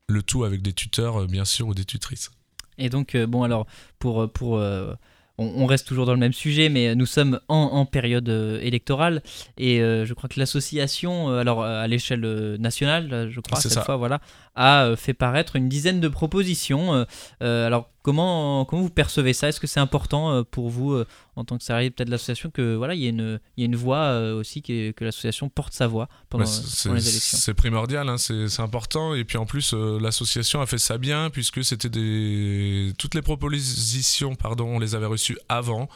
Le 0.09 0.23
tout 0.23 0.45
avec 0.45 0.63
des 0.63 0.73
tuteurs, 0.73 1.23
euh, 1.23 1.27
bien 1.27 1.45
sûr, 1.45 1.69
ou 1.69 1.75
des 1.75 1.85
tutrices. 1.85 2.31
Et 2.79 2.89
donc, 2.89 3.15
euh, 3.15 3.27
bon, 3.27 3.43
alors, 3.43 3.67
pour. 3.99 4.31
pour 4.33 4.59
euh, 4.59 4.95
on, 5.39 5.63
on 5.63 5.67
reste 5.67 5.89
toujours 5.89 6.05
dans 6.05 6.13
le 6.13 6.19
même 6.19 6.35
sujet, 6.35 6.69
mais 6.69 6.95
nous 6.95 7.07
sommes 7.07 7.41
en, 7.49 7.57
en 7.57 7.87
période 7.87 8.29
électorale 8.61 9.23
et 9.57 9.81
euh, 9.81 10.05
je 10.05 10.13
crois 10.13 10.29
que 10.29 10.39
l'association, 10.39 11.31
alors 11.31 11.65
à 11.65 11.89
l'échelle 11.89 12.21
nationale, 12.61 13.31
je 13.31 13.41
crois, 13.41 13.59
cette 13.59 13.73
ça. 13.73 13.83
fois, 13.83 13.97
voilà, 13.97 14.21
a 14.55 14.85
euh, 14.85 14.97
fait 14.97 15.15
paraître 15.15 15.57
une 15.57 15.69
dizaine 15.69 16.01
de 16.01 16.09
propositions. 16.09 16.95
euh, 16.95 17.05
euh, 17.43 17.67
alors, 17.67 17.91
comment, 18.03 18.65
comment 18.65 18.83
vous 18.83 18.91
percevez 18.91 19.33
ça? 19.33 19.49
Est-ce 19.49 19.61
que 19.61 19.67
c'est 19.67 19.81
important 19.81 20.43
pour 20.45 20.71
vous, 20.71 21.03
en 21.37 21.45
tant 21.45 21.57
que 21.57 21.65
salarié 21.65 21.91
peut-être 21.91 22.09
de 22.09 22.13
l'association, 22.13 22.51
que 22.51 22.75
voilà, 22.75 22.95
il 22.95 23.01
y 23.01 23.07
ait 23.07 23.11
une, 23.11 23.41
il 23.57 23.63
y 23.63 23.67
une 23.67 23.77
voix 23.77 24.19
aussi, 24.33 24.63
que, 24.63 24.91
que 24.91 25.05
l'association 25.05 25.49
porte 25.49 25.73
sa 25.73 25.87
voix 25.87 26.09
pendant, 26.29 26.45
les 26.45 27.09
élections? 27.09 27.39
C'est 27.39 27.55
primordial, 27.55 28.09
hein, 28.09 28.19
c'est 28.19 28.61
important. 28.61 29.15
Et 29.15 29.25
puis 29.25 29.39
en 29.39 29.47
plus, 29.47 29.73
l'association 29.73 30.61
a 30.61 30.67
fait 30.67 30.79
ça 30.79 30.99
bien 30.99 31.31
puisque 31.31 31.65
c'était 31.65 31.89
des 31.89 32.93
toutes 32.99 33.15
les 33.15 33.23
propositions, 33.23 34.35
pardon, 34.35 34.67
on 34.67 34.79
les 34.79 34.95
avait 34.95 35.07
reçues 35.07 35.39
avant 35.49 35.89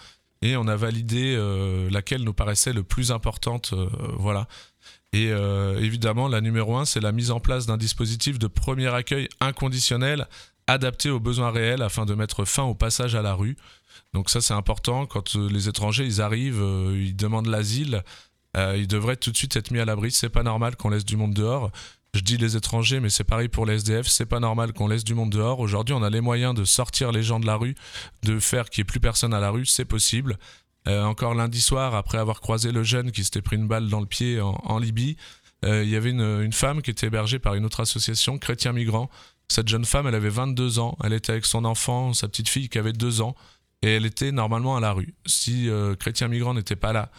et 0.43 0.57
on 0.57 0.67
a 0.69 0.77
validé 0.77 1.35
euh, 1.37 1.89
laquelle 1.91 2.23
nous 2.23 2.35
paraissait 2.35 2.73
le 2.73 2.83
plus 2.83 3.11
importante, 3.11 3.71
euh, 3.73 3.89
voilà. 4.19 4.47
Et 5.17 5.31
euh, 5.31 5.81
évidemment, 5.81 6.29
la 6.29 6.43
numéro 6.43 6.77
un, 6.77 6.85
c'est 6.85 7.01
la 7.01 7.11
mise 7.11 7.31
en 7.31 7.41
place 7.41 7.65
d'un 7.65 7.79
dispositif 7.79 8.39
de 8.39 8.49
premier 8.49 8.93
accueil 8.93 9.31
inconditionnel 9.41 10.29
adapté 10.67 11.09
aux 11.09 11.21
besoins 11.21 11.51
réels 11.51 11.81
afin 11.81 12.05
de 12.05 12.15
mettre 12.15 12.45
fin 12.45 12.65
au 12.65 12.75
passage 12.75 13.15
à 13.15 13.23
la 13.23 13.33
rue. 13.33 13.57
Donc 14.13 14.29
ça, 14.29 14.43
c'est 14.43 14.53
important. 14.53 15.07
Quand 15.07 15.37
euh, 15.37 15.49
les 15.49 15.71
étrangers, 15.71 16.05
ils 16.05 16.21
arrivent, 16.21 16.61
euh, 16.61 17.03
ils 17.03 17.17
demandent 17.17 17.47
l'asile, 17.47 18.03
ils 18.75 18.89
devraient 18.89 19.17
tout 19.17 19.31
de 19.31 19.37
suite 19.37 19.55
être 19.57 19.71
mis 19.71 19.81
à 19.81 19.85
l'abri. 19.85 20.11
C'est 20.11 20.31
pas 20.31 20.43
normal 20.43 20.77
qu'on 20.77 20.89
laisse 20.89 21.05
du 21.05 21.17
monde 21.17 21.35
dehors. 21.35 21.71
Je 22.15 22.21
dis 22.21 22.39
les 22.39 22.57
étrangers, 22.57 23.01
mais 23.01 23.11
c'est 23.11 23.25
pareil 23.25 23.49
pour 23.49 23.67
les 23.67 23.75
SDF. 23.75 24.07
C'est 24.07 24.25
pas 24.25 24.41
normal 24.41 24.73
qu'on 24.73 24.89
laisse 24.89 25.05
du 25.05 25.15
monde 25.15 25.29
dehors. 25.29 25.61
Aujourd'hui, 25.61 25.95
on 25.95 26.03
a 26.03 26.09
les 26.09 26.23
moyens 26.23 26.55
de 26.55 26.65
sortir 26.65 27.13
les 27.13 27.23
gens 27.23 27.39
de 27.39 27.45
la 27.47 27.57
rue, 27.57 27.75
de 28.23 28.39
faire 28.39 28.71
qu'il 28.71 28.81
n'y 28.81 28.87
ait 28.87 28.93
plus 28.93 29.01
personne 29.01 29.35
à 29.35 29.41
la 29.41 29.51
rue. 29.51 29.67
C'est 29.67 29.85
possible. 29.85 30.39
Euh, 30.87 31.03
encore 31.03 31.35
lundi 31.35 31.61
soir, 31.61 31.95
après 31.95 32.19
avoir 32.19 32.41
croisé 32.41 32.71
le 32.71 32.83
jeune 32.83 33.11
qui 33.11 33.25
s'était 33.25 33.43
pris 33.43 33.57
une 33.57 33.67
balle 33.67 33.89
dans 33.89 34.01
le 34.01 34.07
pied 34.07 34.41
en, 34.41 34.79
Libye, 34.79 35.17
euh, 35.65 35.83
il 35.83 35.91
y 35.91 35.97
avait 35.97 36.11
une, 36.11 36.53
femme 36.53 36.83
qui 36.83 36.91
était 36.91 37.09
hébergée 37.09 37.39
par 37.39 37.55
une 37.55 37.65
autre 37.65 37.81
association, 37.81 38.39
Chrétien 38.39 38.73
Migrant. 38.73 39.11
Cette 39.49 39.69
jeune 39.69 39.85
femme, 39.85 40.07
elle 40.07 40.15
avait 40.15 40.29
22 40.29 40.79
ans. 40.79 40.97
Elle 41.03 41.13
était 41.13 41.33
avec 41.33 41.47
son 41.47 41.65
enfant, 41.65 42.13
sa 42.13 42.29
petite 42.29 42.49
fille 42.49 42.69
qui 42.69 42.79
avait 42.79 42.93
2 42.93 43.21
ans. 43.21 43.35
Et 43.83 43.95
elle 43.95 44.07
était 44.07 44.33
normalement 44.33 44.77
à 44.77 44.81
la 44.81 44.93
rue. 44.93 45.15
Si 45.27 45.69
euh, 45.69 45.95
Chrétien 45.95 46.29
Migrant 46.29 46.55
n'était 46.55 46.77
pas 46.77 46.93
là, 46.93 47.11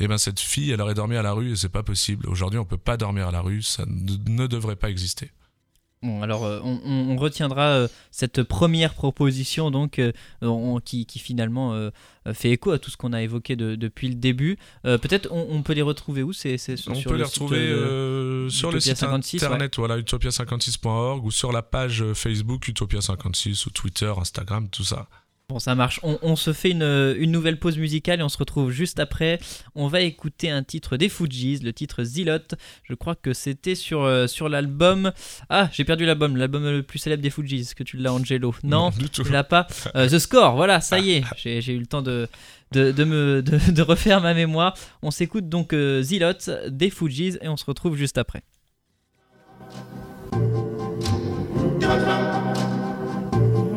eh 0.00 0.08
ben 0.08 0.18
cette 0.18 0.40
fille, 0.40 0.70
elle 0.70 0.80
aurait 0.80 0.94
dormi 0.94 1.16
à 1.16 1.22
la 1.22 1.32
rue 1.32 1.52
et 1.52 1.56
c'est 1.56 1.68
pas 1.68 1.82
possible. 1.82 2.26
Aujourd'hui, 2.26 2.58
on 2.58 2.64
peut 2.64 2.78
pas 2.78 2.96
dormir 2.96 3.28
à 3.28 3.30
la 3.30 3.42
rue, 3.42 3.62
ça 3.62 3.84
ne 3.86 4.46
devrait 4.46 4.76
pas 4.76 4.88
exister. 4.88 5.30
Bon, 6.02 6.22
alors 6.22 6.44
euh, 6.46 6.60
on, 6.64 7.14
retiendra 7.16 7.72
euh, 7.72 7.88
cette 8.10 8.42
première 8.42 8.94
proposition 8.94 9.70
donc 9.70 9.98
euh, 9.98 10.12
on- 10.40 10.80
qui, 10.80 11.04
qui 11.04 11.18
finalement 11.18 11.90
fait 12.32 12.50
écho 12.50 12.70
à 12.70 12.78
tout 12.78 12.90
ce 12.90 12.96
qu'on 12.96 13.12
a 13.12 13.20
évoqué 13.22 13.54
de- 13.54 13.74
depuis 13.74 14.08
le 14.08 14.14
début. 14.14 14.56
Peut-être 14.82 15.28
on, 15.30 15.46
on 15.50 15.62
peut 15.62 15.74
les 15.74 15.82
retrouver 15.82 16.22
où 16.22 16.32
C'est 16.32 16.56
On 16.88 16.94
sur 16.94 17.10
peut 17.10 17.10
le 17.12 17.16
les 17.18 17.24
retrouver 17.24 17.66
sur 18.50 18.70
le 18.70 18.78
Utopia 18.78 18.94
site 18.94 18.96
56, 18.96 19.36
internet, 19.44 19.76
voilà, 19.76 19.98
utopia56.org 19.98 21.24
ou 21.24 21.30
sur 21.30 21.52
la 21.52 21.62
page 21.62 22.04
Facebook 22.14 22.66
Utopia56 22.68 23.66
ou 23.66 23.70
Twitter, 23.70 24.12
Instagram, 24.16 24.68
tout 24.70 24.84
ça. 24.84 25.06
Bon, 25.50 25.58
ça 25.58 25.74
marche. 25.74 25.98
On, 26.04 26.16
on 26.22 26.36
se 26.36 26.52
fait 26.52 26.70
une, 26.70 27.16
une 27.18 27.32
nouvelle 27.32 27.58
pause 27.58 27.76
musicale 27.76 28.20
et 28.20 28.22
on 28.22 28.28
se 28.28 28.38
retrouve 28.38 28.70
juste 28.70 29.00
après. 29.00 29.40
On 29.74 29.88
va 29.88 30.00
écouter 30.00 30.48
un 30.48 30.62
titre 30.62 30.96
des 30.96 31.08
Fujis, 31.08 31.58
le 31.58 31.72
titre 31.72 32.04
Zilot. 32.04 32.54
Je 32.84 32.94
crois 32.94 33.16
que 33.16 33.32
c'était 33.32 33.74
sur, 33.74 34.02
euh, 34.02 34.28
sur 34.28 34.48
l'album. 34.48 35.10
Ah, 35.48 35.68
j'ai 35.72 35.82
perdu 35.84 36.06
l'album, 36.06 36.36
l'album 36.36 36.62
le 36.62 36.84
plus 36.84 37.00
célèbre 37.00 37.20
des 37.20 37.30
Fujis. 37.30 37.62
Est-ce 37.62 37.74
que 37.74 37.82
tu 37.82 37.96
l'as, 37.96 38.12
Angelo 38.12 38.54
Non, 38.62 38.92
tu 39.12 39.24
l'as 39.24 39.42
pas. 39.42 39.66
Euh, 39.96 40.08
The 40.08 40.20
Score, 40.20 40.54
voilà, 40.54 40.80
ça 40.80 41.00
y 41.00 41.14
est. 41.14 41.24
J'ai 41.36 41.60
j'ai 41.60 41.72
eu 41.72 41.80
le 41.80 41.86
temps 41.86 42.02
de, 42.02 42.28
de, 42.70 42.92
de 42.92 43.02
me, 43.02 43.42
de, 43.42 43.72
de 43.72 43.82
refaire 43.82 44.20
ma 44.20 44.34
mémoire. 44.34 44.76
On 45.02 45.10
s'écoute 45.10 45.48
donc 45.48 45.72
euh, 45.72 46.00
Zilot 46.00 46.68
des 46.68 46.90
Fujis 46.90 47.38
et 47.42 47.48
on 47.48 47.56
se 47.56 47.64
retrouve 47.64 47.96
juste 47.96 48.18
après. 48.18 48.44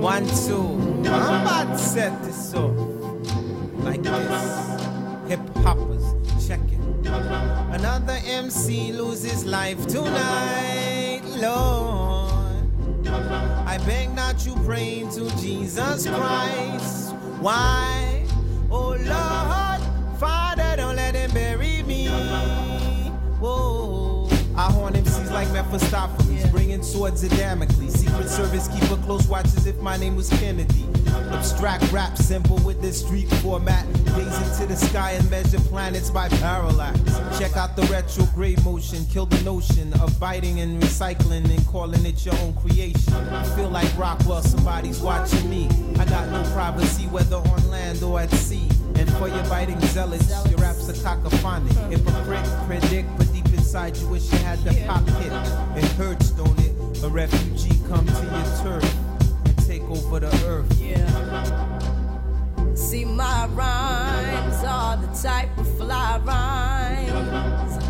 One, 0.03 0.27
two. 0.27 0.92
To 1.13 1.77
set 1.77 2.23
this 2.23 2.53
off 2.55 2.75
like 3.83 4.01
this. 4.01 4.81
Hip 5.29 5.39
hoppers, 5.57 6.03
check 6.47 6.59
it. 6.59 7.07
Another 7.71 8.19
MC 8.25 8.91
loses 8.91 9.45
life 9.45 9.85
tonight, 9.87 11.21
Lord. 11.37 12.67
I 13.07 13.77
beg 13.85 14.15
that 14.15 14.45
you 14.45 14.55
pray 14.65 15.05
to 15.13 15.29
Jesus 15.37 16.07
Christ. 16.07 17.13
Why? 17.39 18.25
Oh 18.71 18.97
Lord, 18.99 20.19
Father, 20.19 20.75
don't 20.77 20.95
let 20.95 21.15
him 21.15 21.31
bury 21.31 21.83
me. 21.83 22.07
Whoa. 23.39 24.27
I 24.55 24.71
horn 24.71 24.93
MCs 24.93 25.31
like 25.31 25.51
Mephistopheles, 25.51 26.22
bringing 26.53 26.83
swords 26.83 27.23
of 27.23 27.31
Damocles. 27.31 27.93
Secret 27.95 28.29
Service 28.29 28.67
keep 28.67 28.83
a 28.91 28.97
close 29.03 29.27
watch 29.27 29.45
as 29.45 29.65
if 29.65 29.75
my 29.81 29.97
name 29.97 30.15
was 30.15 30.29
Kennedy. 30.29 30.85
Abstract 31.31 31.91
rap 31.91 32.15
simple 32.15 32.57
with 32.59 32.79
this 32.79 32.99
street 33.03 33.27
format. 33.41 33.85
Gaze 34.15 34.37
into 34.37 34.67
the 34.67 34.75
sky 34.75 35.11
and 35.11 35.29
measure 35.31 35.59
planets 35.59 36.11
by 36.11 36.29
parallax. 36.29 36.99
Check 37.39 37.57
out 37.57 37.75
the 37.75 37.81
retrograde 37.83 38.63
motion, 38.63 39.03
kill 39.11 39.25
the 39.25 39.41
notion 39.41 39.91
of 39.99 40.17
biting 40.19 40.59
and 40.59 40.81
recycling 40.81 41.49
and 41.49 41.67
calling 41.67 42.05
it 42.05 42.23
your 42.23 42.35
own 42.41 42.53
creation. 42.53 43.13
I 43.13 43.43
feel 43.55 43.69
like 43.69 43.89
Rockwell, 43.97 44.43
somebody's 44.43 44.99
watching 44.99 45.49
me. 45.49 45.67
I 45.97 46.05
got 46.05 46.29
no 46.29 46.43
privacy, 46.53 47.05
whether 47.07 47.37
on 47.37 47.69
land 47.69 48.03
or 48.03 48.19
at 48.19 48.29
sea. 48.31 48.69
And 48.95 49.11
for 49.13 49.27
your 49.27 49.43
biting 49.49 49.79
zealots, 49.81 50.29
your 50.47 50.59
raps 50.59 50.87
are 50.87 50.93
cacophonic. 50.93 51.73
Hypocrite, 51.89 52.45
predict, 52.67 53.09
but 53.17 53.32
deep 53.32 53.32
inside 53.73 53.97
you 53.97 54.07
wish 54.07 54.31
you 54.31 54.37
had 54.37 54.59
the 54.59 54.85
pop 54.85 55.03
hit. 55.17 55.83
It 55.83 55.89
hurts, 55.93 56.29
don't 56.29 56.59
it? 56.59 57.03
A 57.03 57.09
refugee 57.09 57.75
come 57.87 58.05
to 58.05 58.13
your 58.13 58.45
turf 58.61 58.95
and 59.45 59.65
take 59.65 59.81
over 59.89 60.19
the 60.19 60.29
earth. 60.45 60.71
Yeah. 60.79 62.75
See, 62.75 63.03
my 63.03 63.47
rhymes 63.47 64.63
are 64.63 64.97
the 64.97 65.07
type 65.19 65.57
of 65.57 65.67
fly 65.77 66.19
rhymes 66.19 67.83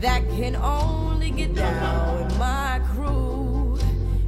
that 0.00 0.28
can 0.30 0.56
only 0.56 1.30
get 1.30 1.54
down 1.54 2.24
with 2.24 2.36
my 2.36 2.80
crew. 2.92 3.78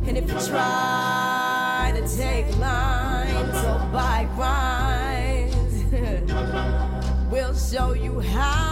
And 0.06 0.16
if 0.16 0.28
you 0.28 0.38
try 0.46 1.92
to 1.92 2.16
take 2.16 2.56
lines 2.58 3.56
or 3.64 3.80
buy 3.90 4.28
rhymes, 4.36 5.74
we'll 7.32 7.56
show 7.56 7.94
you 7.94 8.20
how 8.20 8.63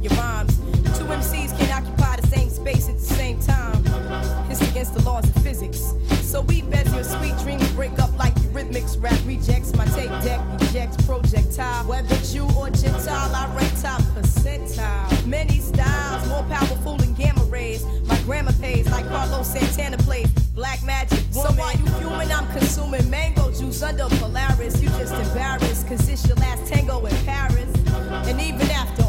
on 0.00 0.02
your 0.02 0.18
rhymes. 0.18 0.56
Two 0.98 1.04
MCs 1.04 1.56
can't 1.58 1.74
occupy 1.74 2.16
the 2.16 2.26
same 2.26 2.48
space 2.50 2.88
at 2.88 2.96
the 2.96 3.02
same 3.02 3.38
time. 3.40 3.82
It's 4.50 4.60
against 4.70 4.94
the 4.94 5.02
laws 5.02 5.28
of 5.28 5.42
physics. 5.42 5.94
So 6.22 6.42
we 6.42 6.62
bet 6.62 6.86
your 6.94 7.04
sweet 7.04 7.36
dreams 7.38 7.68
break 7.72 7.98
up 7.98 8.16
like 8.18 8.34
eurythmics. 8.36 9.00
Rap 9.02 9.18
rejects 9.26 9.74
my 9.74 9.84
tape 9.86 10.10
deck, 10.22 10.40
rejects 10.60 10.96
projectile. 11.06 11.84
Whether 11.84 12.16
Jew 12.16 12.48
or 12.56 12.70
Gentile, 12.70 13.34
I 13.34 13.52
rank 13.56 13.72
top 13.80 14.00
percentile. 14.14 15.26
Many 15.26 15.58
styles, 15.58 16.28
more 16.28 16.44
powerful 16.44 16.96
than 16.96 17.14
gamma 17.14 17.44
rays. 17.44 17.84
My 18.04 18.18
grammar 18.22 18.52
pays 18.54 18.90
like 18.90 19.06
Carlos 19.08 19.48
Santana 19.48 19.98
plays. 19.98 20.28
Black 20.54 20.82
magic. 20.84 21.20
So 21.30 21.52
while 21.52 21.72
you 21.72 21.86
fuming, 22.00 22.32
I'm 22.32 22.46
consuming 22.52 23.08
mango 23.10 23.50
juice 23.52 23.82
under 23.82 24.08
Polaris. 24.16 24.80
You 24.82 24.88
just 24.90 25.14
embarrassed, 25.14 25.88
cause 25.88 26.08
it's 26.08 26.26
your 26.26 26.36
last 26.36 26.66
tango 26.66 27.04
in 27.06 27.16
Paris. 27.24 27.70
And 28.28 28.40
even 28.40 28.70
after 28.70 28.99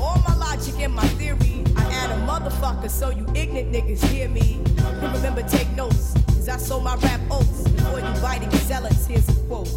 all 0.84 0.90
my 0.90 1.08
theory, 1.10 1.64
I 1.78 1.84
add 1.94 2.12
a 2.12 2.16
motherfucker 2.26 2.90
so 2.90 3.10
you 3.10 3.26
ignorant 3.36 3.72
niggas 3.72 4.04
hear 4.06 4.28
me. 4.28 4.60
And 4.78 5.14
remember, 5.14 5.44
take 5.44 5.70
notes, 5.76 6.14
cause 6.28 6.50
I 6.50 6.58
sold 6.58 6.84
my 6.84 6.96
rap 6.96 7.22
oats 7.30 7.68
before 7.70 8.00
you 8.00 8.22
biting 8.22 8.52
zealots. 8.52 9.06
Here's 9.06 9.28
a 9.30 9.34
quote. 9.48 9.70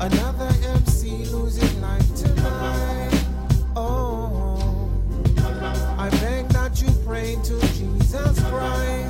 Another 0.00 0.50
MC 0.64 1.24
losing 1.26 1.80
life 1.80 2.14
tonight. 2.14 3.24
Oh, 3.76 4.90
I 5.98 6.10
beg 6.20 6.48
that 6.48 6.80
you 6.82 6.90
pray 7.04 7.36
to 7.44 7.60
Jesus 7.74 8.40
Christ. 8.48 9.09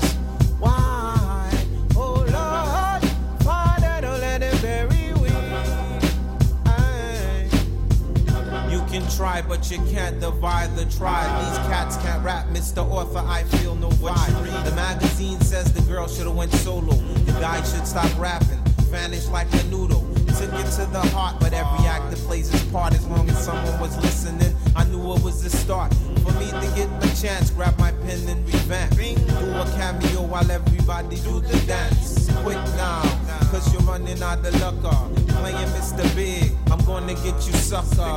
Try, 9.20 9.42
but 9.42 9.70
you 9.70 9.76
can't 9.92 10.18
divide 10.18 10.74
the 10.76 10.86
tribe. 10.86 11.28
These 11.44 11.58
cats 11.68 11.98
can't 11.98 12.24
rap, 12.24 12.46
Mr. 12.46 12.78
Author. 12.78 13.18
I 13.18 13.42
feel 13.44 13.74
no 13.74 13.90
vibe. 14.00 14.64
The 14.64 14.74
magazine 14.74 15.38
says 15.42 15.70
the 15.74 15.82
girl 15.82 16.08
should 16.08 16.26
have 16.26 16.34
went 16.34 16.52
solo. 16.52 16.94
The 17.28 17.32
guy 17.32 17.62
should 17.64 17.86
stop 17.86 18.10
rapping, 18.18 18.62
vanish 18.88 19.26
like 19.26 19.52
a 19.52 19.62
noodle. 19.64 20.08
Took 20.38 20.54
it 20.54 20.70
to 20.78 20.86
the 20.90 21.04
heart, 21.12 21.36
but 21.38 21.52
every 21.52 21.84
actor 21.86 22.16
plays 22.24 22.48
his 22.50 22.64
part. 22.72 22.94
As 22.94 23.06
long 23.08 23.28
as 23.28 23.44
someone 23.44 23.78
was 23.78 23.94
listening, 23.98 24.56
I 24.74 24.84
knew 24.84 25.12
it 25.12 25.22
was 25.22 25.42
the 25.42 25.50
start. 25.50 25.92
For 26.24 26.32
me 26.40 26.48
to 26.48 26.72
get 26.74 26.88
my 26.88 27.12
chance, 27.12 27.50
grab 27.50 27.78
my 27.78 27.92
pen 27.92 28.26
and 28.26 28.42
revamp. 28.46 28.96
Do 28.96 29.50
a 29.52 29.66
cameo 29.76 30.22
while 30.22 30.50
everybody 30.50 31.16
do 31.16 31.40
the 31.40 31.58
dance. 31.66 32.30
Quick 32.42 32.56
now, 32.80 33.19
cause 33.50 33.72
you're 33.72 33.82
running 33.82 34.22
out 34.22 34.46
of 34.46 34.60
luck. 34.60 34.74
uh. 34.84 35.08
Playing 35.40 35.68
Mr. 35.74 36.04
Big, 36.14 36.52
I'm 36.70 36.84
gonna 36.84 37.14
get 37.14 37.34
you 37.46 37.52
sucker. 37.54 38.10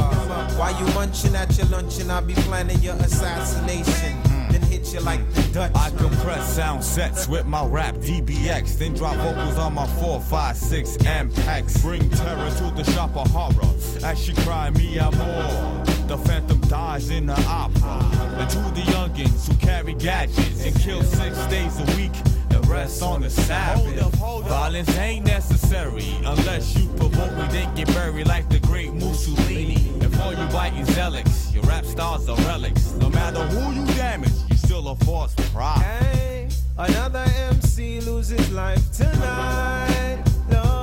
While 0.58 0.80
you 0.80 0.94
munching 0.94 1.36
at 1.36 1.58
your 1.58 1.68
luncheon, 1.68 2.12
I'll 2.12 2.22
be 2.22 2.34
planning 2.34 2.80
your 2.82 2.96
assassination. 2.96 4.22
Then 4.52 4.62
hit 4.64 4.94
you 4.94 5.00
like 5.00 5.22
the 5.34 5.42
Dutch. 5.54 5.72
I 5.76 5.90
compress 5.92 6.56
sound 6.56 6.84
sets 6.84 7.28
with 7.28 7.46
my 7.46 7.66
rap 7.66 7.96
DBX, 7.96 8.78
then 8.78 8.94
drop 8.94 9.16
vocals 9.16 9.58
on 9.58 9.74
my 9.74 9.88
456 9.88 10.98
MX. 10.98 11.82
Bring 11.82 12.10
terror 12.12 12.50
to 12.50 12.72
the 12.76 12.84
shop 12.92 13.16
of 13.16 13.30
horror 13.32 13.74
as 14.04 14.20
she 14.24 14.34
cry 14.44 14.70
me 14.72 15.00
amor. 15.00 15.84
The 16.08 16.18
phantom 16.18 16.60
dies 16.62 17.10
in 17.10 17.26
the 17.26 17.40
opera. 17.48 18.00
And 18.38 18.50
to 18.50 18.60
the 18.76 18.86
youngins 18.92 19.48
who 19.48 19.56
carry 19.66 19.94
gadgets 19.94 20.66
and 20.66 20.76
kill 20.80 21.02
six 21.02 21.38
days 21.48 21.80
a 21.80 21.86
week 21.96 22.12
rest 22.68 23.02
on 23.02 23.22
the 23.22 23.30
Sabbath. 23.30 24.16
Violence 24.46 24.98
ain't 24.98 25.26
necessary 25.26 26.06
unless 26.26 26.76
you 26.78 26.88
provoke 26.90 27.32
me, 27.38 27.48
then 27.50 27.74
get 27.76 27.88
buried 27.88 28.28
like 28.28 28.50
the 28.50 28.60
great 28.60 28.94
Mussolini. 28.94 29.90
And 30.02 30.14
for 30.16 30.32
you 30.32 30.48
biting 30.52 30.86
zealots, 30.86 31.54
your 31.54 31.64
rap 31.64 31.86
stars 31.86 32.28
are 32.30 32.38
relics. 32.38 32.94
No 32.94 33.10
matter 33.10 33.42
who 33.48 33.74
you 33.74 33.86
damage, 33.96 34.34
you 34.50 34.58
still 34.58 34.88
a 34.90 34.96
force 34.96 35.34
pride. 35.52 35.82
Hey, 35.82 36.50
another 36.78 37.26
MC 37.50 38.02
loses 38.02 38.52
life 38.52 38.92
tonight. 38.92 40.24
Lord, 40.52 40.83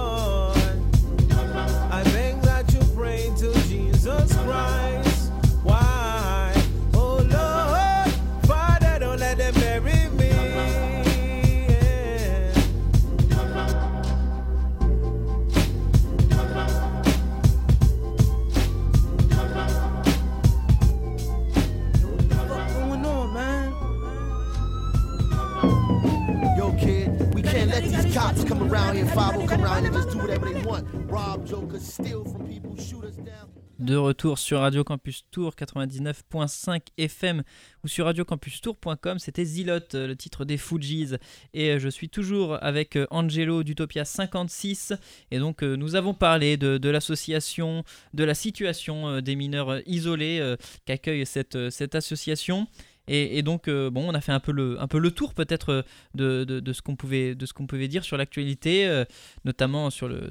De 33.80 33.96
retour 33.96 34.38
sur 34.38 34.60
Radio 34.60 34.84
Campus 34.84 35.24
Tour 35.30 35.54
99.5 35.54 36.80
FM 36.98 37.42
ou 37.82 37.88
sur 37.88 38.04
radiocampustour.com, 38.04 39.18
c'était 39.18 39.44
Zilote, 39.44 39.94
le 39.94 40.14
titre 40.16 40.44
des 40.44 40.58
Fujis. 40.58 41.14
Et 41.54 41.70
euh, 41.70 41.78
je 41.78 41.88
suis 41.88 42.08
toujours 42.08 42.58
avec 42.62 42.96
euh, 42.96 43.06
Angelo 43.10 43.62
d'Utopia 43.62 44.04
56. 44.04 44.92
Et 45.30 45.38
donc 45.38 45.62
euh, 45.62 45.76
nous 45.76 45.94
avons 45.94 46.12
parlé 46.12 46.56
de, 46.56 46.90
l'association, 46.90 47.84
de 48.12 48.24
la 48.24 48.34
situation 48.34 49.08
euh, 49.08 49.20
des 49.20 49.36
mineurs 49.36 49.70
euh, 49.70 49.80
isolés 49.86 50.40
euh, 50.40 50.56
qu'accueille 50.84 51.24
euh, 51.54 51.70
cette 51.70 51.94
association. 51.94 52.66
Et, 53.08 53.42
donc, 53.42 53.66
euh, 53.66 53.90
bon, 53.90 54.08
on 54.08 54.14
a 54.14 54.20
fait 54.20 54.32
un 54.32 54.40
peu 54.40 54.52
le, 54.52 55.10
tour 55.10 55.34
peut-être 55.34 55.84
euh, 56.18 56.44
de, 56.44 56.72
ce 56.72 56.82
qu'on 56.82 56.96
pouvait, 56.96 57.88
dire 57.88 58.04
sur 58.04 58.16
l'actualité, 58.16 58.86
euh, 58.86 59.04
notamment 59.44 59.90
sur, 59.90 60.08
le, 60.08 60.30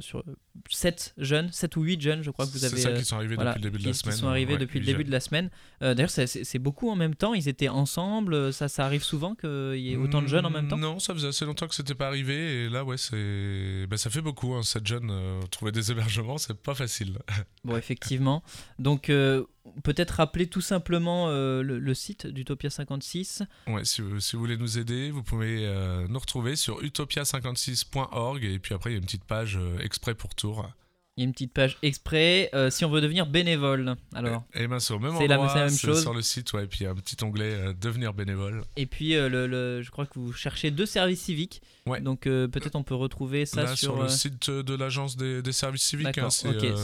7 0.70 1.14
jeunes, 1.18 1.52
7 1.52 1.76
ou 1.78 1.84
8 1.84 2.02
jeunes, 2.02 2.22
je 2.24 2.32
crois 2.32 2.46
que 2.46 2.52
vous 2.52 2.58
C'est 2.60 2.66
avez. 2.68 2.82
ça 2.82 2.90
euh, 2.90 2.98
qui 3.00 3.06
sont 3.06 3.16
arrivés 3.16 3.36
voilà, 3.36 3.54
depuis 3.54 3.64
le 3.64 3.70
début 3.72 3.78
de 3.78 3.84
qui- 3.84 3.88
la 3.88 3.94
qui 3.94 4.00
semaine. 4.00 4.16
sont 4.18 4.28
arrivés 4.28 4.54
Ouais, 4.54 4.60
depuis 4.60 4.80
le 4.80 4.86
début 4.86 5.04
de 5.04 5.12
la 5.12 5.20
semaine. 5.20 5.50
Euh, 5.82 5.94
D'ailleurs, 5.94 6.10
c'est- 6.10 6.28
c'est 6.28 6.44
c'est 6.44 6.60
beaucoup 6.60 6.90
en 6.90 6.96
même 6.96 7.16
temps. 7.16 7.34
Ils 7.34 7.48
étaient 7.48 7.70
ensemble. 7.70 8.34
euh, 8.34 8.52
Ça, 8.52 8.68
ça 8.68 8.86
arrive 8.86 9.04
souvent 9.04 9.36
qu'il 9.36 9.80
y 9.80 9.94
ait 9.94 9.96
autant 9.98 10.22
de 10.22 10.28
jeunes 10.28 10.46
en 10.46 10.50
même 10.50 10.68
temps? 10.68 10.78
Non, 10.78 11.00
ça 11.00 11.14
faisait 11.14 11.28
assez 11.30 11.46
longtemps 11.46 11.68
que 11.68 11.76
c'était 11.76 11.96
pas 11.96 12.08
arrivé. 12.08 12.66
Et 12.66 12.70
là, 12.70 12.84
ouais, 12.84 12.98
c'est. 12.98 13.86
Ben, 13.88 13.98
ça 13.98 14.10
fait 14.10 14.22
beaucoup. 14.22 14.54
Hein, 14.54 14.64
cette 14.64 14.86
jeune, 14.88 15.10
euh, 15.12 15.42
trouver 15.52 15.72
des 15.72 15.92
hébergements, 15.92 16.38
c'est 16.38 16.54
pas 16.58 16.76
facile. 16.76 17.18
Bon, 17.66 17.76
effectivement. 17.76 18.42
Donc, 18.80 19.10
euh, 19.10 19.44
peut-être 19.84 20.12
rappeler 20.12 20.48
tout 20.48 20.62
simplement 20.62 21.28
euh, 21.28 21.62
le, 21.62 21.78
le 21.78 21.94
site 21.94 22.26
d'Utopia 22.26 22.70
56. 22.70 23.44
Ouais, 23.68 23.84
si, 23.84 24.02
vous, 24.02 24.20
si 24.22 24.36
vous 24.36 24.42
voulez 24.42 24.56
nous 24.58 24.78
aider, 24.80 25.12
vous 25.12 25.22
pouvez 25.24 25.66
euh, 25.66 26.08
nous 26.08 26.18
retrouver 26.20 26.56
sur 26.56 26.82
utopia56.org. 26.82 28.44
Et 28.44 28.60
puis 28.60 28.74
après, 28.74 28.92
il 28.92 28.94
y 28.94 28.96
a 28.96 29.00
une 29.00 29.06
petite 29.06 29.26
page 29.26 29.58
euh, 29.58 29.78
exprès 29.80 30.16
pour 30.16 30.34
Il 31.18 31.24
y 31.24 31.26
a 31.26 31.28
une 31.28 31.34
petite 31.34 31.52
page 31.52 31.78
exprès. 31.82 32.50
euh, 32.54 32.70
si 32.70 32.86
on 32.86 32.90
veut 32.90 33.02
devenir 33.02 33.26
bénévole, 33.26 33.98
alors. 34.16 34.46
Et 34.54 34.68
ben 34.70 34.80
c'est 34.80 34.94
au 34.94 35.00
même 35.00 35.16
C'est 35.18 35.28
la- 35.28 35.38
même 35.38 35.70
chose. 35.70 36.02
sur 36.02 36.14
le 36.14 36.22
site, 36.22 36.54
ouais, 36.54 36.64
et 36.64 36.68
puis 36.68 36.80
il 36.82 36.84
y 36.84 36.86
a 36.88 36.92
un 36.92 36.96
petit 36.96 37.22
onglet 37.26 37.52
euh, 37.56 37.74
devenir 37.74 38.14
bénévole. 38.14 38.64
Et 38.78 38.86
puis, 38.86 39.16
euh, 39.16 39.28
le, 39.28 39.46
le- 39.46 39.82
je 39.82 39.92
crois 39.92 40.06
que 40.06 40.18
vous 40.18 40.32
cherchez 40.32 40.72
deux 40.72 40.86
services 40.86 41.20
civiques. 41.22 41.62
Ouais. 41.86 42.00
Donc, 42.00 42.22
peut-être 42.22 42.76
on 42.76 42.84
peut 42.84 42.96
retrouver 42.96 43.46
ça 43.46 43.64
Là, 43.64 43.76
sur, 43.76 43.96
sur. 43.96 44.04
le 44.04 44.08
site 44.08 44.50
de 44.50 44.76
l'agence 44.76 45.18
des, 45.18 45.42
des 45.42 45.52
services 45.52 45.82
civiques, 45.82 46.18
hein, 46.20 46.30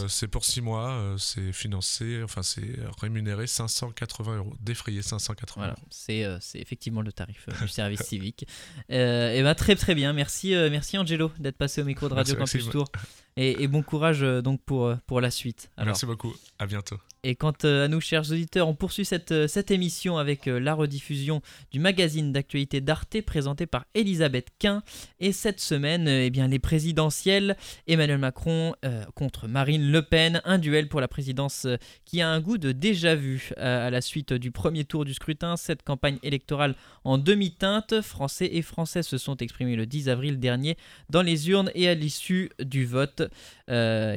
c'est 0.10 0.28
pour 0.28 0.43
6 0.43 0.60
mois, 0.60 1.15
c'est 1.17 1.54
financé, 1.54 2.19
enfin 2.23 2.41
c'est 2.43 2.75
rémunéré 2.99 3.47
580 3.47 4.36
euros, 4.38 4.53
défrayé 4.59 5.01
580 5.01 5.53
Voilà, 5.61 5.74
euros. 5.78 5.88
c'est 5.91 6.26
c'est 6.41 6.59
effectivement 6.59 7.01
le 7.01 7.13
tarif 7.13 7.47
du 7.61 7.68
service 7.70 8.01
civique. 8.01 8.45
Et 8.89 9.41
ben 9.43 9.55
très 9.55 9.76
très 9.76 9.95
bien, 9.95 10.11
merci 10.11 10.49
merci 10.72 10.97
Angelo 10.97 11.32
d'être 11.39 11.57
passé 11.57 11.82
au 11.82 11.86
micro 11.86 12.09
de 12.09 12.16
Radio 12.16 12.36
Merci, 12.38 12.57
Campus 12.57 12.66
Maxime. 12.66 12.82
Tour. 12.82 12.91
Et, 13.38 13.67
bon 13.67 13.81
courage 13.83 14.23
euh, 14.23 14.41
donc 14.41 14.61
pour, 14.61 14.86
euh, 14.86 14.95
pour 15.07 15.19
la 15.19 15.29
suite. 15.29 15.69
Merci 15.77 16.05
beaucoup, 16.05 16.33
à 16.57 16.65
bientôt. 16.65 16.97
Et 17.28 17.34
quant 17.34 17.53
euh, 17.63 17.86
à 17.86 17.88
nous, 17.88 17.99
chers 18.01 18.32
auditeurs, 18.32 18.67
on 18.67 18.76
poursuit 18.76 19.03
cette, 19.03 19.32
euh, 19.32 19.47
cette 19.47 19.71
émission 19.71 20.19
avec 20.19 20.47
euh, 20.47 20.59
la 20.59 20.76
rediffusion 20.76 21.41
du 21.71 21.80
magazine 21.80 22.32
d'actualité 22.32 22.82
d'Arte 22.82 23.19
présenté 23.21 23.65
par 23.65 23.86
Elisabeth 23.95 24.49
Quint. 24.59 24.84
Et 25.19 25.32
cette 25.32 25.59
semaine, 25.59 26.07
eh 26.07 26.30
bien, 26.30 26.47
les 26.47 26.59
présidentielles, 26.59 27.57
Emmanuel 27.88 28.19
Macron 28.19 28.73
contre 29.15 29.47
Marine 29.47 29.91
Le 29.91 30.01
Pen, 30.01 30.41
un 30.45 30.57
duel 30.59 30.88
pour 30.88 31.01
la 31.01 31.07
présidence 31.07 31.65
qui 32.03 32.21
a 32.21 32.30
un 32.30 32.39
goût 32.41 32.57
de 32.57 32.71
déjà 32.71 33.15
vu 33.15 33.51
à 33.57 33.89
la 33.89 34.01
suite 34.01 34.34
du 34.34 34.51
premier 34.51 34.86
tour 34.86 35.05
du 35.05 35.13
scrutin. 35.13 35.55
Cette 35.57 35.84
campagne 35.84 36.17
électorale 36.21 36.76
en 37.03 37.17
demi-teinte, 37.17 38.01
Français 38.01 38.49
et 38.51 38.61
Françaises 38.61 39.07
se 39.07 39.17
sont 39.17 39.38
exprimés 39.38 39.76
le 39.76 39.86
10 39.86 40.09
avril 40.09 40.39
dernier 40.39 40.78
dans 41.09 41.21
les 41.21 41.49
urnes 41.49 41.71
et 41.73 41.88
à 41.88 41.93
l'issue 41.95 42.49
du 42.59 42.86
vote 42.86 43.23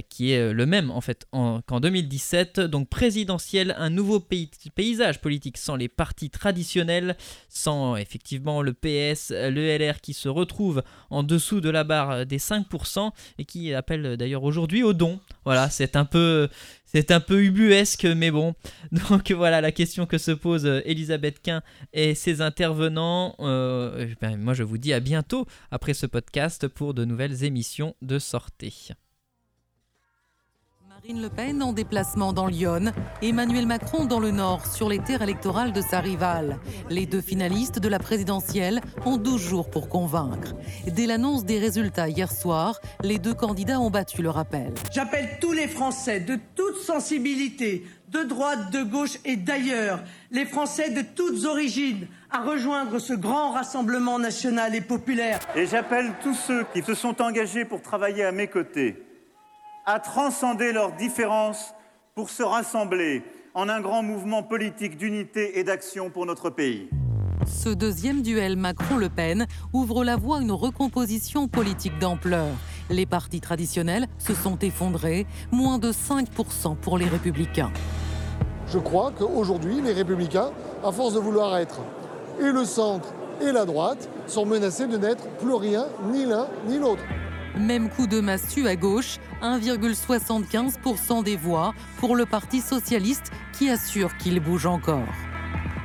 qui 0.08 0.32
est 0.32 0.52
le 0.52 0.66
même 0.66 0.90
en 0.90 1.00
fait 1.00 1.26
en- 1.32 1.60
qu'en 1.62 1.80
2017. 1.80 2.60
Donc 2.60 2.88
présidentielle, 2.98 3.76
un 3.78 3.90
nouveau 3.90 4.18
pays- 4.18 4.50
paysage 4.74 5.20
politique 5.20 5.56
sans 5.56 5.76
les 5.76 5.86
partis 5.86 6.30
traditionnels, 6.30 7.16
sans 7.48 7.94
effectivement 7.94 8.60
le 8.60 8.72
PS, 8.72 9.30
le 9.30 9.78
LR 9.78 10.00
qui 10.00 10.12
se 10.14 10.28
retrouve 10.28 10.82
en 11.08 11.22
dessous 11.22 11.60
de 11.60 11.70
la 11.70 11.84
barre 11.84 12.26
des 12.26 12.38
5% 12.38 13.12
et 13.38 13.44
qui 13.44 13.72
appelle 13.72 14.16
d'ailleurs 14.16 14.42
aujourd'hui 14.42 14.82
au 14.82 14.94
don. 14.94 15.20
Voilà, 15.44 15.70
c'est 15.70 15.94
un 15.94 16.04
peu 16.04 16.48
c'est 16.86 17.12
un 17.12 17.20
peu 17.20 17.40
ubuesque, 17.44 18.04
mais 18.04 18.32
bon. 18.32 18.56
Donc 19.10 19.30
voilà 19.30 19.60
la 19.60 19.70
question 19.70 20.04
que 20.04 20.18
se 20.18 20.32
pose 20.32 20.66
Elisabeth 20.84 21.40
Quint 21.40 21.62
et 21.92 22.16
ses 22.16 22.40
intervenants. 22.40 23.36
Euh, 23.38 24.12
ben, 24.20 24.36
moi, 24.36 24.54
je 24.54 24.64
vous 24.64 24.76
dis 24.76 24.92
à 24.92 24.98
bientôt 24.98 25.46
après 25.70 25.94
ce 25.94 26.06
podcast 26.06 26.66
pour 26.66 26.94
de 26.94 27.04
nouvelles 27.04 27.44
émissions 27.44 27.94
de 28.02 28.18
sortie. 28.18 28.90
Marine 31.08 31.22
Le 31.22 31.30
Pen 31.30 31.62
en 31.62 31.72
déplacement 31.72 32.34
dans 32.34 32.46
Lyon, 32.46 32.92
Emmanuel 33.22 33.66
Macron 33.66 34.04
dans 34.04 34.20
le 34.20 34.30
Nord 34.30 34.66
sur 34.66 34.90
les 34.90 34.98
terres 34.98 35.22
électorales 35.22 35.72
de 35.72 35.80
sa 35.80 36.00
rivale. 36.00 36.58
Les 36.90 37.06
deux 37.06 37.22
finalistes 37.22 37.78
de 37.78 37.88
la 37.88 37.98
présidentielle 37.98 38.82
ont 39.06 39.16
12 39.16 39.40
jours 39.40 39.70
pour 39.70 39.88
convaincre. 39.88 40.54
Dès 40.86 41.06
l'annonce 41.06 41.46
des 41.46 41.58
résultats 41.58 42.10
hier 42.10 42.30
soir, 42.30 42.78
les 43.02 43.18
deux 43.18 43.32
candidats 43.32 43.80
ont 43.80 43.88
battu 43.88 44.20
le 44.20 44.28
rappel. 44.28 44.74
J'appelle 44.92 45.38
tous 45.40 45.52
les 45.52 45.66
Français 45.66 46.20
de 46.20 46.38
toute 46.54 46.76
sensibilité, 46.76 47.86
de 48.10 48.24
droite, 48.24 48.70
de 48.70 48.82
gauche 48.82 49.18
et 49.24 49.36
d'ailleurs, 49.36 50.00
les 50.30 50.44
Français 50.44 50.90
de 50.90 51.00
toutes 51.00 51.46
origines, 51.46 52.06
à 52.30 52.42
rejoindre 52.42 52.98
ce 52.98 53.14
grand 53.14 53.52
rassemblement 53.52 54.18
national 54.18 54.74
et 54.74 54.82
populaire. 54.82 55.40
Et 55.56 55.64
j'appelle 55.64 56.12
tous 56.22 56.34
ceux 56.34 56.66
qui 56.74 56.82
se 56.82 56.92
sont 56.92 57.22
engagés 57.22 57.64
pour 57.64 57.80
travailler 57.80 58.24
à 58.24 58.32
mes 58.32 58.48
côtés 58.48 59.07
à 59.88 60.00
transcender 60.00 60.72
leurs 60.72 60.92
différences 60.92 61.72
pour 62.14 62.28
se 62.28 62.42
rassembler 62.42 63.22
en 63.54 63.70
un 63.70 63.80
grand 63.80 64.02
mouvement 64.02 64.42
politique 64.42 64.98
d'unité 64.98 65.58
et 65.58 65.64
d'action 65.64 66.10
pour 66.10 66.26
notre 66.26 66.50
pays. 66.50 66.90
Ce 67.46 67.70
deuxième 67.70 68.20
duel 68.20 68.58
Macron-Le 68.58 69.08
Pen 69.08 69.46
ouvre 69.72 70.04
la 70.04 70.16
voie 70.16 70.36
à 70.36 70.40
une 70.42 70.52
recomposition 70.52 71.48
politique 71.48 71.98
d'ampleur. 71.98 72.48
Les 72.90 73.06
partis 73.06 73.40
traditionnels 73.40 74.08
se 74.18 74.34
sont 74.34 74.58
effondrés, 74.58 75.26
moins 75.52 75.78
de 75.78 75.90
5% 75.90 76.76
pour 76.76 76.98
les 76.98 77.06
républicains. 77.06 77.72
Je 78.66 78.78
crois 78.78 79.10
qu'aujourd'hui, 79.18 79.80
les 79.80 79.94
républicains, 79.94 80.50
à 80.84 80.92
force 80.92 81.14
de 81.14 81.18
vouloir 81.18 81.56
être 81.56 81.80
et 82.38 82.52
le 82.52 82.66
centre 82.66 83.14
et 83.40 83.52
la 83.52 83.64
droite, 83.64 84.10
sont 84.26 84.44
menacés 84.44 84.86
de 84.86 84.98
n'être 84.98 85.26
plus 85.38 85.54
rien, 85.54 85.86
ni 86.12 86.26
l'un 86.26 86.46
ni 86.66 86.78
l'autre. 86.78 87.04
Même 87.58 87.88
coup 87.88 88.06
de 88.06 88.20
massue 88.20 88.66
à 88.68 88.76
gauche, 88.76 89.18
1,75% 89.42 91.24
des 91.24 91.36
voix 91.36 91.74
pour 91.98 92.14
le 92.14 92.24
Parti 92.24 92.60
socialiste 92.60 93.32
qui 93.52 93.68
assure 93.68 94.16
qu'il 94.16 94.38
bouge 94.40 94.66
encore. 94.66 95.08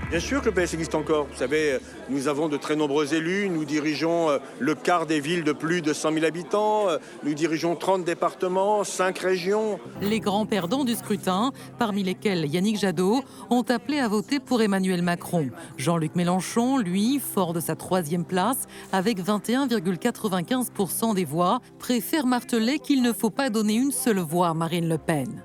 Bien 0.09 0.19
sûr 0.19 0.41
que 0.41 0.49
le 0.49 0.51
PS 0.51 0.76
existe 0.76 0.93
encore. 0.93 1.28
Vous 1.32 1.38
savez, 1.38 1.80
nous 2.10 2.28
avons 2.28 2.49
de 2.49 2.58
très 2.58 2.76
nombreux 2.76 3.14
élus. 3.14 3.49
Nous 3.49 3.66
dirigeons 3.66 4.30
euh, 4.30 4.39
le 4.60 4.76
quart 4.76 5.06
des 5.06 5.20
villes 5.20 5.43
de 5.43 5.51
plus 5.54 5.82
de 5.82 5.93
100 5.93 6.14
000 6.14 6.26
habitants. 6.26 6.89
Euh, 6.89 6.97
Nous 7.24 7.34
dirigeons 7.34 7.76
30 7.76 8.04
départements, 8.04 8.84
5 8.84 9.18
régions. 9.20 9.80
Les 10.01 10.20
grands 10.20 10.45
perdants 10.45 10.84
du 10.84 10.95
scrutin, 10.95 11.51
parmi 11.80 12.04
lesquels 12.04 12.45
Yannick 12.45 12.78
Jadot, 12.78 13.24
ont 13.49 13.64
appelé 13.64 13.99
à 13.99 14.08
voter 14.08 14.39
pour 14.39 14.62
Emmanuel 14.62 15.01
Macron. 15.01 15.49
Jean-Luc 15.78 16.16
Mélenchon, 16.16 16.78
lui, 16.78 17.20
fort 17.20 17.54
de 17.54 17.60
sa 17.60 17.76
troisième 17.76 18.26
place, 18.26 18.68
avec 18.91 19.20
21,95% 19.20 21.16
des 21.16 21.26
voix, 21.26 21.60
préfère 21.80 22.26
marteler 22.26 22.80
qu'il 22.80 23.01
ne 23.01 23.14
faut 23.14 23.30
pas 23.30 23.49
donner 23.49 23.76
une 23.76 23.91
seule 23.91 24.20
voix 24.20 24.49
à 24.49 24.54
Marine 24.54 24.89
Le 24.89 24.97
Pen. 24.97 25.43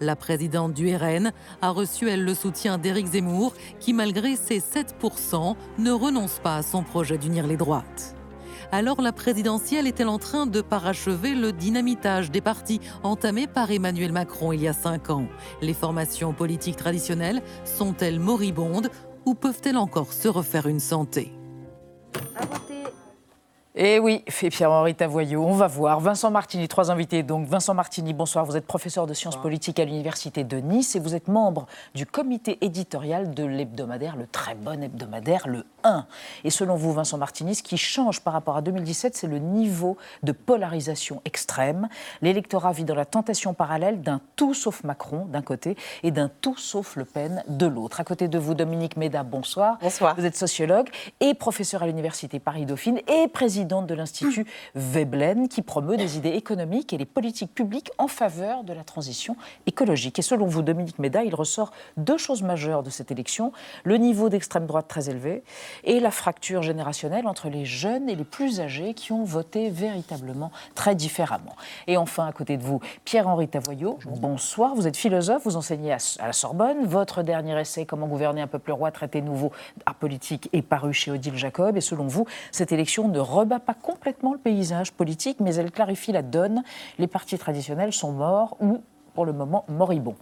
La 0.00 0.14
présidente 0.14 0.74
du 0.74 0.94
RN 0.94 1.32
a 1.60 1.70
reçu, 1.70 2.08
elle, 2.08 2.24
le 2.24 2.34
soutien 2.34 2.78
d'Éric 2.78 3.06
Zemmour, 3.08 3.54
qui, 3.80 3.92
malgré 3.92 4.36
ses 4.36 4.60
7%, 4.60 5.56
ne 5.78 5.90
renonce 5.90 6.38
pas 6.38 6.56
à 6.56 6.62
son 6.62 6.84
projet 6.84 7.18
d'unir 7.18 7.46
les 7.46 7.56
droites. 7.56 8.14
Alors 8.70 9.00
la 9.00 9.12
présidentielle 9.12 9.86
est-elle 9.86 10.08
en 10.08 10.18
train 10.18 10.46
de 10.46 10.60
parachever 10.60 11.34
le 11.34 11.52
dynamitage 11.52 12.30
des 12.30 12.42
partis 12.42 12.80
entamé 13.02 13.46
par 13.46 13.70
Emmanuel 13.70 14.12
Macron 14.12 14.52
il 14.52 14.60
y 14.60 14.68
a 14.68 14.74
cinq 14.74 15.08
ans? 15.10 15.26
Les 15.62 15.72
formations 15.72 16.34
politiques 16.34 16.76
traditionnelles 16.76 17.42
sont-elles 17.64 18.20
moribondes 18.20 18.90
ou 19.24 19.34
peuvent-elles 19.34 19.78
encore 19.78 20.12
se 20.12 20.28
refaire 20.28 20.66
une 20.66 20.80
santé? 20.80 21.32
Et 23.80 24.00
oui, 24.00 24.24
fait 24.28 24.50
Pierre-Henri 24.50 24.96
Tavoyot, 24.96 25.40
on 25.40 25.52
va 25.52 25.68
voir. 25.68 26.00
Vincent 26.00 26.32
Martini, 26.32 26.66
trois 26.66 26.90
invités. 26.90 27.22
Donc, 27.22 27.46
Vincent 27.46 27.74
Martini, 27.74 28.12
bonsoir. 28.12 28.44
Vous 28.44 28.56
êtes 28.56 28.66
professeur 28.66 29.06
de 29.06 29.14
sciences 29.14 29.40
politiques 29.40 29.78
à 29.78 29.84
l'Université 29.84 30.42
de 30.42 30.56
Nice 30.56 30.96
et 30.96 30.98
vous 30.98 31.14
êtes 31.14 31.28
membre 31.28 31.66
du 31.94 32.04
comité 32.04 32.58
éditorial 32.60 33.34
de 33.34 33.44
l'hebdomadaire, 33.44 34.16
le 34.16 34.26
très 34.26 34.56
bon 34.56 34.82
hebdomadaire, 34.82 35.46
le 35.46 35.64
1. 35.84 36.06
Et 36.42 36.50
selon 36.50 36.74
vous, 36.74 36.92
Vincent 36.92 37.18
Martini, 37.18 37.54
ce 37.54 37.62
qui 37.62 37.76
change 37.76 38.20
par 38.20 38.32
rapport 38.32 38.56
à 38.56 38.62
2017, 38.62 39.14
c'est 39.14 39.28
le 39.28 39.38
niveau 39.38 39.96
de 40.24 40.32
polarisation 40.32 41.22
extrême. 41.24 41.88
L'électorat 42.20 42.72
vit 42.72 42.84
dans 42.84 42.96
la 42.96 43.04
tentation 43.04 43.54
parallèle 43.54 44.02
d'un 44.02 44.20
tout 44.34 44.54
sauf 44.54 44.82
Macron 44.82 45.26
d'un 45.26 45.42
côté 45.42 45.76
et 46.02 46.10
d'un 46.10 46.32
tout 46.40 46.56
sauf 46.56 46.96
Le 46.96 47.04
Pen 47.04 47.44
de 47.46 47.66
l'autre. 47.66 48.00
À 48.00 48.04
côté 48.04 48.26
de 48.26 48.40
vous, 48.40 48.54
Dominique 48.54 48.96
Méda, 48.96 49.22
bonsoir. 49.22 49.78
Bonsoir. 49.80 50.16
Vous 50.18 50.24
êtes 50.24 50.36
sociologue 50.36 50.88
et 51.20 51.34
professeur 51.34 51.84
à 51.84 51.86
l'Université 51.86 52.40
Paris-Dauphine 52.40 52.98
et 53.06 53.28
président 53.28 53.67
de 53.68 53.94
l'Institut 53.94 54.46
Veblen 54.74 55.48
qui 55.48 55.62
promeut 55.62 55.96
des 55.96 56.16
idées 56.16 56.30
économiques 56.30 56.92
et 56.92 56.98
les 56.98 57.04
politiques 57.04 57.54
publiques 57.54 57.90
en 57.98 58.08
faveur 58.08 58.64
de 58.64 58.72
la 58.72 58.82
transition 58.82 59.36
écologique. 59.66 60.18
Et 60.18 60.22
selon 60.22 60.46
vous, 60.46 60.62
Dominique 60.62 60.98
Méda, 60.98 61.22
il 61.22 61.34
ressort 61.34 61.70
deux 61.96 62.18
choses 62.18 62.42
majeures 62.42 62.82
de 62.82 62.90
cette 62.90 63.10
élection 63.10 63.52
le 63.84 63.96
niveau 63.96 64.28
d'extrême 64.28 64.66
droite 64.66 64.88
très 64.88 65.08
élevé 65.08 65.42
et 65.84 66.00
la 66.00 66.10
fracture 66.10 66.62
générationnelle 66.62 67.26
entre 67.26 67.48
les 67.48 67.64
jeunes 67.64 68.08
et 68.08 68.16
les 68.16 68.24
plus 68.24 68.60
âgés 68.60 68.94
qui 68.94 69.12
ont 69.12 69.24
voté 69.24 69.70
véritablement 69.70 70.50
très 70.74 70.94
différemment. 70.94 71.54
Et 71.86 71.96
enfin, 71.96 72.26
à 72.26 72.32
côté 72.32 72.56
de 72.56 72.62
vous, 72.62 72.80
Pierre-Henri 73.04 73.48
Tavoyot, 73.48 73.98
bonsoir. 74.06 74.74
Vous 74.74 74.86
êtes 74.86 74.96
philosophe, 74.96 75.42
vous 75.44 75.56
enseignez 75.56 75.92
à 75.92 75.98
à 76.18 76.26
la 76.26 76.32
Sorbonne. 76.32 76.84
Votre 76.84 77.22
dernier 77.22 77.60
essai, 77.60 77.84
Comment 77.86 78.06
gouverner 78.06 78.40
un 78.40 78.46
peuple 78.46 78.72
roi, 78.72 78.90
traité 78.90 79.20
nouveau 79.20 79.52
art 79.86 79.94
politique, 79.94 80.48
est 80.52 80.62
paru 80.62 80.92
chez 80.92 81.10
Odile 81.10 81.36
Jacob. 81.36 81.76
Et 81.76 81.80
selon 81.80 82.06
vous, 82.06 82.26
cette 82.50 82.72
élection 82.72 83.08
ne 83.08 83.18
rebat 83.48 83.60
pas 83.60 83.74
complètement 83.74 84.34
le 84.34 84.38
paysage 84.38 84.92
politique, 84.92 85.40
mais 85.40 85.54
elle 85.54 85.70
clarifie 85.70 86.12
la 86.12 86.22
donne. 86.22 86.62
Les 86.98 87.06
partis 87.06 87.38
traditionnels 87.38 87.94
sont 87.94 88.12
morts 88.12 88.56
ou 88.60 88.82
pour 89.18 89.26
le 89.26 89.32
moment 89.32 89.64
moribonds. 89.66 90.14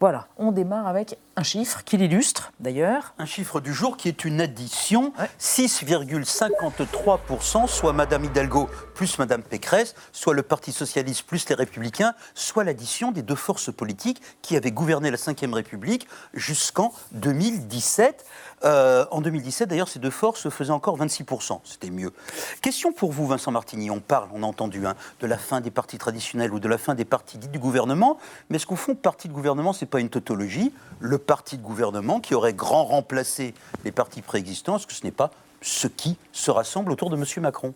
Voilà, 0.00 0.26
on 0.36 0.50
démarre 0.50 0.88
avec 0.88 1.16
un 1.36 1.44
chiffre 1.44 1.84
qui 1.84 1.96
l'illustre 1.96 2.50
d'ailleurs. 2.58 3.14
Un 3.16 3.26
chiffre 3.26 3.60
du 3.60 3.72
jour 3.72 3.96
qui 3.96 4.08
est 4.08 4.24
une 4.24 4.40
addition 4.40 5.12
6,53%, 5.38 7.68
soit 7.68 7.92
Madame 7.92 8.24
Hidalgo 8.24 8.68
plus 8.96 9.20
Madame 9.20 9.44
Pécresse, 9.44 9.94
soit 10.10 10.34
le 10.34 10.42
Parti 10.42 10.72
socialiste 10.72 11.22
plus 11.22 11.48
les 11.48 11.54
Républicains, 11.54 12.14
soit 12.34 12.64
l'addition 12.64 13.12
des 13.12 13.22
deux 13.22 13.36
forces 13.36 13.72
politiques 13.72 14.20
qui 14.42 14.56
avaient 14.56 14.72
gouverné 14.72 15.12
la 15.12 15.16
Ve 15.16 15.54
République 15.54 16.08
jusqu'en 16.34 16.92
2017. 17.12 18.26
Euh, 18.62 19.06
en 19.10 19.22
2017, 19.22 19.70
d'ailleurs, 19.70 19.88
ces 19.88 20.00
deux 20.00 20.10
forces 20.10 20.50
faisaient 20.50 20.70
encore 20.70 20.98
26%. 20.98 21.60
C'était 21.64 21.88
mieux. 21.88 22.12
Question 22.60 22.92
pour 22.92 23.10
vous, 23.12 23.26
Vincent 23.26 23.52
Martini. 23.52 23.90
On 23.90 24.00
parle, 24.00 24.28
on 24.34 24.42
a 24.42 24.46
entendu, 24.46 24.86
hein, 24.86 24.96
de 25.20 25.26
la 25.26 25.38
fin 25.38 25.62
des 25.62 25.70
partis 25.70 25.96
traditionnels 25.96 26.52
ou 26.52 26.60
de 26.60 26.68
la 26.68 26.76
fin 26.76 26.94
des 26.94 27.06
partis 27.06 27.38
dits 27.38 27.48
du 27.48 27.58
gouvernement. 27.58 28.18
Mais 28.48 28.56
est-ce 28.56 28.66
qu'au 28.66 28.76
fond, 28.76 28.94
parti 28.94 29.28
de 29.28 29.32
gouvernement, 29.32 29.72
c'est 29.72 29.86
pas 29.86 30.00
une 30.00 30.08
tautologie 30.08 30.72
Le 30.98 31.18
parti 31.18 31.58
de 31.58 31.62
gouvernement 31.62 32.20
qui 32.20 32.34
aurait 32.34 32.54
grand 32.54 32.84
remplacé 32.84 33.54
les 33.84 33.92
partis 33.92 34.22
préexistants, 34.22 34.76
est-ce 34.76 34.86
que 34.86 34.92
ce 34.92 35.04
n'est 35.04 35.10
pas 35.10 35.30
ce 35.62 35.86
qui 35.86 36.16
se 36.32 36.50
rassemble 36.50 36.90
autour 36.90 37.10
de 37.10 37.16
M. 37.16 37.24
Macron? 37.42 37.74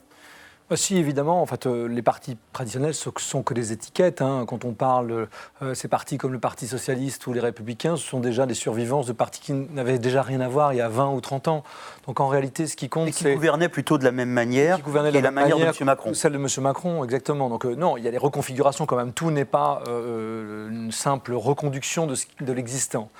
Si, 0.75 0.97
évidemment. 0.97 1.41
En 1.43 1.47
fait, 1.47 1.67
euh, 1.67 1.87
les 1.87 2.03
partis 2.03 2.37
traditionnels 2.53 2.95
ce 2.95 3.11
sont 3.19 3.43
que 3.43 3.55
des 3.55 3.71
étiquettes. 3.73 4.23
hein. 4.23 4.45
Quand 4.49 4.65
on 4.65 4.73
parle 4.73 5.29
euh, 5.63 5.75
ces 5.75 5.89
partis 5.89 6.17
comme 6.19 6.33
le 6.33 6.39
Parti 6.41 6.67
socialiste 6.67 7.27
ou 7.27 7.33
les 7.33 7.41
Républicains, 7.41 7.97
ce 7.97 8.05
sont 8.05 8.19
déjà 8.19 8.47
des 8.47 8.55
survivants 8.55 9.03
de 9.03 9.13
partis 9.13 9.41
qui 9.41 9.53
n'avaient 9.53 9.99
déjà 9.99 10.23
rien 10.23 10.41
à 10.41 10.49
voir 10.49 10.73
il 10.73 10.77
y 10.77 10.81
a 10.81 10.89
20 10.89 11.11
ou 11.13 11.21
30 11.21 11.49
ans. 11.49 11.65
Donc 12.07 12.19
en 12.19 12.29
réalité, 12.29 12.67
ce 12.67 12.77
qui 12.77 12.89
compte, 12.89 13.09
Et 13.09 13.13
qui 13.13 13.23
c'est 13.25 13.35
gouvernaient 13.35 13.69
plutôt 13.69 13.99
de 13.99 14.05
la 14.05 14.11
même 14.13 14.31
manière 14.31 14.77
qui 14.77 14.83
gouvernait 14.83 15.13
que 15.13 15.19
de 15.19 15.23
la 15.23 15.31
manière 15.31 15.59
de 15.59 15.63
M. 15.65 15.73
Macron. 15.83 16.15
Celle 16.15 16.33
de 16.33 16.39
M. 16.39 16.47
Macron, 16.61 17.05
exactement. 17.05 17.49
Donc 17.51 17.67
euh, 17.67 17.75
non, 17.77 17.97
il 17.97 18.03
y 18.05 18.09
a 18.09 18.11
des 18.11 18.19
reconfigurations 18.19 18.87
quand 18.87 18.97
même. 18.97 19.13
Tout 19.13 19.31
n'est 19.31 19.45
pas 19.45 19.83
euh, 19.87 20.71
une 20.71 20.91
simple 20.93 21.35
reconduction 21.35 22.07
de, 22.07 22.17
de 22.41 22.53
l'existant. 22.53 23.11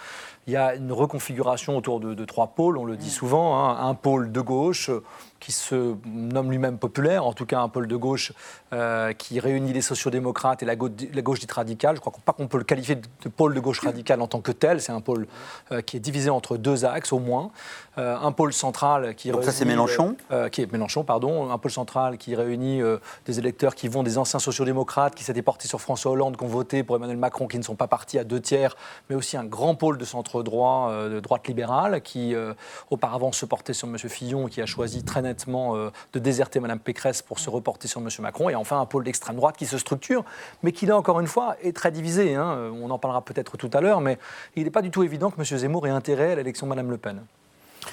Il 0.47 0.53
y 0.53 0.57
a 0.57 0.75
une 0.75 0.93
reconfiguration 0.93 1.75
autour 1.75 2.01
de, 2.01 2.13
de 2.13 2.25
trois 2.27 2.49
pôles, 2.49 2.77
on 2.77 2.85
le 2.85 2.97
dit 2.99 3.11
souvent. 3.11 3.57
hein. 3.59 3.79
Un 3.89 3.95
pôle 3.95 4.31
de 4.31 4.41
gauche 4.43 4.91
euh, 4.91 5.03
qui 5.45 5.53
se 5.53 5.95
nomme 6.07 6.51
lui-même 6.51 6.79
populaire, 6.79 7.27
en 7.27 7.35
tout 7.35 7.45
cas 7.45 7.61
un 7.61 7.69
pôle 7.69 7.87
de 7.87 7.97
gauche 7.97 8.33
euh, 8.73 9.13
qui 9.13 9.39
réunit 9.41 9.75
les 9.75 9.83
sociodémocrates 9.83 10.63
et 10.63 10.67
la 10.67 10.75
gauche, 10.75 11.39
dite 11.39 11.53
radicale. 11.53 11.97
Je 11.97 12.01
crois 12.01 12.15
pas 12.25 12.33
qu'on 12.33 12.49
peut 12.49 12.57
le 12.57 12.65
qualifier 12.65 12.95
de, 12.95 13.07
de 13.23 13.29
pôle 13.29 13.53
de 13.53 13.61
gauche 13.61 13.81
radicale 13.81 14.23
en 14.23 14.27
tant 14.27 14.41
que 14.41 14.53
tel. 14.53 14.81
C'est 14.81 14.93
un 14.93 15.03
pôle 15.03 15.27
euh, 15.71 15.83
qui 15.83 15.99
est 15.99 16.01
divisé 16.01 16.31
entre 16.31 16.57
deux 16.57 16.87
axes 16.87 17.13
au 17.13 17.19
moins. 17.19 17.51
Euh, 17.99 18.17
un 18.17 18.33
pôle 18.33 18.53
central 18.53 19.15
qui 19.15 19.31
Donc 19.31 19.45
ça, 19.45 19.53
c'est 19.53 19.65
réunit, 19.65 19.77
Mélenchon 19.77 20.17
euh, 20.33 20.49
qui 20.49 20.63
est 20.63 20.73
Mélenchon, 20.73 21.05
pardon, 21.05 21.51
un 21.51 21.59
pôle 21.59 21.71
central 21.71 22.19
qui 22.19 22.35
réunit 22.35 22.83
euh, 22.83 22.99
des 23.27 23.39
électeurs 23.39 23.75
qui 23.75 23.89
vont 23.89 24.03
des 24.03 24.19
anciens 24.19 24.41
sociodémocrates 24.41 25.15
qui 25.15 25.23
s'étaient 25.23 25.43
portés 25.43 25.69
sur 25.69 25.81
François 25.81 26.11
Hollande, 26.11 26.37
qui 26.37 26.45
ont 26.45 26.49
voté 26.49 26.83
pour 26.83 26.97
Emmanuel 26.97 27.19
Macron, 27.19 27.47
qui 27.47 27.59
ne 27.59 27.63
sont 27.63 27.77
pas 27.77 27.87
partis 27.87 28.19
à 28.19 28.25
deux 28.25 28.41
tiers, 28.41 28.77
mais 29.09 29.17
aussi 29.17 29.37
un 29.37 29.45
grand 29.45 29.77
pôle 29.77 29.97
de 29.99 30.05
centre 30.05 30.43
droit, 30.43 30.89
euh, 30.91 31.09
de 31.09 31.21
droite 31.21 31.47
libérale, 31.47 32.01
qui 32.03 32.35
euh, 32.35 32.53
auparavant 32.91 33.31
se 33.31 33.47
portait 33.47 33.75
sur 33.75 33.87
M. 33.87 33.97
Fillon, 33.99 34.47
qui 34.47 34.61
a 34.61 34.67
choisi 34.67 35.05
très 35.05 35.23
nettement 35.23 35.77
euh, 35.77 35.91
de 36.13 36.19
déserter 36.19 36.59
Mme 36.59 36.81
Pécresse 36.81 37.23
pour 37.23 37.39
se 37.39 37.49
reporter 37.49 37.87
sur 37.87 38.01
M. 38.01 38.09
Macron, 38.21 38.49
et 38.49 38.57
enfin 38.57 38.81
un 38.81 38.87
pôle 38.87 39.05
d'extrême 39.05 39.37
droite 39.37 39.57
qui 39.57 39.67
se 39.67 39.79
structure, 39.79 40.25
mais 40.65 40.73
qui 40.73 40.87
là 40.87 40.97
encore 40.97 41.21
une 41.21 41.29
fois 41.29 41.57
est 41.63 41.77
très 41.77 41.93
divisé. 41.93 42.35
hein. 42.35 42.73
On 42.83 42.91
en 42.91 42.99
parlera 42.99 43.23
peut-être 43.23 43.57
tout 43.57 43.71
à 43.73 43.81
l'heure, 43.81 44.01
mais 44.01 44.19
il 44.57 44.65
n'est 44.65 44.71
pas 44.71 44.83
du 44.83 44.91
tout 44.91 45.05
évident 45.05 45.31
que 45.31 45.39
M. 45.39 45.45
Zemmour 45.45 45.87
ait 45.87 45.91
intérêt 45.91 46.33
à 46.33 46.35
l'élection 46.35 46.67
de 46.67 46.71
Mme 46.71 46.91
Le 46.91 46.99
Pen. 46.99 47.23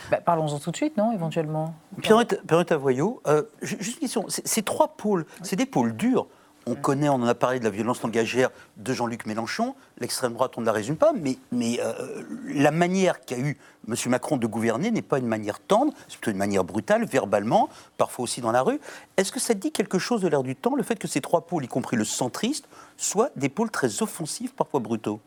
Bah, 0.09 0.17
Parlons-en 0.23 0.59
tout 0.59 0.71
de 0.71 0.75
suite, 0.75 0.97
non, 0.97 1.11
éventuellement 1.11 1.73
Pierrette 2.01 2.71
Avoyot, 2.71 3.21
euh, 3.27 3.43
ju- 3.61 3.77
juste 3.79 3.97
une 3.97 4.01
question. 4.01 4.25
Ces 4.27 4.61
trois 4.63 4.89
pôles, 4.89 5.25
c'est 5.43 5.55
des 5.55 5.65
pôles 5.65 5.95
durs. 5.95 6.27
On 6.67 6.75
connaît, 6.75 7.09
on 7.09 7.15
en 7.15 7.25
a 7.25 7.33
parlé 7.33 7.57
de 7.57 7.63
la 7.63 7.71
violence 7.71 8.03
langagière 8.03 8.51
de 8.77 8.93
Jean-Luc 8.93 9.25
Mélenchon. 9.25 9.73
L'extrême 9.97 10.33
droite, 10.33 10.51
on 10.57 10.61
ne 10.61 10.67
la 10.67 10.71
résume 10.71 10.95
pas, 10.95 11.11
mais, 11.11 11.39
mais 11.51 11.79
euh, 11.81 12.21
la 12.53 12.69
manière 12.69 13.19
qu'a 13.25 13.35
eu 13.39 13.57
M. 13.87 13.95
Macron 14.09 14.37
de 14.37 14.45
gouverner 14.45 14.91
n'est 14.91 15.01
pas 15.01 15.17
une 15.17 15.25
manière 15.25 15.59
tendre, 15.59 15.91
c'est 16.07 16.19
plutôt 16.19 16.29
une 16.29 16.37
manière 16.37 16.63
brutale, 16.63 17.03
verbalement, 17.05 17.67
parfois 17.97 18.23
aussi 18.25 18.41
dans 18.41 18.51
la 18.51 18.61
rue. 18.61 18.79
Est-ce 19.17 19.31
que 19.31 19.39
ça 19.39 19.55
dit 19.55 19.71
quelque 19.71 19.97
chose 19.97 20.21
de 20.21 20.27
l'air 20.27 20.43
du 20.43 20.55
temps, 20.55 20.75
le 20.75 20.83
fait 20.83 20.97
que 20.97 21.07
ces 21.07 21.19
trois 21.19 21.41
pôles, 21.41 21.65
y 21.65 21.67
compris 21.67 21.97
le 21.97 22.05
centriste, 22.05 22.65
soient 22.95 23.31
des 23.35 23.49
pôles 23.49 23.71
très 23.71 24.03
offensifs, 24.03 24.53
parfois 24.53 24.81
brutaux? 24.81 25.19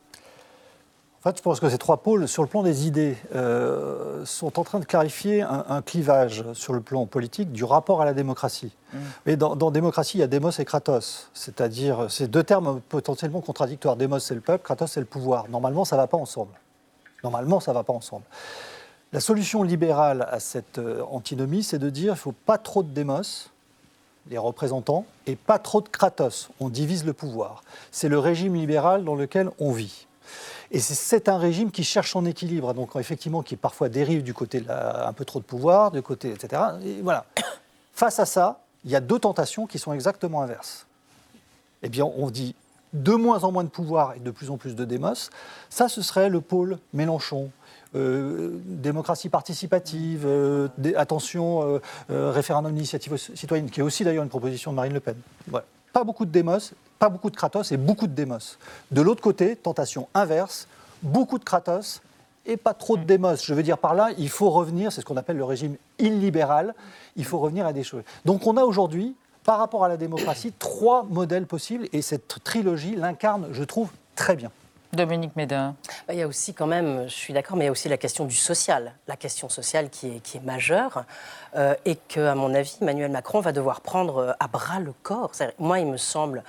Fait, 1.31 1.39
je 1.39 1.43
pense 1.43 1.59
que 1.59 1.69
ces 1.69 1.79
trois 1.79 1.99
pôles, 1.99 2.29
sur 2.29 2.43
le 2.43 2.49
plan 2.49 2.63
des 2.63 2.87
idées, 2.87 3.17
euh, 3.35 4.25
sont 4.27 4.59
en 4.59 4.65
train 4.65 4.79
de 4.79 4.85
clarifier 4.85 5.43
un, 5.43 5.65
un 5.69 5.83
clivage 5.83 6.45
sur 6.53 6.73
le 6.73 6.81
plan 6.81 7.07
politique 7.07 7.51
du 7.51 7.65
rapport 7.65 8.03
à 8.03 8.05
la 8.05 8.15
démocratie. 8.15 8.73
Mais 9.27 9.37
dans, 9.37 9.57
dans 9.57 9.71
démocratie, 9.71 10.19
il 10.19 10.21
y 10.21 10.25
a 10.25 10.29
démos 10.29 10.61
et 10.61 10.65
kratos, 10.65 11.31
c'est-à-dire 11.35 12.11
ces 12.11 12.29
deux 12.29 12.45
termes 12.45 12.81
potentiellement 12.89 13.41
contradictoires. 13.41 13.97
Démos, 13.97 14.23
c'est 14.23 14.35
le 14.35 14.41
peuple, 14.41 14.63
kratos, 14.63 14.93
c'est 14.93 15.01
le 15.01 15.07
pouvoir. 15.07 15.49
Normalement, 15.49 15.85
ça 15.85 15.97
ne 15.97 16.01
va 16.01 16.07
pas 16.07 16.17
ensemble. 16.17 16.53
Normalement, 17.25 17.59
ça 17.59 17.73
ne 17.73 17.75
va 17.75 17.83
pas 17.83 17.93
ensemble. 17.93 18.25
La 19.13 19.21
solution 19.21 19.63
libérale 19.63 20.29
à 20.31 20.41
cette 20.41 20.79
euh, 20.79 21.03
antinomie, 21.11 21.63
c'est 21.63 21.79
de 21.79 21.91
dire 21.91 22.03
qu'il 22.03 22.11
ne 22.11 22.17
faut 22.17 22.35
pas 22.47 22.59
trop 22.59 22.83
de 22.83 22.89
démos, 22.89 23.51
les 24.29 24.39
représentants, 24.39 25.07
et 25.27 25.37
pas 25.37 25.59
trop 25.59 25.81
de 25.81 25.89
kratos. 25.89 26.51
On 26.61 26.69
divise 26.69 27.05
le 27.05 27.13
pouvoir. 27.13 27.63
C'est 27.91 28.09
le 28.09 28.19
régime 28.19 28.55
libéral 28.55 29.05
dans 29.05 29.15
lequel 29.15 29.51
on 29.59 29.73
vit. 29.73 30.07
Et 30.75 30.81
c'est- 30.81 31.29
un 31.29 31.39
régime 31.39 31.71
qui 31.71 31.85
cherche 31.85 32.11
son 32.11 32.27
équilibre, 32.27 32.75
donc 32.75 32.97
effectivement 32.97 33.43
qui 33.43 33.57
parfois 33.57 33.89
dérive 33.89 34.23
du 34.23 34.35
côté 34.35 34.63
un 34.69 35.13
peu 35.13 35.25
trop 35.25 35.39
de 35.39 35.45
pouvoir, 35.45 35.93
du 35.93 36.03
côté, 36.03 36.31
etc. 36.31 36.63
Et 36.85 37.01
voilà. 37.01 37.25
Face 37.95 38.19
à 38.19 38.27
ça, 38.27 38.61
il 38.85 38.91
y 38.91 38.97
a 38.97 39.01
deux 39.01 39.21
tentations 39.21 39.67
qui 39.67 39.79
sont 39.79 39.93
exactement 39.93 40.43
inverses. 40.43 40.87
Eh 41.83 41.89
bien, 41.89 42.05
on 42.05 42.29
dit 42.29 42.55
de 42.93 43.13
moins 43.13 43.45
en 43.45 43.53
moins 43.53 43.65
de 43.65 43.69
pouvoir 43.69 44.15
et 44.15 44.21
de 44.21 44.31
plus 44.31 44.51
en 44.51 44.57
plus 44.57 44.75
de 44.75 44.85
démos. 44.85 45.31
Ça, 45.71 45.89
ce 45.89 46.03
serait 46.03 46.29
le 46.29 46.41
pôle 46.41 46.79
Mélenchon. 46.93 47.51
Euh, 47.95 48.59
démocratie 48.65 49.29
participative, 49.29 50.25
euh, 50.27 50.69
attention, 50.97 51.81
euh, 52.11 52.33
référendum 52.33 52.73
d'initiative 52.73 53.17
citoyenne, 53.17 53.71
qui 53.71 53.79
est 53.79 53.85
aussi 53.85 54.03
d'ailleurs 54.03 54.25
une 54.25 54.29
proposition 54.29 54.73
de 54.73 54.77
Marine 54.77 54.95
Le 54.95 55.01
Pen. 55.01 55.15
Voilà. 55.47 55.65
Pas 55.95 56.03
beaucoup 56.05 56.27
de 56.27 56.31
démos, 56.31 56.75
pas 56.99 57.09
beaucoup 57.09 57.31
de 57.31 57.37
kratos 57.37 57.71
et 57.71 57.77
beaucoup 57.77 58.09
de 58.09 58.13
démos. 58.13 58.59
De 58.91 59.01
l'autre 59.01 59.23
côté, 59.23 59.55
tentation 59.55 60.09
inverse, 60.13 60.67
beaucoup 61.03 61.39
de 61.39 61.45
kratos 61.45 62.03
et 62.47 62.57
pas 62.57 62.75
trop 62.75 62.97
de 62.97 63.05
démos. 63.05 63.45
Je 63.45 63.55
veux 63.55 63.63
dire 63.63 63.79
par 63.79 63.95
là, 63.95 64.09
il 64.19 64.29
faut 64.29 64.51
revenir, 64.51 64.91
c'est 64.91 65.01
ce 65.01 65.07
qu'on 65.07 65.17
appelle 65.17 65.37
le 65.37 65.45
régime 65.45 65.77
illibéral, 66.01 66.75
il 67.15 67.25
faut 67.25 67.39
revenir 67.39 67.65
à 67.65 67.73
des 67.73 67.85
choses. 67.85 68.03
Donc 68.25 68.45
on 68.49 68.57
a 68.57 68.65
aujourd'hui, 68.65 69.15
par 69.45 69.59
rapport 69.59 69.85
à 69.85 69.89
la 69.89 69.97
démocratie, 69.97 70.53
trois 70.59 71.05
modèles 71.05 71.47
possibles 71.47 71.87
et 71.93 72.03
cette 72.03 72.43
trilogie 72.43 72.97
l'incarne, 72.97 73.47
je 73.53 73.63
trouve, 73.63 73.89
très 74.17 74.35
bien. 74.35 74.51
Dominique 74.95 75.37
Médin. 75.37 75.77
Bah, 76.07 76.15
Il 76.15 76.19
y 76.19 76.23
a 76.23 76.29
aussi 76.29 76.55
quand 76.55 76.67
même, 76.67 77.05
je 77.05 77.15
suis 77.15 77.33
d'accord, 77.33 77.57
mais 77.57 77.65
il 77.65 77.67
y 77.67 77.69
a 77.69 77.73
aussi 77.73 77.89
la 77.89 77.97
question 77.97 78.25
du 78.25 78.35
social, 78.35 78.93
la 79.09 79.17
question 79.17 79.49
sociale 79.49 79.91
qui 79.91 80.09
est, 80.09 80.45
majeure 80.45 81.05
euh, 81.57 81.75
et 81.85 81.97
que, 81.97 82.21
à 82.21 82.35
mon 82.35 82.55
avis, 82.55 82.77
Emmanuel 82.81 83.11
Macron 83.11 83.41
va 83.41 83.53
devoir 83.53 83.81
prendre 83.81 84.17
euh, 84.19 84.33
à 84.41 84.49
bras 84.49 84.81
le 84.81 84.93
corps. 85.03 85.33
Moi, 85.59 85.81
il 85.81 85.87
me 85.87 85.97
semble 85.97 86.43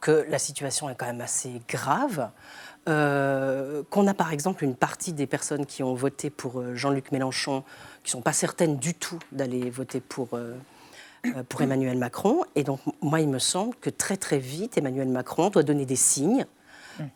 que 0.00 0.26
la 0.28 0.38
situation 0.38 0.88
est 0.90 0.94
quand 0.94 1.06
même 1.06 1.20
assez 1.20 1.62
grave. 1.68 2.28
euh, 2.88 3.82
qu'on 3.90 4.06
a 4.06 4.14
par 4.14 4.32
exemple 4.32 4.64
une 4.64 4.74
partie 4.74 5.12
des 5.12 5.26
personnes 5.26 5.66
qui 5.66 5.82
ont 5.82 5.94
voté 5.94 6.30
pour 6.30 6.62
Jean-Luc 6.74 7.12
Mélenchon 7.12 7.62
qui 8.02 8.08
ne 8.08 8.12
sont 8.12 8.22
pas 8.22 8.32
certaines 8.32 8.78
du 8.78 8.94
tout 8.94 9.18
d'aller 9.32 9.68
voter 9.68 10.00
pour 10.00 10.30
Emmanuel 11.60 11.98
Macron. 11.98 12.42
Et 12.56 12.64
donc, 12.64 12.80
moi, 13.02 13.20
il 13.20 13.28
me 13.28 13.38
semble 13.38 13.74
que 13.76 13.90
très 13.90 14.16
très 14.16 14.38
vite, 14.38 14.78
Emmanuel 14.78 15.08
Macron 15.08 15.50
doit 15.50 15.62
donner 15.62 15.84
des 15.84 15.96
signes. 15.96 16.46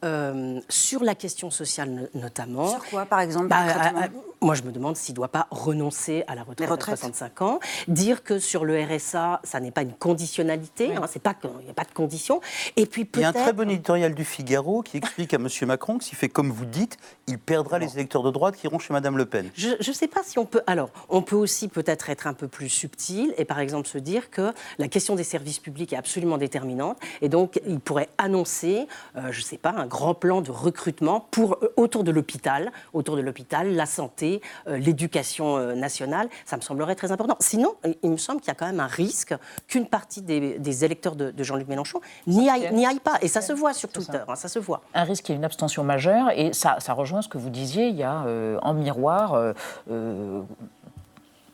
Euh, 0.04 0.60
sur 0.68 1.02
la 1.04 1.14
question 1.14 1.50
sociale 1.50 1.90
no- 1.90 2.20
notamment. 2.20 2.68
Sur 2.68 2.84
quoi, 2.86 3.06
par 3.06 3.20
exemple, 3.20 3.48
Bah, 3.48 3.56
à- 3.58 4.04
à- 4.04 4.08
Moi, 4.40 4.54
je 4.54 4.62
me 4.62 4.72
demande 4.72 4.96
s'il 4.96 5.14
ne 5.14 5.16
doit 5.16 5.28
pas 5.28 5.46
renoncer 5.50 6.22
à 6.28 6.34
la 6.34 6.42
retraite, 6.42 6.70
à 6.70 6.76
65 6.76 7.40
ans. 7.42 7.60
Dire 7.88 8.22
que 8.22 8.38
sur 8.38 8.66
le 8.66 8.78
RSA, 8.82 9.40
ça 9.42 9.58
n'est 9.58 9.70
pas 9.70 9.80
une 9.82 9.94
conditionnalité, 9.94 10.94
hein, 10.94 11.06
c'est 11.10 11.22
pas 11.22 11.32
qu'il 11.34 11.48
n'y 11.64 11.70
a 11.70 11.74
pas 11.74 11.84
de 11.84 11.92
condition. 11.92 12.40
Et 12.76 12.84
puis 12.86 13.08
Il 13.14 13.20
y 13.20 13.24
a 13.24 13.28
un 13.28 13.32
très 13.32 13.52
bon 13.54 13.70
éditorial 13.70 14.14
du 14.14 14.24
Figaro 14.24 14.82
qui 14.82 14.96
explique 14.98 15.32
à 15.32 15.36
M. 15.36 15.48
Macron 15.62 15.96
que 15.98 16.04
s'il 16.04 16.18
fait 16.18 16.28
comme 16.28 16.50
vous 16.50 16.66
dites, 16.66 16.98
il 17.26 17.38
perdra 17.38 17.78
les 17.78 17.94
électeurs 17.94 18.22
de 18.22 18.30
droite 18.30 18.56
qui 18.56 18.66
iront 18.66 18.78
chez 18.78 18.92
Mme 18.92 19.16
Le 19.16 19.24
Pen. 19.26 19.48
Je 19.56 19.70
ne 19.86 19.92
sais 19.94 20.08
pas 20.08 20.20
si 20.24 20.38
on 20.38 20.44
peut. 20.44 20.62
Alors, 20.66 20.90
on 21.08 21.22
peut 21.22 21.36
aussi 21.36 21.68
peut-être 21.68 22.10
être 22.10 22.26
un 22.26 22.34
peu 22.34 22.48
plus 22.48 22.68
subtil 22.68 23.32
et 23.38 23.44
par 23.44 23.60
exemple 23.60 23.88
se 23.88 23.98
dire 23.98 24.30
que 24.30 24.52
la 24.78 24.88
question 24.88 25.14
des 25.14 25.24
services 25.24 25.58
publics 25.58 25.92
est 25.92 25.96
absolument 25.96 26.36
déterminante 26.38 26.98
et 27.22 27.28
donc 27.28 27.60
il 27.66 27.80
pourrait 27.80 28.08
annoncer, 28.18 28.86
euh, 29.16 29.30
je 29.30 29.38
ne 29.40 29.44
sais 29.44 29.56
pas, 29.64 29.74
un 29.76 29.86
grand 29.86 30.12
plan 30.14 30.42
de 30.42 30.50
recrutement 30.50 31.26
pour 31.30 31.54
euh, 31.62 31.72
autour 31.76 32.04
de 32.04 32.10
l'hôpital, 32.10 32.70
autour 32.92 33.16
de 33.16 33.22
l'hôpital, 33.22 33.74
la 33.74 33.86
santé, 33.86 34.42
euh, 34.68 34.76
l'éducation 34.76 35.56
euh, 35.56 35.74
nationale. 35.74 36.28
Ça 36.44 36.56
me 36.56 36.60
semblerait 36.60 36.94
très 36.94 37.10
important. 37.12 37.36
Sinon, 37.40 37.74
il- 38.02 38.10
me 38.10 38.16
semble 38.18 38.40
qu'il 38.40 38.48
y 38.48 38.50
a 38.50 38.54
quand 38.54 38.66
même 38.66 38.80
un 38.80 38.86
risque 38.86 39.34
qu'une 39.66 39.86
partie 39.86 40.20
des, 40.20 40.58
des 40.58 40.84
électeurs 40.84 41.16
de, 41.16 41.30
de 41.30 41.42
Jean-Luc 41.42 41.66
Mélenchon 41.66 42.00
n'y 42.26 42.48
aille, 42.50 42.72
n'y 42.74 42.86
aille 42.86 43.00
pas 43.00 43.14
et 43.22 43.28
ça 43.28 43.40
se 43.40 43.52
voit 43.54 43.72
sur 43.72 43.88
Twitter. 43.88 44.20
hein, 44.28 44.36
ça 44.36 44.48
se 44.48 44.58
voit. 44.58 44.82
Un 44.94 45.04
risque, 45.04 45.28
il 45.28 45.32
y 45.32 45.34
a 45.34 45.38
une 45.38 45.44
abstention 45.44 45.82
majeure, 45.82 46.30
et 46.36 46.52
ça, 46.52 46.76
ça 46.80 46.92
rejoint 46.92 47.22
ce 47.22 47.28
que 47.28 47.38
vous 47.38 47.50
disiez, 47.50 47.88
il 47.88 47.96
y 47.96 48.02
a 48.02 48.24
euh, 48.26 48.58
en 48.62 48.74
miroir, 48.74 49.32
euh, 49.34 49.52
euh, 49.90 50.42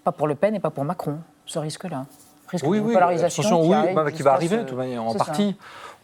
pas 0.05 0.13
pour 0.13 0.27
Le 0.27 0.35
Pen 0.35 0.55
et 0.55 0.61
pas 0.61 0.71
pour 0.71 0.85
Macron, 0.85 1.19
ce 1.47 1.59
risque-là. 1.59 2.07
Risque 2.49 2.67
Oui, 2.67 2.79
d'une 2.79 2.89
oui, 2.89 2.95
polarisation 2.95 3.43
abstention, 3.45 3.63
qui, 3.63 3.69
oui, 3.69 3.75
arrive 3.75 3.95
bah, 3.95 4.11
qui 4.11 4.23
va 4.23 4.33
arriver 4.33 4.57
ce- 4.57 4.63
de 4.63 4.67
toute 4.69 4.77
manière, 4.79 5.05
en 5.05 5.13
ça. 5.13 5.19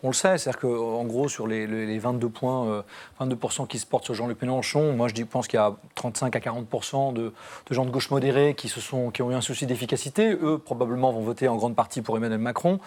On 0.02 0.08
le 0.08 0.12
sait, 0.14 0.38
c'est-à-dire 0.38 0.60
qu'en 0.60 1.04
gros, 1.04 1.28
sur 1.28 1.46
les, 1.46 1.66
les- 1.66 1.86
les 1.86 1.98
22 1.98 2.28
points, 2.28 2.66
euh, 2.66 2.82
22% 3.20 3.66
qui 3.66 3.78
se 3.78 3.86
portent 3.86 4.04
sur 4.04 4.14
Jean-Luc 4.14 4.40
Mélenchon, 4.42 4.92
moi 4.92 5.08
je 5.08 5.22
pense 5.24 5.48
qu'il 5.48 5.58
y 5.58 5.62
a 5.62 5.72
35 5.94 6.36
à 6.36 6.38
40% 6.38 7.12
de, 7.12 7.32
de 7.68 7.74
gens 7.74 7.84
de 7.84 7.90
gauche 7.90 8.10
modérée 8.10 8.54
qui, 8.54 8.68
se 8.68 8.80
sont, 8.80 9.10
qui 9.10 9.22
ont 9.22 9.30
eu 9.30 9.34
un 9.34 9.40
souci 9.40 9.66
d'efficacité. 9.66 10.30
Eux, 10.42 10.58
probablement, 10.58 11.12
vont 11.12 11.20
voter 11.20 11.48
en 11.48 11.56
grande 11.56 11.74
partie 11.74 12.02
pour 12.02 12.16
Emmanuel 12.16 12.38
Macron. 12.38 12.78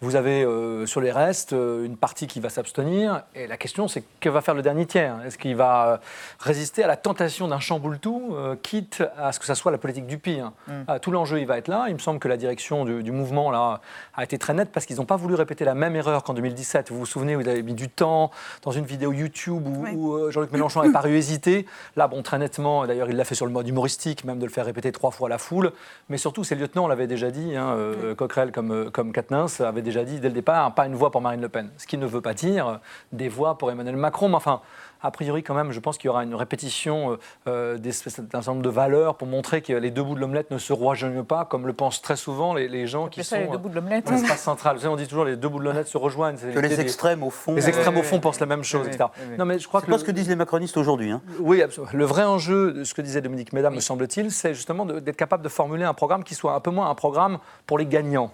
Vous 0.00 0.14
avez 0.16 0.44
euh, 0.44 0.86
sur 0.86 1.00
les 1.00 1.10
restes 1.10 1.52
euh, 1.52 1.84
une 1.84 1.96
partie 1.96 2.26
qui 2.26 2.40
va 2.40 2.48
s'abstenir. 2.50 3.22
Et 3.34 3.46
la 3.46 3.56
question, 3.56 3.88
c'est 3.88 4.04
que 4.20 4.28
va 4.28 4.40
faire 4.40 4.54
le 4.54 4.62
dernier 4.62 4.86
tiers? 4.86 5.16
Est-ce 5.24 5.38
qu'il 5.38 5.56
va 5.56 5.88
euh, 5.88 5.96
résister 6.38 6.84
à 6.84 6.86
la 6.86 6.96
tentation 6.96 7.48
d'un 7.48 7.60
chamboule-tout, 7.60 8.30
euh, 8.34 8.56
quitte 8.62 9.02
à 9.16 9.32
ce 9.32 9.40
que 9.40 9.46
ça 9.46 9.54
soit 9.54 9.72
la 9.72 9.78
politique 9.78 10.06
du 10.06 10.18
pire? 10.18 10.52
Mm. 10.66 10.98
Tout 11.00 11.10
l'enjeu, 11.10 11.40
il 11.40 11.46
va 11.46 11.58
être 11.58 11.68
là. 11.68 11.86
Il 11.88 11.94
me 11.94 11.98
semble 11.98 12.18
que 12.20 12.28
la 12.28 12.36
direction 12.36 12.84
du, 12.84 13.02
du 13.02 13.12
mouvement 13.12 13.50
là, 13.50 13.80
a 14.14 14.24
été 14.24 14.38
très 14.38 14.54
nette 14.54 14.70
parce 14.70 14.86
qu'ils 14.86 14.96
n'ont 14.96 15.04
pas 15.06 15.16
voulu 15.16 15.34
répéter 15.34 15.64
la 15.64 15.74
même 15.74 15.96
erreur 15.96 16.22
qu'en 16.24 16.34
2017. 16.58 16.90
Vous 16.90 16.98
vous 16.98 17.06
souvenez, 17.06 17.36
vous 17.36 17.46
avez 17.48 17.62
mis 17.62 17.74
du 17.74 17.88
temps 17.88 18.30
dans 18.62 18.72
une 18.72 18.84
vidéo 18.84 19.12
YouTube 19.12 19.66
où, 19.66 19.86
où, 19.86 20.14
euh, 20.14 20.30
Jean-Luc 20.30 20.50
Mélenchon 20.52 20.82
est 20.82 20.92
paru 20.92 21.14
hésiter. 21.14 21.66
Là, 21.96 22.08
bon, 22.08 22.22
très 22.22 22.38
nettement, 22.38 22.86
d'ailleurs, 22.86 23.08
il 23.08 23.16
l'a 23.16 23.24
fait 23.24 23.34
sur 23.34 23.46
le 23.46 23.52
mode 23.52 23.68
humoristique, 23.68 24.24
même 24.24 24.38
de 24.38 24.44
le 24.44 24.50
faire 24.50 24.66
répéter 24.66 24.90
trois 24.90 25.10
fois 25.10 25.28
à 25.28 25.30
la 25.30 25.38
foule. 25.38 25.72
Mais 26.08 26.18
surtout, 26.18 26.42
ses 26.42 26.56
lieutenants 26.56 26.88
l'avaient 26.88 27.06
déjà 27.06 27.30
dit, 27.30 27.56
hein, 27.56 27.74
euh, 27.76 28.14
Coquerel 28.14 28.50
comme, 28.50 28.72
euh, 28.72 28.90
comme 28.90 29.12
Quatennens 29.12 29.60
avait 29.60 29.82
déjà 29.82 30.04
dit 30.04 30.20
dès 30.20 30.28
le 30.28 30.34
départ, 30.34 30.74
pas 30.74 30.86
une 30.86 30.94
voix 30.94 31.10
pour 31.10 31.20
Marine 31.20 31.40
Le 31.40 31.48
Pen. 31.48 31.70
Ce 31.78 31.86
qui 31.86 31.96
ne 31.96 32.06
veut 32.06 32.20
pas 32.20 32.34
dire 32.34 32.80
des 33.12 33.28
voix 33.28 33.56
pour 33.56 33.70
Emmanuel 33.70 33.96
Macron. 33.96 34.28
Mais 34.28 34.34
enfin, 34.34 34.60
a 35.00 35.12
priori, 35.12 35.44
quand 35.44 35.54
même, 35.54 35.70
je 35.70 35.78
pense 35.78 35.96
qu'il 35.96 36.08
y 36.08 36.10
aura 36.10 36.24
une 36.24 36.34
répétition 36.34 37.18
euh, 37.46 37.78
d'un 37.78 37.92
certain 37.92 38.52
nombre 38.52 38.62
de 38.62 38.68
valeurs 38.68 39.16
pour 39.16 39.28
montrer 39.28 39.62
que 39.62 39.72
les 39.72 39.92
deux 39.92 40.02
bouts 40.02 40.16
de 40.16 40.20
l'omelette 40.20 40.50
ne 40.50 40.58
se 40.58 40.72
rejoignent 40.72 41.22
pas, 41.22 41.44
comme 41.44 41.66
le 41.66 41.72
pensent 41.72 42.02
très 42.02 42.16
souvent 42.16 42.52
les, 42.52 42.68
les 42.68 42.88
gens 42.88 43.08
qui 43.08 43.22
ça, 43.22 43.36
sont 43.36 43.42
les 43.42 43.48
deux 43.48 43.58
bouts 43.58 43.68
de 43.68 43.76
l'omelette. 43.76 44.10
l'espace 44.10 44.42
central. 44.42 44.76
Vous 44.76 44.82
savez, 44.82 44.92
on 44.92 44.96
dit 44.96 45.06
toujours 45.06 45.24
les 45.24 45.36
deux 45.36 45.48
bouts 45.48 45.60
de 45.60 45.64
l'omelette 45.64 45.86
se 45.86 45.98
rejoignent. 45.98 46.36
Que 46.52 46.58
les 46.60 46.80
extrêmes, 46.80 47.22
au 47.22 47.30
fond, 47.30 47.54
Les 47.54 47.68
extrêmes, 47.68 47.96
euh, 47.96 48.00
au 48.00 48.02
fond, 48.02 48.20
pensent 48.20 48.40
la 48.40 48.46
même 48.46 48.62
chose, 48.64 48.86
etc. 48.86 49.04
Non, 49.38 49.44
mais 49.44 49.58
je 49.58 49.66
crois 49.68 49.80
C'est 49.80 49.86
que 49.86 49.92
pas 49.92 49.98
ce 49.98 50.04
que 50.04 50.10
disent 50.12 50.28
les 50.28 50.36
macronistes 50.36 50.76
aujourd'hui. 50.76 51.10
hein. 51.10 51.20
oui, 51.40 51.62
absolument. 51.62 51.90
Le 51.92 52.04
vrai 52.04 52.24
enjeu 52.24 52.72
de 52.72 52.84
ce 52.84 52.94
que 52.94 53.02
disait 53.02 53.20
Dominique 53.20 53.52
Méda, 53.52 53.70
me 53.70 53.80
semble-t-il, 53.80 54.30
c'est 54.30 54.54
justement 54.54 54.84
d'être 54.86 55.16
capable 55.16 55.42
de 55.42 55.48
formuler 55.48 55.84
un 55.84 55.94
programme 55.94 56.24
qui 56.24 56.34
soit 56.34 56.54
un 56.54 56.60
peu 56.60 56.70
moins 56.70 56.90
un 56.90 56.94
programme 56.94 57.38
pour 57.66 57.78
les 57.78 57.86
gagnants. 57.86 58.32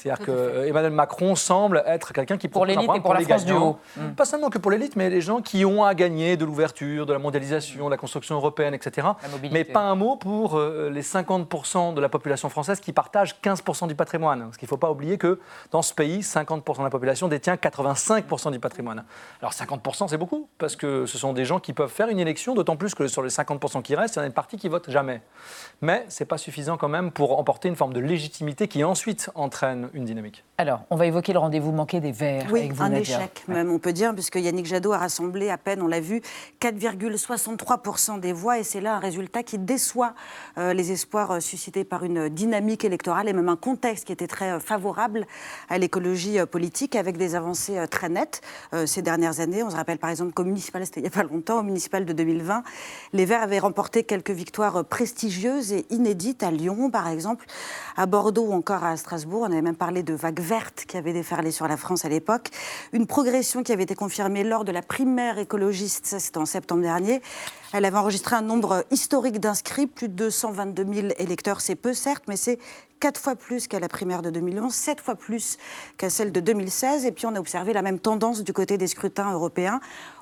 C'est-à-dire 0.00 0.24
que 0.24 0.30
euh, 0.30 0.66
Emmanuel 0.66 0.92
Macron 0.92 1.34
semble 1.34 1.82
être 1.86 2.12
quelqu'un 2.12 2.38
qui 2.38 2.48
un 2.52 2.64
l'élite 2.64 2.90
et 2.94 3.00
pour 3.00 3.12
la 3.12 3.20
les 3.20 3.26
France 3.26 3.44
du 3.44 3.52
gagnants. 3.52 3.70
haut. 3.70 3.78
Mm. 3.96 4.10
Pas 4.12 4.24
seulement 4.24 4.48
que 4.48 4.58
pour 4.58 4.70
l'élite, 4.70 4.96
mais 4.96 5.10
les 5.10 5.20
gens 5.20 5.42
qui 5.42 5.64
ont 5.64 5.84
à 5.84 5.94
gagner 5.94 6.36
de 6.36 6.44
l'ouverture, 6.44 7.04
de 7.04 7.12
la 7.12 7.18
mondialisation, 7.18 7.86
de 7.86 7.90
la 7.90 7.96
construction 7.96 8.36
européenne, 8.36 8.72
etc. 8.72 9.08
Mais 9.50 9.64
pas 9.64 9.80
un 9.80 9.94
mot 9.94 10.16
pour 10.16 10.56
euh, 10.56 10.90
les 10.90 11.02
50% 11.02 11.94
de 11.94 12.00
la 12.00 12.08
population 12.08 12.48
française 12.48 12.80
qui 12.80 12.92
partagent 12.92 13.36
15% 13.42 13.88
du 13.88 13.94
patrimoine. 13.94 14.40
Parce 14.44 14.56
qu'il 14.56 14.66
ne 14.66 14.70
faut 14.70 14.76
pas 14.76 14.90
oublier 14.90 15.18
que 15.18 15.38
dans 15.70 15.82
ce 15.82 15.92
pays, 15.92 16.20
50% 16.20 16.78
de 16.78 16.82
la 16.84 16.90
population 16.90 17.28
détient 17.28 17.54
85% 17.54 18.52
du 18.52 18.58
patrimoine. 18.58 19.04
Alors 19.40 19.52
50%, 19.52 20.08
c'est 20.08 20.16
beaucoup, 20.16 20.48
parce 20.58 20.76
que 20.76 21.04
ce 21.06 21.18
sont 21.18 21.32
des 21.32 21.44
gens 21.44 21.60
qui 21.60 21.72
peuvent 21.72 21.90
faire 21.90 22.08
une 22.08 22.18
élection, 22.18 22.54
d'autant 22.54 22.76
plus 22.76 22.94
que 22.94 23.06
sur 23.06 23.22
les 23.22 23.30
50% 23.30 23.82
qui 23.82 23.94
restent, 23.94 24.16
il 24.16 24.18
y 24.18 24.20
en 24.20 24.24
a 24.24 24.26
une 24.26 24.32
partie 24.32 24.56
qui 24.56 24.68
vote 24.68 24.88
jamais. 24.88 25.20
Mais 25.82 26.06
ce 26.08 26.22
n'est 26.22 26.26
pas 26.26 26.38
suffisant 26.38 26.76
quand 26.76 26.88
même 26.88 27.10
pour 27.10 27.38
emporter 27.38 27.68
une 27.68 27.76
forme 27.76 27.92
de 27.92 28.00
légitimité 28.00 28.68
qui 28.68 28.82
ensuite 28.84 29.30
entraîne 29.34 29.89
une 29.94 30.04
dynamique. 30.04 30.44
Alors, 30.58 30.82
on 30.90 30.96
va 30.96 31.06
évoquer 31.06 31.32
le 31.32 31.38
rendez-vous 31.38 31.72
manqué 31.72 32.00
des 32.00 32.12
Verts 32.12 32.46
Oui, 32.50 32.60
avec 32.60 32.72
vous, 32.74 32.82
un 32.82 32.90
Nadia. 32.90 33.16
échec 33.18 33.44
même, 33.48 33.70
on 33.70 33.78
peut 33.78 33.92
dire, 33.92 34.12
puisque 34.14 34.36
Yannick 34.36 34.66
Jadot 34.66 34.92
a 34.92 34.98
rassemblé 34.98 35.50
à 35.50 35.58
peine, 35.58 35.80
on 35.82 35.86
l'a 35.88 36.00
vu, 36.00 36.20
4,63% 36.60 38.20
des 38.20 38.32
voix, 38.32 38.58
et 38.58 38.64
c'est 38.64 38.80
là 38.80 38.96
un 38.96 38.98
résultat 38.98 39.42
qui 39.42 39.58
déçoit 39.58 40.14
euh, 40.58 40.72
les 40.72 40.92
espoirs 40.92 41.30
euh, 41.32 41.40
suscités 41.40 41.84
par 41.84 42.04
une 42.04 42.28
dynamique 42.28 42.84
électorale 42.84 43.28
et 43.28 43.32
même 43.32 43.48
un 43.48 43.56
contexte 43.56 44.04
qui 44.06 44.12
était 44.12 44.26
très 44.26 44.50
euh, 44.52 44.60
favorable 44.60 45.26
à 45.68 45.78
l'écologie 45.78 46.38
euh, 46.38 46.46
politique, 46.46 46.96
avec 46.96 47.16
des 47.16 47.34
avancées 47.34 47.78
euh, 47.78 47.86
très 47.86 48.08
nettes 48.08 48.40
euh, 48.74 48.86
ces 48.86 49.02
dernières 49.02 49.40
années. 49.40 49.62
On 49.62 49.70
se 49.70 49.76
rappelle 49.76 49.98
par 49.98 50.10
exemple 50.10 50.32
qu'au 50.32 50.44
municipal, 50.44 50.84
c'était 50.84 51.00
il 51.00 51.04
n'y 51.04 51.08
a 51.08 51.10
pas 51.10 51.22
longtemps, 51.22 51.60
au 51.60 51.62
municipal 51.62 52.04
de 52.04 52.12
2020, 52.12 52.62
les 53.12 53.24
Verts 53.24 53.42
avaient 53.42 53.58
remporté 53.58 54.04
quelques 54.04 54.30
victoires 54.30 54.76
euh, 54.76 54.82
prestigieuses 54.82 55.72
et 55.72 55.86
inédites 55.90 56.42
à 56.42 56.50
Lyon, 56.50 56.90
par 56.90 57.08
exemple, 57.08 57.46
à 57.96 58.06
Bordeaux 58.06 58.46
ou 58.48 58.52
encore 58.52 58.84
à 58.84 58.96
Strasbourg. 58.96 59.42
On 59.42 59.52
avait 59.52 59.62
même 59.62 59.76
parlé 59.80 60.02
de 60.02 60.12
vagues 60.12 60.40
vertes 60.40 60.84
qui 60.86 60.98
avaient 60.98 61.14
déferlé 61.14 61.50
sur 61.50 61.66
la 61.66 61.78
France 61.78 62.04
à 62.04 62.10
l'époque. 62.10 62.50
Une 62.92 63.06
progression 63.06 63.62
qui 63.62 63.72
avait 63.72 63.84
été 63.84 63.94
confirmée 63.94 64.44
lors 64.44 64.66
de 64.66 64.72
la 64.72 64.82
primaire 64.82 65.38
écologiste, 65.38 66.04
c'était 66.18 66.36
en 66.36 66.44
septembre 66.44 66.82
dernier. 66.82 67.22
Elle 67.72 67.86
avait 67.86 67.96
enregistré 67.96 68.36
un 68.36 68.42
nombre 68.42 68.84
historique 68.90 69.40
d'inscrits, 69.40 69.86
plus 69.86 70.08
de 70.08 70.14
222 70.14 70.84
000 70.92 71.08
électeurs. 71.16 71.62
C'est 71.62 71.76
peu 71.76 71.94
certes, 71.94 72.24
mais 72.28 72.36
c'est 72.36 72.58
quatre 73.00 73.18
fois 73.18 73.36
plus 73.36 73.68
qu'à 73.68 73.80
la 73.80 73.88
primaire 73.88 74.20
de 74.20 74.28
2011, 74.28 74.70
sept 74.70 75.00
fois 75.00 75.14
plus 75.14 75.56
qu'à 75.96 76.10
celle 76.10 76.30
de 76.30 76.40
2016. 76.40 77.06
Et 77.06 77.12
puis 77.12 77.24
on 77.24 77.34
a 77.34 77.40
observé 77.40 77.72
la 77.72 77.80
même 77.80 77.98
tendance 77.98 78.44
du 78.44 78.52
côté 78.52 78.76
des 78.76 78.86
scrutins 78.86 79.32
européens. 79.32 79.80